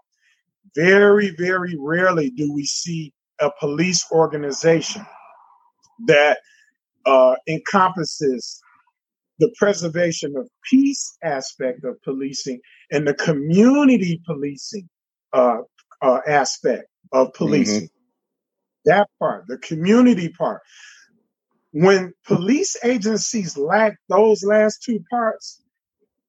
Very, 0.76 1.32
very 1.32 1.76
rarely 1.80 2.30
do 2.30 2.54
we 2.54 2.66
see 2.66 3.14
a 3.40 3.50
police 3.60 4.06
organization 4.12 5.06
that 6.08 6.40
uh, 7.06 7.36
encompasses 7.48 8.62
the 9.40 9.54
preservation 9.58 10.36
of 10.36 10.50
peace 10.70 11.18
aspect 11.24 11.84
of 11.84 12.02
policing 12.04 12.60
and 12.92 13.08
the 13.08 13.14
community 13.14 14.22
policing 14.26 14.90
uh, 15.34 15.58
uh, 16.02 16.20
aspect 16.28 16.86
of 17.12 17.34
policing. 17.34 17.90
That 18.86 19.10
part, 19.20 19.46
the 19.48 19.58
community 19.58 20.30
part. 20.30 20.62
When 21.72 22.14
police 22.26 22.76
agencies 22.84 23.58
lack 23.58 23.98
those 24.10 24.44
last 24.44 24.82
two 24.82 25.04
parts, 25.10 25.62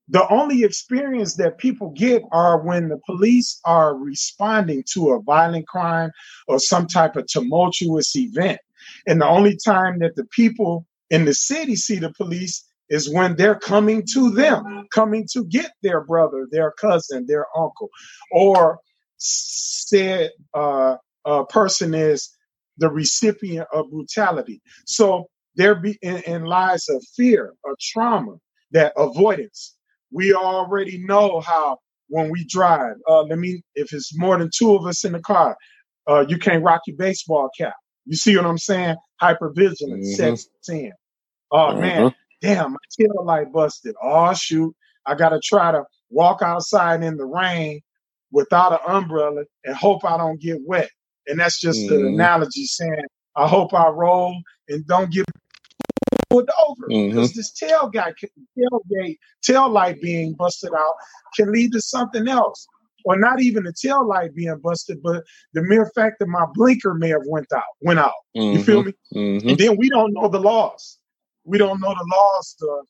the 0.08 0.26
only 0.28 0.64
experience 0.64 1.36
that 1.36 1.58
people 1.58 1.90
get 1.90 2.22
are 2.32 2.60
when 2.60 2.88
the 2.88 2.98
police 3.06 3.60
are 3.64 3.94
responding 3.94 4.82
to 4.92 5.10
a 5.10 5.22
violent 5.22 5.68
crime 5.68 6.10
or 6.46 6.58
some 6.58 6.86
type 6.86 7.16
of 7.16 7.26
tumultuous 7.26 8.16
event. 8.16 8.58
And 9.06 9.20
the 9.20 9.28
only 9.28 9.56
time 9.64 9.98
that 10.00 10.16
the 10.16 10.24
people 10.24 10.86
in 11.10 11.24
the 11.24 11.34
city 11.34 11.76
see 11.76 11.98
the 11.98 12.12
police 12.12 12.67
is 12.90 13.10
when 13.10 13.36
they're 13.36 13.58
coming 13.58 14.04
to 14.14 14.30
them, 14.30 14.86
coming 14.92 15.26
to 15.32 15.44
get 15.46 15.72
their 15.82 16.02
brother, 16.04 16.48
their 16.50 16.72
cousin, 16.80 17.26
their 17.28 17.46
uncle, 17.56 17.88
or 18.32 18.78
said 19.18 20.30
uh, 20.54 20.96
a 21.26 21.46
person 21.46 21.94
is 21.94 22.30
the 22.78 22.90
recipient 22.90 23.68
of 23.72 23.90
brutality. 23.90 24.62
So 24.86 25.26
there 25.56 25.74
be 25.76 25.98
in, 26.02 26.18
in 26.22 26.44
lies 26.44 26.88
of 26.88 27.04
fear, 27.16 27.54
or 27.64 27.76
trauma, 27.80 28.36
that 28.72 28.92
avoidance. 28.96 29.76
We 30.12 30.34
already 30.34 31.04
know 31.04 31.40
how 31.40 31.78
when 32.08 32.30
we 32.30 32.46
drive. 32.46 32.96
Uh, 33.08 33.22
let 33.24 33.38
me, 33.38 33.62
if 33.74 33.92
it's 33.92 34.16
more 34.18 34.38
than 34.38 34.50
two 34.56 34.74
of 34.76 34.86
us 34.86 35.04
in 35.04 35.12
the 35.12 35.20
car, 35.20 35.56
uh, 36.08 36.24
you 36.28 36.38
can't 36.38 36.64
rock 36.64 36.82
your 36.86 36.96
baseball 36.96 37.50
cap. 37.58 37.74
You 38.06 38.16
see 38.16 38.36
what 38.36 38.46
I'm 38.46 38.58
saying? 38.58 38.96
Hypervigilance 39.22 40.06
Mhm. 40.06 40.14
sets 40.16 40.48
in. 40.70 40.92
Oh 41.52 41.74
man, 41.74 42.06
Uh-huh. 42.06 42.10
Damn, 42.40 42.72
my 42.72 42.78
tail 42.98 43.24
light 43.24 43.52
busted. 43.52 43.94
Oh 44.02 44.32
shoot, 44.34 44.74
I 45.06 45.14
gotta 45.14 45.40
try 45.42 45.72
to 45.72 45.84
walk 46.10 46.42
outside 46.42 47.02
in 47.02 47.16
the 47.16 47.24
rain 47.26 47.80
without 48.32 48.72
an 48.72 48.78
umbrella 48.86 49.44
and 49.64 49.74
hope 49.76 50.04
I 50.04 50.16
don't 50.16 50.40
get 50.40 50.58
wet. 50.66 50.90
And 51.26 51.40
that's 51.40 51.60
just 51.60 51.88
the 51.88 51.94
Mhm. 51.96 52.08
analogy 52.14 52.64
saying 52.64 53.04
I 53.36 53.46
hope 53.46 53.72
I 53.74 53.88
roll 53.88 54.36
and 54.68 54.86
don't 54.86 55.10
get 55.12 55.24
pulled 56.30 56.50
over 56.68 56.88
Mhm. 56.90 57.10
because 57.10 57.32
this 57.34 57.52
tail 57.52 57.88
guy, 57.88 58.12
tailgate, 58.58 59.16
tail 59.42 59.68
light 59.68 60.00
being 60.00 60.34
busted 60.34 60.72
out 60.74 60.94
can 61.36 61.52
lead 61.52 61.72
to 61.72 61.80
something 61.80 62.28
else, 62.28 62.66
or 63.04 63.16
not 63.16 63.40
even 63.40 63.64
the 63.64 63.72
tail 63.72 64.06
light 64.06 64.34
being 64.34 64.58
busted, 64.58 65.02
but 65.02 65.22
the 65.54 65.62
mere 65.62 65.90
fact 65.94 66.18
that 66.18 66.26
my 66.26 66.46
blinker 66.54 66.94
may 66.94 67.08
have 67.08 67.22
went 67.26 67.52
out, 67.52 67.62
went 67.80 67.98
out. 68.00 68.12
You 68.34 68.62
feel 68.64 68.82
me? 68.82 68.92
Mhm. 69.14 69.50
And 69.50 69.58
then 69.58 69.76
we 69.76 69.88
don't 69.88 70.12
know 70.12 70.28
the 70.28 70.40
laws. 70.40 70.97
We 71.48 71.56
don't 71.58 71.80
know 71.80 71.94
the 71.94 72.06
laws. 72.16 72.56
To, 72.60 72.82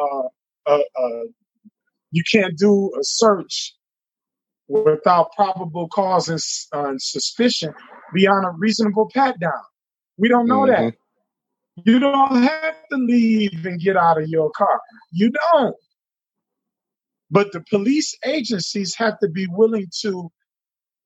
uh, 0.00 0.28
uh, 0.70 0.78
uh, 1.02 1.24
you 2.12 2.22
can't 2.30 2.56
do 2.56 2.92
a 2.98 3.02
search 3.02 3.74
without 4.68 5.32
probable 5.32 5.88
cause 5.88 6.28
and, 6.28 6.40
uh, 6.72 6.94
suspicion 6.98 7.72
beyond 8.14 8.46
a 8.46 8.50
reasonable 8.50 9.10
pat 9.12 9.38
down. 9.40 9.52
We 10.16 10.28
don't 10.28 10.46
know 10.48 10.66
that. 10.66 10.94
You 11.84 11.98
don't 11.98 12.42
have 12.42 12.74
to 12.90 12.96
leave 12.96 13.64
and 13.64 13.80
get 13.80 13.96
out 13.96 14.20
of 14.20 14.28
your 14.28 14.50
car. 14.50 14.80
You 15.12 15.30
don't. 15.30 15.76
But 17.30 17.52
the 17.52 17.62
police 17.70 18.14
agencies 18.24 18.94
have 18.96 19.18
to 19.20 19.28
be 19.28 19.46
willing 19.48 19.86
to 20.02 20.30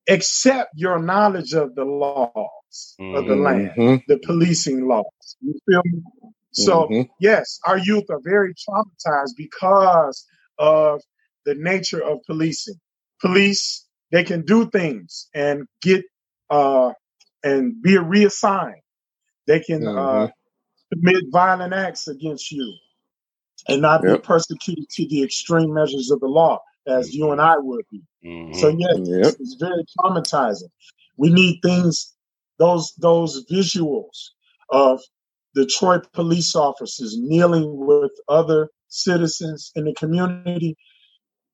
accept 0.08 0.70
your 0.76 0.98
knowledge 0.98 1.52
of 1.52 1.74
the 1.74 1.84
laws 1.84 2.94
of 3.00 3.26
the 3.26 3.36
land, 3.36 3.70
Mhm. 3.76 4.02
the 4.08 4.18
policing 4.18 4.86
laws. 4.88 5.36
You 5.40 5.54
feel 5.66 5.82
me? 5.84 6.02
So, 6.52 6.90
Mhm. 6.90 7.10
yes, 7.20 7.60
our 7.66 7.78
youth 7.78 8.04
are 8.10 8.20
very 8.24 8.54
traumatized 8.54 9.36
because 9.36 10.26
of 10.58 11.02
the 11.46 11.56
nature 11.56 12.02
of 12.04 12.20
policing. 12.26 12.80
Police, 13.20 13.86
they 14.12 14.24
can 14.24 14.44
do 14.44 14.70
things 14.70 15.28
and 15.34 15.66
get 15.82 16.04
uh 16.50 16.92
and 17.44 17.82
be 17.82 17.98
reassigned. 17.98 18.82
They 19.46 19.60
can 19.60 19.88
uh 19.88 20.28
commit 20.92 21.24
violent 21.32 21.74
acts 21.74 22.08
against 22.08 22.52
you 22.52 22.74
and 23.68 23.82
not 23.82 24.06
be 24.06 24.16
persecuted 24.16 24.88
to 24.90 25.08
the 25.08 25.22
extreme 25.22 25.72
measures 25.72 26.10
of 26.10 26.20
the 26.20 26.26
law, 26.26 26.60
as 26.86 27.14
you 27.14 27.30
and 27.32 27.40
I 27.40 27.56
would 27.58 27.84
be. 27.90 28.02
Mhm. 28.24 28.52
So 28.52 28.68
yes, 28.68 28.96
Yep. 29.06 29.34
it's, 29.36 29.36
it's 29.40 29.56
very 29.60 29.84
traumatizing. 29.98 30.70
We 31.16 31.30
need 31.32 31.60
things, 31.62 32.14
those 32.58 32.92
those 32.98 33.44
visuals 33.50 34.30
of 34.70 35.00
Detroit 35.54 36.12
police 36.12 36.54
officers 36.54 37.16
kneeling 37.18 37.86
with 37.86 38.12
other 38.28 38.68
citizens 38.88 39.70
in 39.74 39.84
the 39.84 39.94
community. 39.94 40.76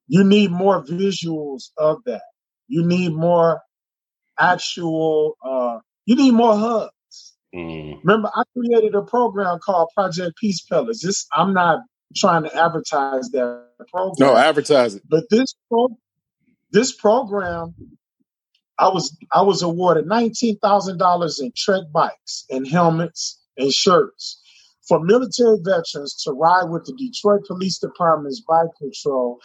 You 0.06 0.24
need 0.24 0.50
more 0.50 0.84
visuals 0.84 1.70
of 1.76 1.98
that. 2.06 2.22
You 2.68 2.84
need 2.86 3.12
more 3.14 3.60
actual. 4.38 5.36
Uh, 5.44 5.78
you 6.06 6.16
need 6.16 6.32
more 6.32 6.56
hugs. 6.56 6.92
Mhm. 7.54 8.00
Remember, 8.04 8.30
I 8.34 8.42
created 8.56 8.94
a 8.94 9.02
program 9.02 9.58
called 9.58 9.88
Project 9.94 10.36
Peace 10.36 10.62
Pillars. 10.62 11.00
This 11.00 11.26
I'm 11.32 11.52
not 11.52 11.80
trying 12.16 12.44
to 12.44 12.54
advertise 12.54 13.28
that 13.30 13.66
program. 13.90 14.14
No, 14.18 14.36
advertise 14.36 14.94
it. 14.94 15.02
But 15.08 15.24
this 15.30 15.54
pro- 15.68 15.96
this 16.70 16.92
program, 16.92 17.74
I 18.78 18.88
was 18.88 19.16
I 19.32 19.42
was 19.42 19.62
awarded 19.62 20.06
nineteen 20.06 20.58
thousand 20.58 20.98
dollars 20.98 21.40
in 21.40 21.52
Trek 21.56 21.84
bikes 21.92 22.44
and 22.50 22.66
helmets 22.66 23.40
and 23.58 23.72
shirts 23.72 24.40
for 24.86 25.00
military 25.00 25.58
veterans 25.62 26.14
to 26.24 26.32
ride 26.32 26.70
with 26.70 26.84
the 26.84 26.94
Detroit 26.94 27.44
Police 27.46 27.78
Department's 27.78 28.40
bike 28.40 28.70
patrol 28.80 29.38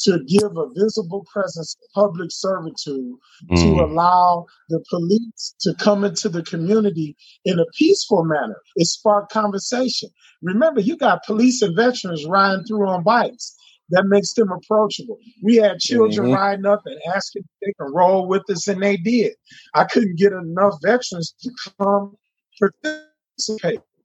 to 0.00 0.18
give 0.24 0.56
a 0.56 0.68
visible 0.74 1.24
presence 1.32 1.76
of 1.82 1.90
public 1.94 2.30
servitude 2.30 3.14
to 3.50 3.54
Mhm. 3.54 3.82
allow 3.90 4.46
the 4.68 4.82
police 4.90 5.54
to 5.60 5.74
come 5.74 6.04
into 6.04 6.28
the 6.28 6.42
community 6.42 7.16
in 7.44 7.58
a 7.58 7.66
peaceful 7.76 8.24
manner. 8.24 8.60
It 8.76 8.86
sparked 8.86 9.30
conversation. 9.32 10.10
Remember, 10.42 10.80
you 10.80 10.96
got 10.96 11.24
police 11.24 11.62
and 11.62 11.76
veterans 11.76 12.24
riding 12.26 12.64
through 12.64 12.88
on 12.88 13.02
bikes. 13.04 13.56
that 13.90 14.06
makes 14.06 14.32
them 14.32 14.50
approachable. 14.50 15.18
We 15.42 15.56
had 15.56 15.78
children 15.78 16.28
Mhm. 16.28 16.34
riding 16.34 16.64
up 16.64 16.80
and 16.86 16.98
asking 17.14 17.42
if 17.42 17.50
they 17.60 17.72
can 17.78 17.92
roll 17.92 18.26
with 18.26 18.48
us, 18.48 18.66
and 18.66 18.82
they 18.82 18.96
did. 18.96 19.34
I 19.74 19.84
couldn't 19.84 20.16
get 20.16 20.32
enough 20.32 20.78
veterans 20.82 21.34
to 21.42 21.50
come 21.78 22.16
participate. 22.58 23.03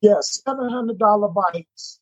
Yes, 0.01 0.41
seven 0.45 0.69
hundred 0.69 0.97
dollar 0.99 1.27
bikes, 1.27 1.99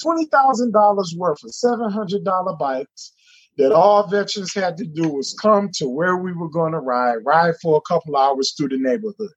twenty 0.00 0.26
thousand 0.26 0.72
dollars 0.72 1.14
worth 1.16 1.42
of 1.44 1.54
seven 1.54 1.90
hundred 1.90 2.24
dollar 2.24 2.56
bikes. 2.56 3.12
That 3.56 3.70
all 3.70 4.08
veterans 4.08 4.52
had 4.52 4.76
to 4.78 4.84
do 4.84 5.08
was 5.08 5.32
come 5.40 5.68
to 5.74 5.88
where 5.88 6.16
we 6.16 6.32
were 6.32 6.48
going 6.48 6.72
to 6.72 6.80
ride, 6.80 7.18
ride 7.24 7.54
for 7.62 7.76
a 7.76 7.80
couple 7.88 8.16
hours 8.16 8.52
through 8.56 8.70
the 8.70 8.78
neighborhood. 8.78 9.30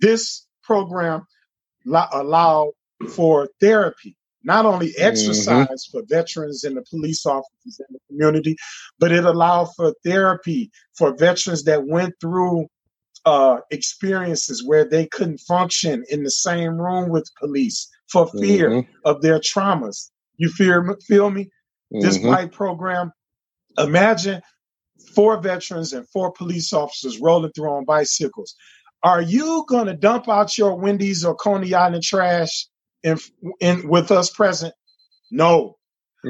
This 0.00 0.48
program 0.64 1.24
lo- 1.84 2.08
allowed 2.12 2.72
for 3.10 3.48
therapy, 3.60 4.16
not 4.42 4.66
only 4.66 4.88
mm-hmm. 4.88 5.06
exercise 5.06 5.88
for 5.92 6.02
veterans 6.08 6.64
and 6.64 6.76
the 6.76 6.82
police 6.90 7.24
officers 7.24 7.80
in 7.80 7.86
the 7.90 8.00
community, 8.08 8.56
but 8.98 9.12
it 9.12 9.24
allowed 9.24 9.68
for 9.76 9.94
therapy 10.04 10.70
for 10.96 11.16
veterans 11.16 11.62
that 11.64 11.86
went 11.86 12.14
through 12.20 12.66
uh, 13.24 13.58
experiences 13.70 14.64
where 14.66 14.84
they 14.84 15.06
couldn't 15.06 15.38
function 15.38 16.04
in 16.10 16.22
the 16.22 16.30
same 16.30 16.76
room 16.80 17.08
with 17.10 17.28
police 17.38 17.88
for 18.10 18.26
fear 18.40 18.70
Mhm. 18.70 18.88
of 19.04 19.22
their 19.22 19.38
traumas. 19.38 20.10
You 20.36 20.48
fear, 20.50 20.96
feel 21.06 21.30
me? 21.30 21.48
This 21.90 22.18
Mhm. 22.18 22.30
bike 22.32 22.52
program, 22.52 23.12
imagine 23.78 24.42
four 25.14 25.40
veterans 25.40 25.92
and 25.92 26.08
four 26.10 26.32
police 26.32 26.72
officers 26.72 27.18
rolling 27.20 27.52
through 27.52 27.70
on 27.70 27.84
bicycles. 27.84 28.54
Are 29.02 29.22
you 29.22 29.64
going 29.68 29.86
to 29.86 29.94
dump 29.94 30.28
out 30.28 30.56
your 30.56 30.74
Wendy's 30.76 31.24
or 31.24 31.34
Coney 31.34 31.74
Island 31.74 32.02
trash 32.02 32.68
in, 33.02 33.18
in 33.60 33.88
with 33.88 34.10
us 34.10 34.30
present? 34.30 34.74
No. 35.30 35.76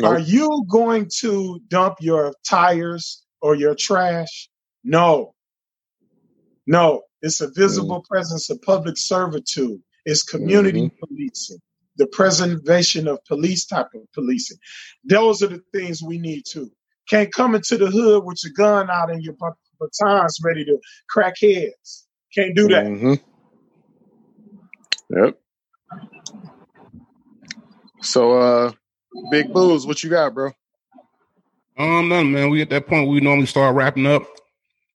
Are 0.05 0.19
you 0.19 0.65
going 0.71 1.11
to 1.21 1.61
dump 1.69 1.97
your 2.01 2.35
tires 2.49 3.23
or 3.43 3.55
your 3.55 3.75
trash? 3.75 4.49
No. 4.85 5.35
No. 6.67 7.03
It's 7.23 7.41
a 7.41 7.51
visible 7.55 8.05
presence 8.09 8.51
of 8.51 8.63
public 8.63 8.99
servitude. 8.99 9.81
It's 10.05 10.23
community 10.25 10.91
policing, 11.01 11.61
the 11.97 12.07
preservation 12.09 13.09
of 13.09 13.25
police 13.27 13.67
type 13.67 13.89
of 13.95 14.03
policing. 14.15 14.59
Those 15.05 15.43
are 15.43 15.49
the 15.49 15.63
things 15.75 16.03
we 16.03 16.19
need 16.19 16.45
to. 16.53 16.71
Can't 17.09 17.33
come 17.33 17.55
into 17.55 17.79
the 17.79 17.89
hood 17.89 18.25
with 18.25 18.41
your 18.45 18.53
gun 18.57 18.91
out 18.91 19.11
and 19.11 19.23
your 19.23 19.35
bat- 19.35 19.55
batons 19.81 20.39
ready 20.45 20.65
to 20.65 20.79
crack 21.11 21.35
heads. 21.41 22.07
Can't 22.35 22.57
do 22.57 22.69
that. 22.69 22.87
Mhm. 22.87 23.21
Yep. 25.11 25.41
So, 28.03 28.33
uh, 28.39 28.73
Big 29.31 29.53
Booze, 29.53 29.87
what 29.87 30.03
you 30.03 30.11
got, 30.11 30.35
bro? 30.35 30.53
Um, 31.79 32.09
nothing, 32.09 32.33
man. 32.33 32.51
We 32.51 32.63
at 32.63 32.71
that 32.71 32.89
point 32.89 33.09
we 33.09 33.21
normally 33.21 33.47
start 33.47 33.75
wrapping 33.77 34.07
up. 34.07 34.25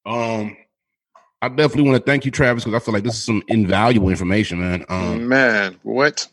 Um, 0.05 0.56
I 1.41 1.49
definitely 1.49 1.89
want 1.89 2.03
to 2.03 2.11
thank 2.11 2.25
you, 2.25 2.31
Travis, 2.31 2.63
because 2.63 2.81
I 2.81 2.83
feel 2.83 2.93
like 2.93 3.03
this 3.03 3.15
is 3.15 3.23
some 3.23 3.43
invaluable 3.47 4.09
information, 4.09 4.59
man. 4.59 4.85
Um, 4.89 5.27
Man, 5.27 5.79
what? 5.83 6.27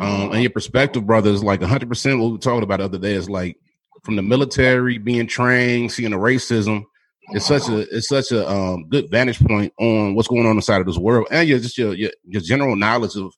um, 0.00 0.32
and 0.32 0.42
your 0.42 0.50
perspective, 0.50 1.06
brother, 1.06 1.30
is 1.30 1.44
like 1.44 1.60
100 1.60 1.88
percent 1.88 2.18
what 2.18 2.26
we 2.26 2.32
were 2.32 2.38
talking 2.38 2.62
about 2.62 2.78
the 2.78 2.84
other 2.84 2.98
day. 2.98 3.12
Is 3.14 3.28
like 3.28 3.56
from 4.02 4.16
the 4.16 4.22
military, 4.22 4.98
being 4.98 5.26
trained, 5.26 5.92
seeing 5.92 6.10
the 6.10 6.16
racism. 6.16 6.84
It's 7.32 7.46
such 7.46 7.68
a 7.68 7.80
it's 7.94 8.08
such 8.08 8.32
a 8.32 8.48
um, 8.50 8.88
good 8.88 9.10
vantage 9.10 9.40
point 9.40 9.72
on 9.78 10.14
what's 10.14 10.28
going 10.28 10.46
on 10.46 10.56
inside 10.56 10.80
of 10.80 10.86
this 10.86 10.98
world, 10.98 11.28
and 11.30 11.48
your 11.48 11.58
just 11.58 11.76
your, 11.78 11.94
your 11.94 12.10
your 12.24 12.40
general 12.42 12.76
knowledge 12.76 13.16
of 13.16 13.32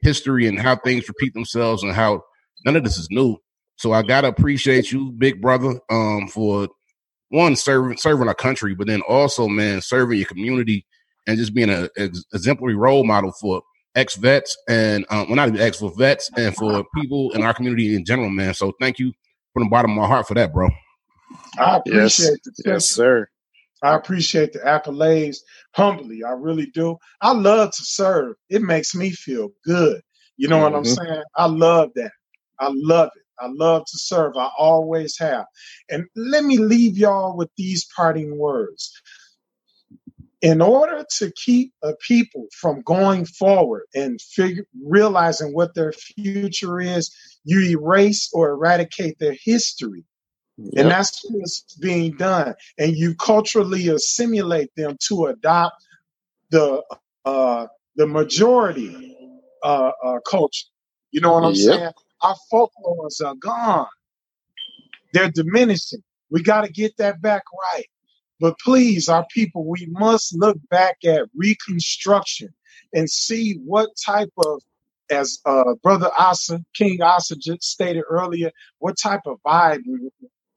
history 0.00 0.46
and 0.46 0.58
how 0.58 0.76
things 0.76 1.06
repeat 1.08 1.34
themselves 1.34 1.82
and 1.82 1.92
how 1.92 2.22
none 2.64 2.76
of 2.76 2.84
this 2.84 2.98
is 2.98 3.08
new. 3.10 3.36
So 3.76 3.92
I 3.92 4.02
gotta 4.02 4.28
appreciate 4.28 4.90
you, 4.90 5.12
big 5.12 5.40
brother, 5.42 5.78
um, 5.90 6.28
for 6.28 6.68
one 7.30 7.56
serving 7.56 7.98
serving 7.98 8.28
our 8.28 8.34
country, 8.34 8.74
but 8.74 8.86
then 8.86 9.02
also, 9.02 9.48
man, 9.48 9.80
serving 9.80 10.18
your 10.18 10.28
community 10.28 10.86
and 11.26 11.38
just 11.38 11.54
being 11.54 11.70
a, 11.70 11.88
ex- 11.96 12.24
exemplary 12.32 12.76
role 12.76 13.04
model 13.04 13.32
for 13.40 13.62
ex 13.96 14.16
vets 14.16 14.56
and 14.68 15.04
um, 15.10 15.26
well, 15.28 15.36
not 15.36 15.48
even 15.48 15.60
ex 15.60 15.78
for 15.78 15.92
vets 15.96 16.30
and 16.36 16.54
for 16.56 16.84
people 16.94 17.32
in 17.32 17.42
our 17.42 17.54
community 17.54 17.94
in 17.96 18.04
general, 18.04 18.30
man. 18.30 18.54
So 18.54 18.72
thank 18.80 18.98
you 18.98 19.12
from 19.54 19.64
the 19.64 19.70
bottom 19.70 19.92
of 19.92 19.96
my 19.98 20.06
heart 20.06 20.28
for 20.28 20.34
that, 20.34 20.52
bro. 20.52 20.68
I 21.58 21.78
Yes. 21.86 22.18
appreciate 22.18 22.42
the 22.44 22.52
Yes, 22.66 22.86
sir. 22.86 23.28
I 23.82 23.96
appreciate 23.96 24.52
the 24.54 24.60
accolades 24.60 25.38
humbly. 25.74 26.24
I 26.24 26.32
really 26.32 26.66
do. 26.66 26.96
I 27.22 27.32
love 27.32 27.72
to 27.72 27.84
serve. 27.84 28.36
It 28.50 28.62
makes 28.62 28.94
me 28.94 29.10
feel 29.12 29.50
good. 29.64 30.02
You 30.38 30.48
know 30.48 30.58
what 30.60 30.74
I'm 30.74 30.84
Mhm. 30.84 30.96
saying? 30.96 31.22
I 31.36 31.46
love 31.46 31.90
that. 31.96 32.12
I 32.60 32.70
love 32.72 33.10
it. 33.16 33.24
I 33.40 33.48
love 33.48 33.84
to 33.86 33.98
serve. 33.98 34.36
I 34.36 34.50
always 34.58 35.18
have. 35.18 35.46
And 35.90 36.06
let 36.16 36.44
me 36.44 36.58
leave 36.58 36.98
y'all 36.98 37.36
with 37.36 37.50
these 37.58 37.86
parting 37.96 38.38
words. 38.38 38.92
In 40.42 40.62
order 40.62 41.04
to 41.18 41.32
keep 41.32 41.72
a 41.82 41.94
people 42.06 42.46
from 42.60 42.82
going 42.82 43.26
forward 43.26 43.84
and 43.94 44.20
figure, 44.20 44.66
realizing 44.84 45.54
what 45.54 45.74
their 45.74 45.92
future 45.92 46.80
is, 46.80 47.14
you 47.44 47.62
erase 47.62 48.30
or 48.32 48.50
eradicate 48.50 49.18
their 49.20 49.36
history. 49.44 50.04
And 50.76 50.90
that's 50.90 51.22
what's 51.30 51.64
being 51.80 52.16
done. 52.16 52.54
And 52.78 52.96
you 52.96 53.14
culturally 53.16 53.88
assimilate 53.88 54.70
them 54.76 54.96
to 55.08 55.26
adopt 55.26 55.76
the 56.50 56.82
uh, 57.24 57.66
the 57.96 58.06
majority 58.06 59.16
uh, 59.62 59.92
uh, 60.04 60.18
culture. 60.28 60.66
You 61.10 61.20
know 61.20 61.32
what 61.32 61.44
I'm 61.44 61.54
Yep. 61.54 61.56
saying? 61.56 61.92
Our 62.26 62.36
folklores 62.52 63.24
are 63.24 63.36
gone. 63.36 63.86
They're 65.12 65.30
diminishing. 65.30 66.02
We 66.30 66.42
got 66.42 66.62
to 66.64 66.72
get 66.72 66.96
that 66.96 67.22
back 67.22 67.44
right. 67.74 67.86
But 68.40 68.58
please, 68.58 69.08
our 69.08 69.26
people, 69.32 69.64
we 69.64 69.86
must 69.90 70.36
look 70.36 70.58
back 70.70 70.98
at 71.04 71.22
Reconstruction 71.36 72.48
and 72.92 73.08
see 73.08 73.60
what 73.64 73.90
type 74.04 74.32
of, 74.38 74.60
as 75.10 75.38
uh, 75.46 75.74
Brother 75.82 76.10
Asa, 76.18 76.64
King 76.74 77.00
Asa 77.00 77.36
stated 77.60 78.04
earlier, 78.10 78.50
what 78.80 78.96
type 79.00 79.22
of 79.26 79.38
vibe, 79.46 79.82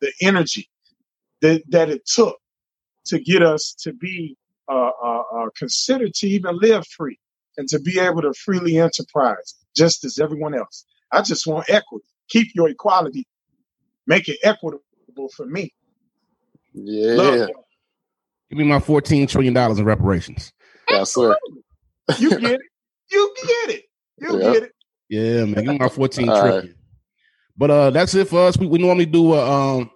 the 0.01 0.11
energy 0.21 0.69
that, 1.41 1.63
that 1.69 1.89
it 1.89 2.05
took 2.05 2.37
to 3.05 3.19
get 3.19 3.43
us 3.43 3.75
to 3.81 3.93
be 3.93 4.35
uh, 4.67 4.91
uh, 5.03 5.23
uh, 5.35 5.49
considered 5.57 6.13
to 6.15 6.27
even 6.27 6.57
live 6.57 6.85
free 6.87 7.19
and 7.57 7.67
to 7.69 7.79
be 7.79 7.99
able 7.99 8.21
to 8.21 8.33
freely 8.33 8.79
enterprise 8.79 9.55
just 9.75 10.05
as 10.05 10.19
everyone 10.19 10.55
else. 10.55 10.85
I 11.11 11.21
just 11.21 11.47
want 11.47 11.69
equity. 11.69 12.05
Keep 12.29 12.49
your 12.55 12.69
equality. 12.69 13.27
Make 14.07 14.29
it 14.29 14.37
equitable 14.43 14.81
for 15.35 15.45
me. 15.45 15.73
Yeah. 16.73 17.15
Love. 17.17 17.49
Give 18.49 18.57
me 18.59 18.63
my 18.65 18.79
fourteen 18.79 19.27
trillion 19.27 19.53
dollars 19.53 19.79
in 19.79 19.85
reparations. 19.85 20.51
Yes, 20.89 21.13
sir. 21.13 21.35
You 22.19 22.31
get 22.39 22.55
it. 22.55 22.61
You 23.11 23.33
get 23.43 23.75
it. 23.75 23.83
You 24.19 24.39
Yeah. 24.39 24.51
get 24.53 24.63
it. 24.63 24.71
Yeah, 25.09 25.45
man. 25.45 25.53
Give 25.55 25.65
me 25.65 25.77
my 25.79 25.89
fourteen 25.89 26.29
All 26.29 26.39
trillion. 26.39 26.61
right. 26.61 26.75
But 27.57 27.71
uh, 27.71 27.89
that's 27.91 28.15
it 28.15 28.27
for 28.27 28.47
us. 28.47 28.57
We, 28.57 28.67
we 28.67 28.79
normally 28.79 29.05
do 29.05 29.33
uh, 29.33 29.77
um, 29.77 29.91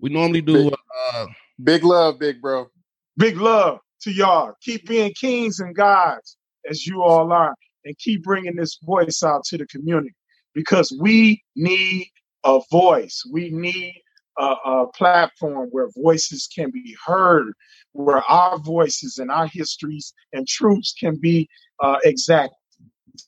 we 0.00 0.10
normally 0.10 0.40
do 0.42 0.70
uh, 1.14 1.26
Big 1.62 1.84
love, 1.84 2.18
big 2.18 2.40
bro. 2.40 2.68
Big 3.16 3.36
love 3.36 3.80
to 4.02 4.12
y'all. 4.12 4.54
Keep 4.62 4.88
being 4.88 5.12
kings 5.18 5.60
and 5.60 5.74
gods 5.74 6.36
as 6.68 6.86
you 6.86 7.02
all 7.02 7.32
are, 7.32 7.54
and 7.84 7.96
keep 7.98 8.22
bringing 8.22 8.56
this 8.56 8.78
voice 8.82 9.22
out 9.22 9.44
to 9.44 9.58
the 9.58 9.66
community 9.66 10.14
because 10.54 10.96
we 11.00 11.42
need 11.56 12.08
a 12.44 12.60
voice. 12.70 13.22
We 13.30 13.50
need 13.50 13.94
a, 14.38 14.54
a 14.64 14.86
platform 14.94 15.68
where 15.70 15.88
voices 15.96 16.48
can 16.54 16.70
be 16.70 16.96
heard, 17.04 17.52
where 17.92 18.22
our 18.28 18.58
voices 18.58 19.18
and 19.18 19.30
our 19.30 19.46
histories 19.46 20.12
and 20.32 20.46
truths 20.46 20.94
can 20.98 21.16
be 21.16 21.48
uh, 21.82 21.96
exact 22.04 22.54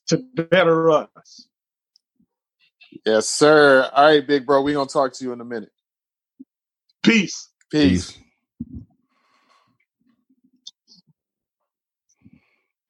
to 0.08 0.22
better 0.34 0.90
us. 0.90 1.48
Yes, 3.04 3.28
sir. 3.28 3.88
All 3.94 4.06
right, 4.06 4.26
big 4.26 4.46
bro. 4.46 4.62
we 4.62 4.72
going 4.74 4.86
to 4.86 4.92
talk 4.92 5.12
to 5.14 5.24
you 5.24 5.32
in 5.32 5.40
a 5.40 5.44
minute. 5.44 5.70
Peace. 7.02 7.50
Peace. 7.70 8.12
Peace. 8.12 8.18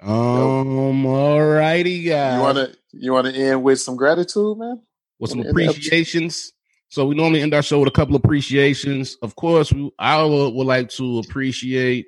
Um, 0.00 1.06
all 1.06 1.40
righty, 1.40 2.02
guys. 2.02 2.34
You 2.34 2.40
want 2.40 2.58
to 2.58 2.76
you 2.92 3.12
want 3.12 3.26
to 3.26 3.34
end 3.34 3.62
with 3.62 3.80
some 3.80 3.96
gratitude, 3.96 4.58
man? 4.58 4.80
with 5.22 5.30
some 5.30 5.38
wanna 5.38 5.50
end 5.50 5.56
the 5.56 5.62
episode? 5.62 5.76
appreciations. 5.78 6.52
So 6.88 7.06
we 7.06 7.14
normally 7.14 7.40
end 7.40 7.54
our 7.54 7.62
show 7.62 7.78
with 7.78 7.88
a 7.88 7.92
couple 7.92 8.16
appreciations. 8.16 9.16
Of 9.22 9.34
course, 9.36 9.72
we, 9.72 9.90
I 9.98 10.22
would, 10.22 10.54
would 10.54 10.66
like 10.66 10.90
to 10.90 11.20
appreciate 11.20 12.06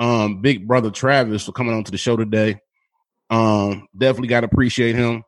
um 0.00 0.40
Big 0.40 0.66
Brother 0.66 0.90
Travis 0.90 1.44
for 1.44 1.52
coming 1.52 1.74
on 1.74 1.84
to 1.84 1.90
the 1.90 1.98
show 1.98 2.16
today. 2.16 2.58
Um, 3.28 3.86
definitely 3.96 4.28
got 4.28 4.40
to 4.40 4.46
appreciate 4.46 4.94
him. 4.94 5.22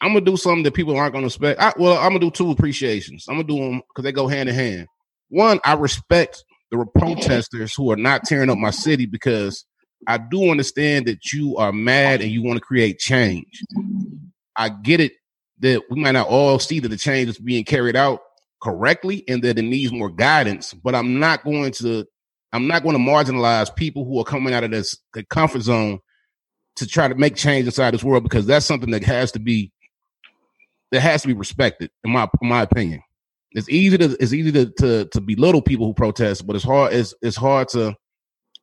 I'm 0.00 0.12
gonna 0.12 0.24
do 0.24 0.36
something 0.36 0.62
that 0.62 0.74
people 0.74 0.96
aren't 0.96 1.12
gonna 1.12 1.26
expect. 1.26 1.60
I, 1.60 1.72
well, 1.76 1.98
I'm 1.98 2.10
gonna 2.10 2.20
do 2.20 2.30
two 2.30 2.50
appreciations. 2.50 3.26
I'm 3.28 3.34
gonna 3.36 3.48
do 3.48 3.58
them 3.58 3.82
because 3.88 4.04
they 4.04 4.12
go 4.12 4.28
hand 4.28 4.48
in 4.48 4.54
hand. 4.54 4.86
One, 5.28 5.60
I 5.64 5.74
respect 5.74 6.42
the 6.70 6.86
protesters 6.96 7.74
who 7.74 7.90
are 7.90 7.96
not 7.96 8.24
tearing 8.24 8.50
up 8.50 8.58
my 8.58 8.70
city 8.70 9.04
because 9.04 9.66
I 10.06 10.18
do 10.18 10.50
understand 10.50 11.06
that 11.06 11.32
you 11.32 11.56
are 11.56 11.72
mad 11.72 12.22
and 12.22 12.30
you 12.30 12.42
want 12.42 12.58
to 12.58 12.64
create 12.64 12.98
change. 12.98 13.62
I 14.58 14.68
get 14.68 15.00
it 15.00 15.12
that 15.60 15.82
we 15.90 16.00
might 16.00 16.12
not 16.12 16.28
all 16.28 16.58
see 16.58 16.80
that 16.80 16.88
the 16.88 16.96
change 16.96 17.30
is 17.30 17.38
being 17.38 17.64
carried 17.64 17.96
out, 17.96 18.20
correctly 18.62 19.24
and 19.28 19.42
that 19.42 19.58
it 19.58 19.62
needs 19.62 19.92
more 19.92 20.10
guidance. 20.10 20.74
But 20.74 20.94
I'm 20.94 21.18
not 21.18 21.44
going 21.44 21.72
to 21.72 22.06
I'm 22.52 22.66
not 22.66 22.82
going 22.82 22.96
to 22.96 23.02
marginalize 23.02 23.74
people 23.74 24.04
who 24.04 24.18
are 24.20 24.24
coming 24.24 24.54
out 24.54 24.64
of 24.64 24.70
this 24.70 24.96
comfort 25.28 25.62
zone 25.62 26.00
to 26.76 26.86
try 26.86 27.08
to 27.08 27.14
make 27.14 27.36
change 27.36 27.66
inside 27.66 27.92
this 27.92 28.04
world 28.04 28.22
because 28.22 28.46
that's 28.46 28.66
something 28.66 28.90
that 28.90 29.04
has 29.04 29.32
to 29.32 29.38
be 29.38 29.72
that 30.90 31.00
has 31.00 31.22
to 31.22 31.28
be 31.28 31.34
respected 31.34 31.90
in 32.04 32.10
my 32.10 32.28
in 32.40 32.48
my 32.48 32.62
opinion. 32.62 33.02
It's 33.52 33.68
easy 33.68 33.98
to 33.98 34.16
it's 34.20 34.32
easy 34.32 34.52
to, 34.52 34.70
to 34.78 35.04
to 35.06 35.20
belittle 35.20 35.62
people 35.62 35.86
who 35.86 35.94
protest, 35.94 36.46
but 36.46 36.56
it's 36.56 36.64
hard 36.64 36.92
it's 36.92 37.14
it's 37.22 37.36
hard 37.36 37.68
to 37.68 37.94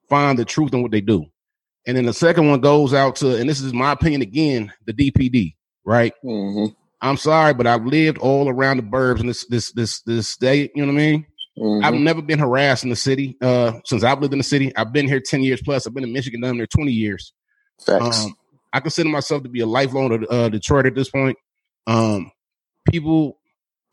find 0.09 0.37
the 0.37 0.45
truth 0.45 0.73
in 0.73 0.81
what 0.81 0.91
they 0.91 1.01
do. 1.01 1.25
And 1.87 1.95
then 1.95 2.05
the 2.05 2.13
second 2.13 2.49
one 2.49 2.61
goes 2.61 2.95
out 2.95 3.17
to, 3.17 3.37
and 3.37 3.47
this 3.47 3.61
is 3.61 3.71
my 3.71 3.91
opinion 3.91 4.23
again, 4.23 4.73
the 4.87 4.93
DPD, 4.93 5.53
right? 5.85 6.13
Mm-hmm. 6.23 6.73
I'm 7.01 7.17
sorry, 7.17 7.53
but 7.53 7.67
I've 7.67 7.85
lived 7.85 8.17
all 8.17 8.49
around 8.49 8.77
the 8.77 8.83
burbs 8.83 9.19
in 9.19 9.27
this 9.27 9.45
this 9.45 9.71
this 9.71 10.01
this 10.01 10.27
state. 10.27 10.71
You 10.75 10.85
know 10.85 10.93
what 10.93 10.99
I 10.99 11.05
mean? 11.05 11.25
Mm-hmm. 11.57 11.85
I've 11.85 11.93
never 11.93 12.21
been 12.21 12.39
harassed 12.39 12.83
in 12.83 12.89
the 12.89 12.95
city 12.95 13.37
uh, 13.41 13.79
since 13.85 14.03
I've 14.03 14.19
lived 14.19 14.33
in 14.33 14.39
the 14.39 14.43
city. 14.43 14.75
I've 14.75 14.91
been 14.91 15.07
here 15.07 15.19
ten 15.19 15.41
years 15.41 15.61
plus. 15.61 15.85
I've 15.85 15.93
been 15.93 16.03
in 16.03 16.13
Michigan 16.13 16.41
down 16.41 16.57
there 16.57 16.67
twenty 16.67 16.91
years. 16.91 17.33
Facts. 17.79 18.25
Um, 18.25 18.35
I 18.73 18.79
consider 18.81 19.09
myself 19.09 19.43
to 19.43 19.49
be 19.49 19.61
a 19.61 19.65
lifelong 19.65 20.25
uh, 20.29 20.49
Detroit 20.49 20.85
at 20.85 20.95
this 20.95 21.09
point. 21.09 21.37
Um, 21.87 22.31
people, 22.91 23.37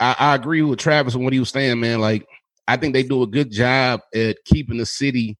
I, 0.00 0.16
I 0.18 0.34
agree 0.34 0.62
with 0.62 0.80
Travis 0.80 1.14
on 1.14 1.22
what 1.22 1.32
he 1.32 1.38
was 1.38 1.50
saying, 1.50 1.78
man. 1.78 2.00
Like, 2.00 2.26
I 2.66 2.76
think 2.76 2.92
they 2.92 3.04
do 3.04 3.22
a 3.22 3.26
good 3.28 3.52
job 3.52 4.00
at 4.12 4.38
keeping 4.44 4.78
the 4.78 4.86
city 4.86 5.38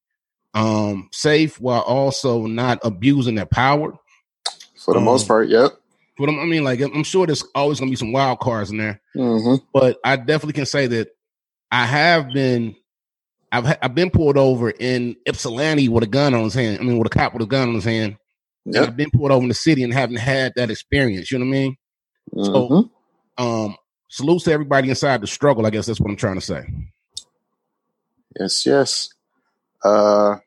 um, 0.53 1.09
safe 1.11 1.59
while 1.59 1.81
also 1.81 2.45
not 2.45 2.79
abusing 2.83 3.35
their 3.35 3.45
power. 3.45 3.93
For 4.77 4.93
the 4.93 4.99
um, 4.99 5.05
most 5.05 5.27
part, 5.27 5.49
yep. 5.49 5.71
But 6.17 6.29
I'm, 6.29 6.39
I 6.39 6.45
mean, 6.45 6.63
like, 6.63 6.79
I'm 6.79 7.03
sure 7.03 7.25
there's 7.25 7.43
always 7.55 7.79
going 7.79 7.89
to 7.89 7.91
be 7.91 7.97
some 7.97 8.11
wild 8.11 8.39
cards 8.39 8.69
in 8.69 8.77
there. 8.77 9.01
Mm-hmm. 9.15 9.65
But 9.73 9.97
I 10.03 10.15
definitely 10.15 10.53
can 10.53 10.65
say 10.65 10.87
that 10.87 11.09
I 11.71 11.85
have 11.85 12.27
been, 12.33 12.75
I've 13.51 13.65
ha- 13.65 13.77
I've 13.81 13.95
been 13.95 14.11
pulled 14.11 14.37
over 14.37 14.69
in 14.69 15.15
Ypsilanti 15.27 15.89
with 15.89 16.03
a 16.03 16.07
gun 16.07 16.33
on 16.33 16.43
his 16.43 16.53
hand. 16.53 16.79
I 16.79 16.83
mean, 16.83 16.99
with 16.99 17.07
a 17.07 17.09
cop 17.09 17.33
with 17.33 17.41
a 17.41 17.47
gun 17.47 17.69
on 17.69 17.75
his 17.75 17.83
hand. 17.83 18.17
Yep. 18.65 18.87
I've 18.87 18.97
been 18.97 19.11
pulled 19.11 19.31
over 19.31 19.43
in 19.43 19.49
the 19.49 19.55
city 19.55 19.83
and 19.83 19.93
haven't 19.93 20.17
had 20.17 20.53
that 20.55 20.71
experience. 20.71 21.31
You 21.31 21.39
know 21.39 21.45
what 21.45 21.55
I 21.55 21.59
mean? 21.59 21.77
Mm-hmm. 22.33 23.43
Um, 23.43 23.75
salutes 24.09 24.45
to 24.45 24.51
everybody 24.51 24.89
inside 24.89 25.21
the 25.21 25.27
struggle. 25.27 25.65
I 25.65 25.69
guess 25.69 25.87
that's 25.87 25.99
what 25.99 26.09
I'm 26.09 26.15
trying 26.15 26.35
to 26.35 26.41
say. 26.41 26.63
Yes, 28.39 28.65
yes. 28.65 29.09
Uh, 29.83 30.37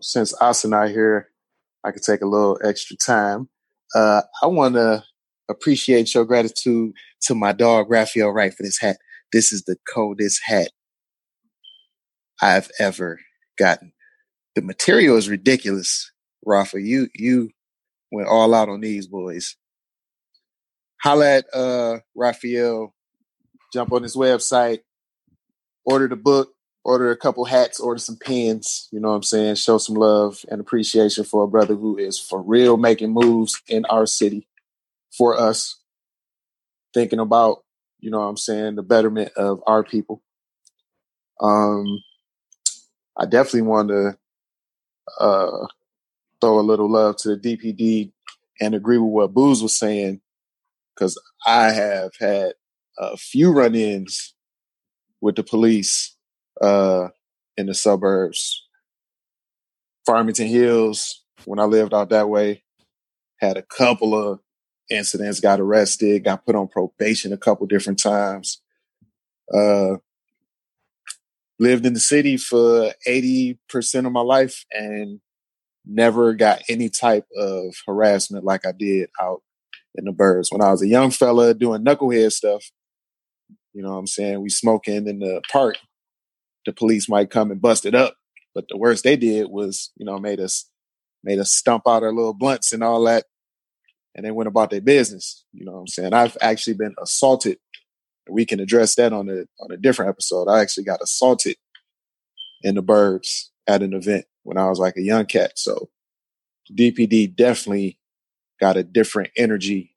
since 0.00 0.32
Asa 0.40 0.68
not 0.68 0.88
here, 0.88 1.28
I 1.84 1.90
could 1.90 2.02
take 2.02 2.22
a 2.22 2.26
little 2.26 2.58
extra 2.64 2.96
time. 2.96 3.48
Uh, 3.94 4.22
I 4.42 4.46
want 4.46 4.74
to 4.74 5.04
appreciate 5.48 6.14
your 6.14 6.24
gratitude 6.24 6.92
to 7.22 7.34
my 7.34 7.52
dog 7.52 7.90
Raphael 7.90 8.30
Wright 8.30 8.54
for 8.54 8.62
this 8.62 8.80
hat. 8.80 8.98
This 9.32 9.52
is 9.52 9.64
the 9.64 9.76
coldest 9.92 10.40
hat 10.44 10.70
I've 12.40 12.70
ever 12.78 13.18
gotten. 13.58 13.92
The 14.54 14.62
material 14.62 15.16
is 15.16 15.28
ridiculous, 15.28 16.10
Rafa. 16.44 16.80
You 16.80 17.08
you 17.14 17.50
went 18.10 18.28
all 18.28 18.54
out 18.54 18.68
on 18.68 18.80
these 18.80 19.06
boys. 19.06 19.56
Holla 21.02 21.36
at 21.36 21.54
uh, 21.54 21.98
Raphael. 22.14 22.94
Jump 23.72 23.92
on 23.92 24.02
his 24.02 24.16
website. 24.16 24.80
Order 25.84 26.08
the 26.08 26.16
book 26.16 26.50
order 26.84 27.10
a 27.10 27.16
couple 27.16 27.44
hats, 27.44 27.78
order 27.78 27.98
some 27.98 28.16
pins, 28.16 28.88
you 28.90 29.00
know 29.00 29.10
what 29.10 29.16
I'm 29.16 29.22
saying? 29.22 29.56
Show 29.56 29.78
some 29.78 29.96
love 29.96 30.44
and 30.50 30.60
appreciation 30.60 31.24
for 31.24 31.44
a 31.44 31.48
brother 31.48 31.74
who 31.74 31.98
is 31.98 32.18
for 32.18 32.40
real 32.42 32.76
making 32.76 33.12
moves 33.12 33.60
in 33.68 33.84
our 33.86 34.06
city 34.06 34.46
for 35.16 35.38
us, 35.38 35.78
thinking 36.94 37.18
about, 37.18 37.64
you 37.98 38.10
know 38.10 38.20
what 38.20 38.26
I'm 38.26 38.36
saying, 38.36 38.76
the 38.76 38.82
betterment 38.82 39.32
of 39.36 39.62
our 39.66 39.84
people. 39.84 40.22
Um 41.40 42.02
I 43.16 43.26
definitely 43.26 43.62
want 43.62 43.88
to 43.88 44.16
uh 45.18 45.66
throw 46.40 46.58
a 46.58 46.62
little 46.62 46.90
love 46.90 47.16
to 47.18 47.36
the 47.36 47.56
DPD 47.56 48.12
and 48.60 48.74
agree 48.74 48.98
with 48.98 49.12
what 49.12 49.34
Booze 49.34 49.62
was 49.62 49.76
saying, 49.76 50.20
because 50.94 51.20
I 51.46 51.70
have 51.72 52.12
had 52.18 52.54
a 52.98 53.16
few 53.16 53.52
run-ins 53.52 54.34
with 55.20 55.36
the 55.36 55.42
police 55.42 56.16
uh, 56.60 57.08
in 57.56 57.66
the 57.66 57.74
suburbs. 57.74 58.66
Farmington 60.06 60.46
Hills, 60.46 61.22
when 61.44 61.58
I 61.58 61.64
lived 61.64 61.94
out 61.94 62.10
that 62.10 62.28
way, 62.28 62.62
had 63.38 63.56
a 63.56 63.62
couple 63.62 64.14
of 64.14 64.40
incidents, 64.90 65.40
got 65.40 65.60
arrested, 65.60 66.24
got 66.24 66.44
put 66.44 66.56
on 66.56 66.68
probation 66.68 67.32
a 67.32 67.38
couple 67.38 67.66
different 67.66 68.00
times. 68.02 68.60
Uh, 69.52 69.96
lived 71.58 71.84
in 71.84 71.92
the 71.92 72.00
city 72.00 72.36
for 72.36 72.92
80% 73.06 73.58
of 74.06 74.12
my 74.12 74.22
life 74.22 74.64
and 74.72 75.20
never 75.84 76.34
got 76.34 76.62
any 76.68 76.88
type 76.88 77.26
of 77.36 77.74
harassment 77.86 78.44
like 78.44 78.66
I 78.66 78.72
did 78.72 79.10
out 79.20 79.42
in 79.94 80.04
the 80.04 80.12
burbs. 80.12 80.48
When 80.50 80.62
I 80.62 80.70
was 80.70 80.82
a 80.82 80.88
young 80.88 81.10
fella 81.10 81.54
doing 81.54 81.84
knucklehead 81.84 82.32
stuff, 82.32 82.64
you 83.72 83.82
know 83.82 83.90
what 83.90 83.98
I'm 83.98 84.06
saying? 84.06 84.40
We 84.40 84.48
smoking 84.48 85.06
in 85.06 85.20
the 85.20 85.42
park 85.50 85.76
the 86.66 86.72
police 86.72 87.08
might 87.08 87.30
come 87.30 87.50
and 87.50 87.60
bust 87.60 87.86
it 87.86 87.94
up. 87.94 88.16
But 88.54 88.66
the 88.68 88.76
worst 88.76 89.04
they 89.04 89.16
did 89.16 89.48
was, 89.48 89.90
you 89.96 90.04
know, 90.04 90.18
made 90.18 90.40
us 90.40 90.68
made 91.22 91.38
us 91.38 91.52
stump 91.52 91.82
out 91.86 92.02
our 92.02 92.12
little 92.12 92.34
blunts 92.34 92.72
and 92.72 92.82
all 92.82 93.04
that, 93.04 93.26
and 94.14 94.24
they 94.24 94.30
went 94.30 94.48
about 94.48 94.70
their 94.70 94.80
business. 94.80 95.44
You 95.52 95.64
know 95.64 95.72
what 95.72 95.80
I'm 95.80 95.86
saying? 95.88 96.14
I've 96.14 96.36
actually 96.40 96.74
been 96.74 96.94
assaulted. 97.00 97.58
We 98.28 98.44
can 98.44 98.60
address 98.60 98.94
that 98.96 99.12
on 99.12 99.28
a 99.28 99.44
on 99.62 99.70
a 99.70 99.76
different 99.76 100.10
episode. 100.10 100.48
I 100.48 100.60
actually 100.60 100.84
got 100.84 101.02
assaulted 101.02 101.56
in 102.62 102.74
the 102.74 102.82
burbs 102.82 103.48
at 103.66 103.82
an 103.82 103.94
event 103.94 104.26
when 104.42 104.58
I 104.58 104.68
was 104.68 104.78
like 104.78 104.96
a 104.96 105.02
young 105.02 105.26
cat. 105.26 105.52
So 105.56 105.88
DPD 106.72 107.34
definitely 107.34 107.98
got 108.60 108.76
a 108.76 108.82
different 108.82 109.30
energy 109.36 109.96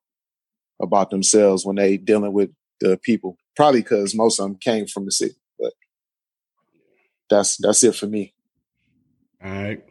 about 0.81 1.09
themselves 1.09 1.65
when 1.65 1.75
they 1.75 1.97
dealing 1.97 2.33
with 2.33 2.51
the 2.79 2.97
people. 2.97 3.37
Probably 3.55 3.81
because 3.81 4.15
most 4.15 4.39
of 4.39 4.45
them 4.45 4.55
came 4.55 4.87
from 4.87 5.05
the 5.05 5.11
city 5.11 5.35
that's 7.33 7.57
that's 7.57 7.83
it 7.83 7.95
for 7.95 8.07
me. 8.07 8.33
All 9.43 9.51
right. 9.51 9.83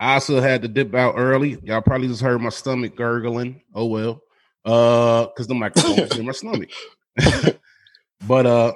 I 0.00 0.14
also 0.14 0.40
had 0.40 0.62
to 0.62 0.68
dip 0.68 0.94
out 0.94 1.14
early. 1.16 1.58
Y'all 1.62 1.80
probably 1.80 2.08
just 2.08 2.22
heard 2.22 2.40
my 2.40 2.48
stomach 2.48 2.96
gurgling. 2.96 3.62
Oh 3.74 3.86
well. 3.86 4.22
Uh, 4.64 5.26
because 5.26 5.46
the 5.46 5.54
microphone 5.54 5.98
is 5.98 6.18
in 6.18 6.26
my 6.26 6.32
stomach. 6.32 6.70
but 8.26 8.46
uh 8.46 8.72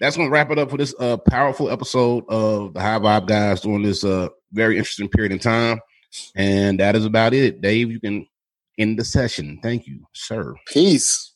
that's 0.00 0.16
gonna 0.16 0.30
wrap 0.30 0.50
it 0.50 0.58
up 0.58 0.70
for 0.70 0.76
this 0.76 0.94
uh 0.98 1.16
powerful 1.16 1.70
episode 1.70 2.24
of 2.28 2.74
the 2.74 2.80
High 2.80 2.98
Vibe 2.98 3.26
guys 3.26 3.60
during 3.60 3.82
this 3.82 4.04
uh 4.04 4.28
very 4.52 4.78
interesting 4.78 5.08
period 5.08 5.32
in 5.32 5.38
time. 5.38 5.80
And 6.34 6.80
that 6.80 6.96
is 6.96 7.04
about 7.04 7.34
it. 7.34 7.60
Dave, 7.60 7.90
you 7.90 8.00
can 8.00 8.26
end 8.78 8.98
the 8.98 9.04
session. 9.04 9.58
Thank 9.62 9.86
you, 9.86 10.06
sir. 10.14 10.54
Peace. 10.66 11.32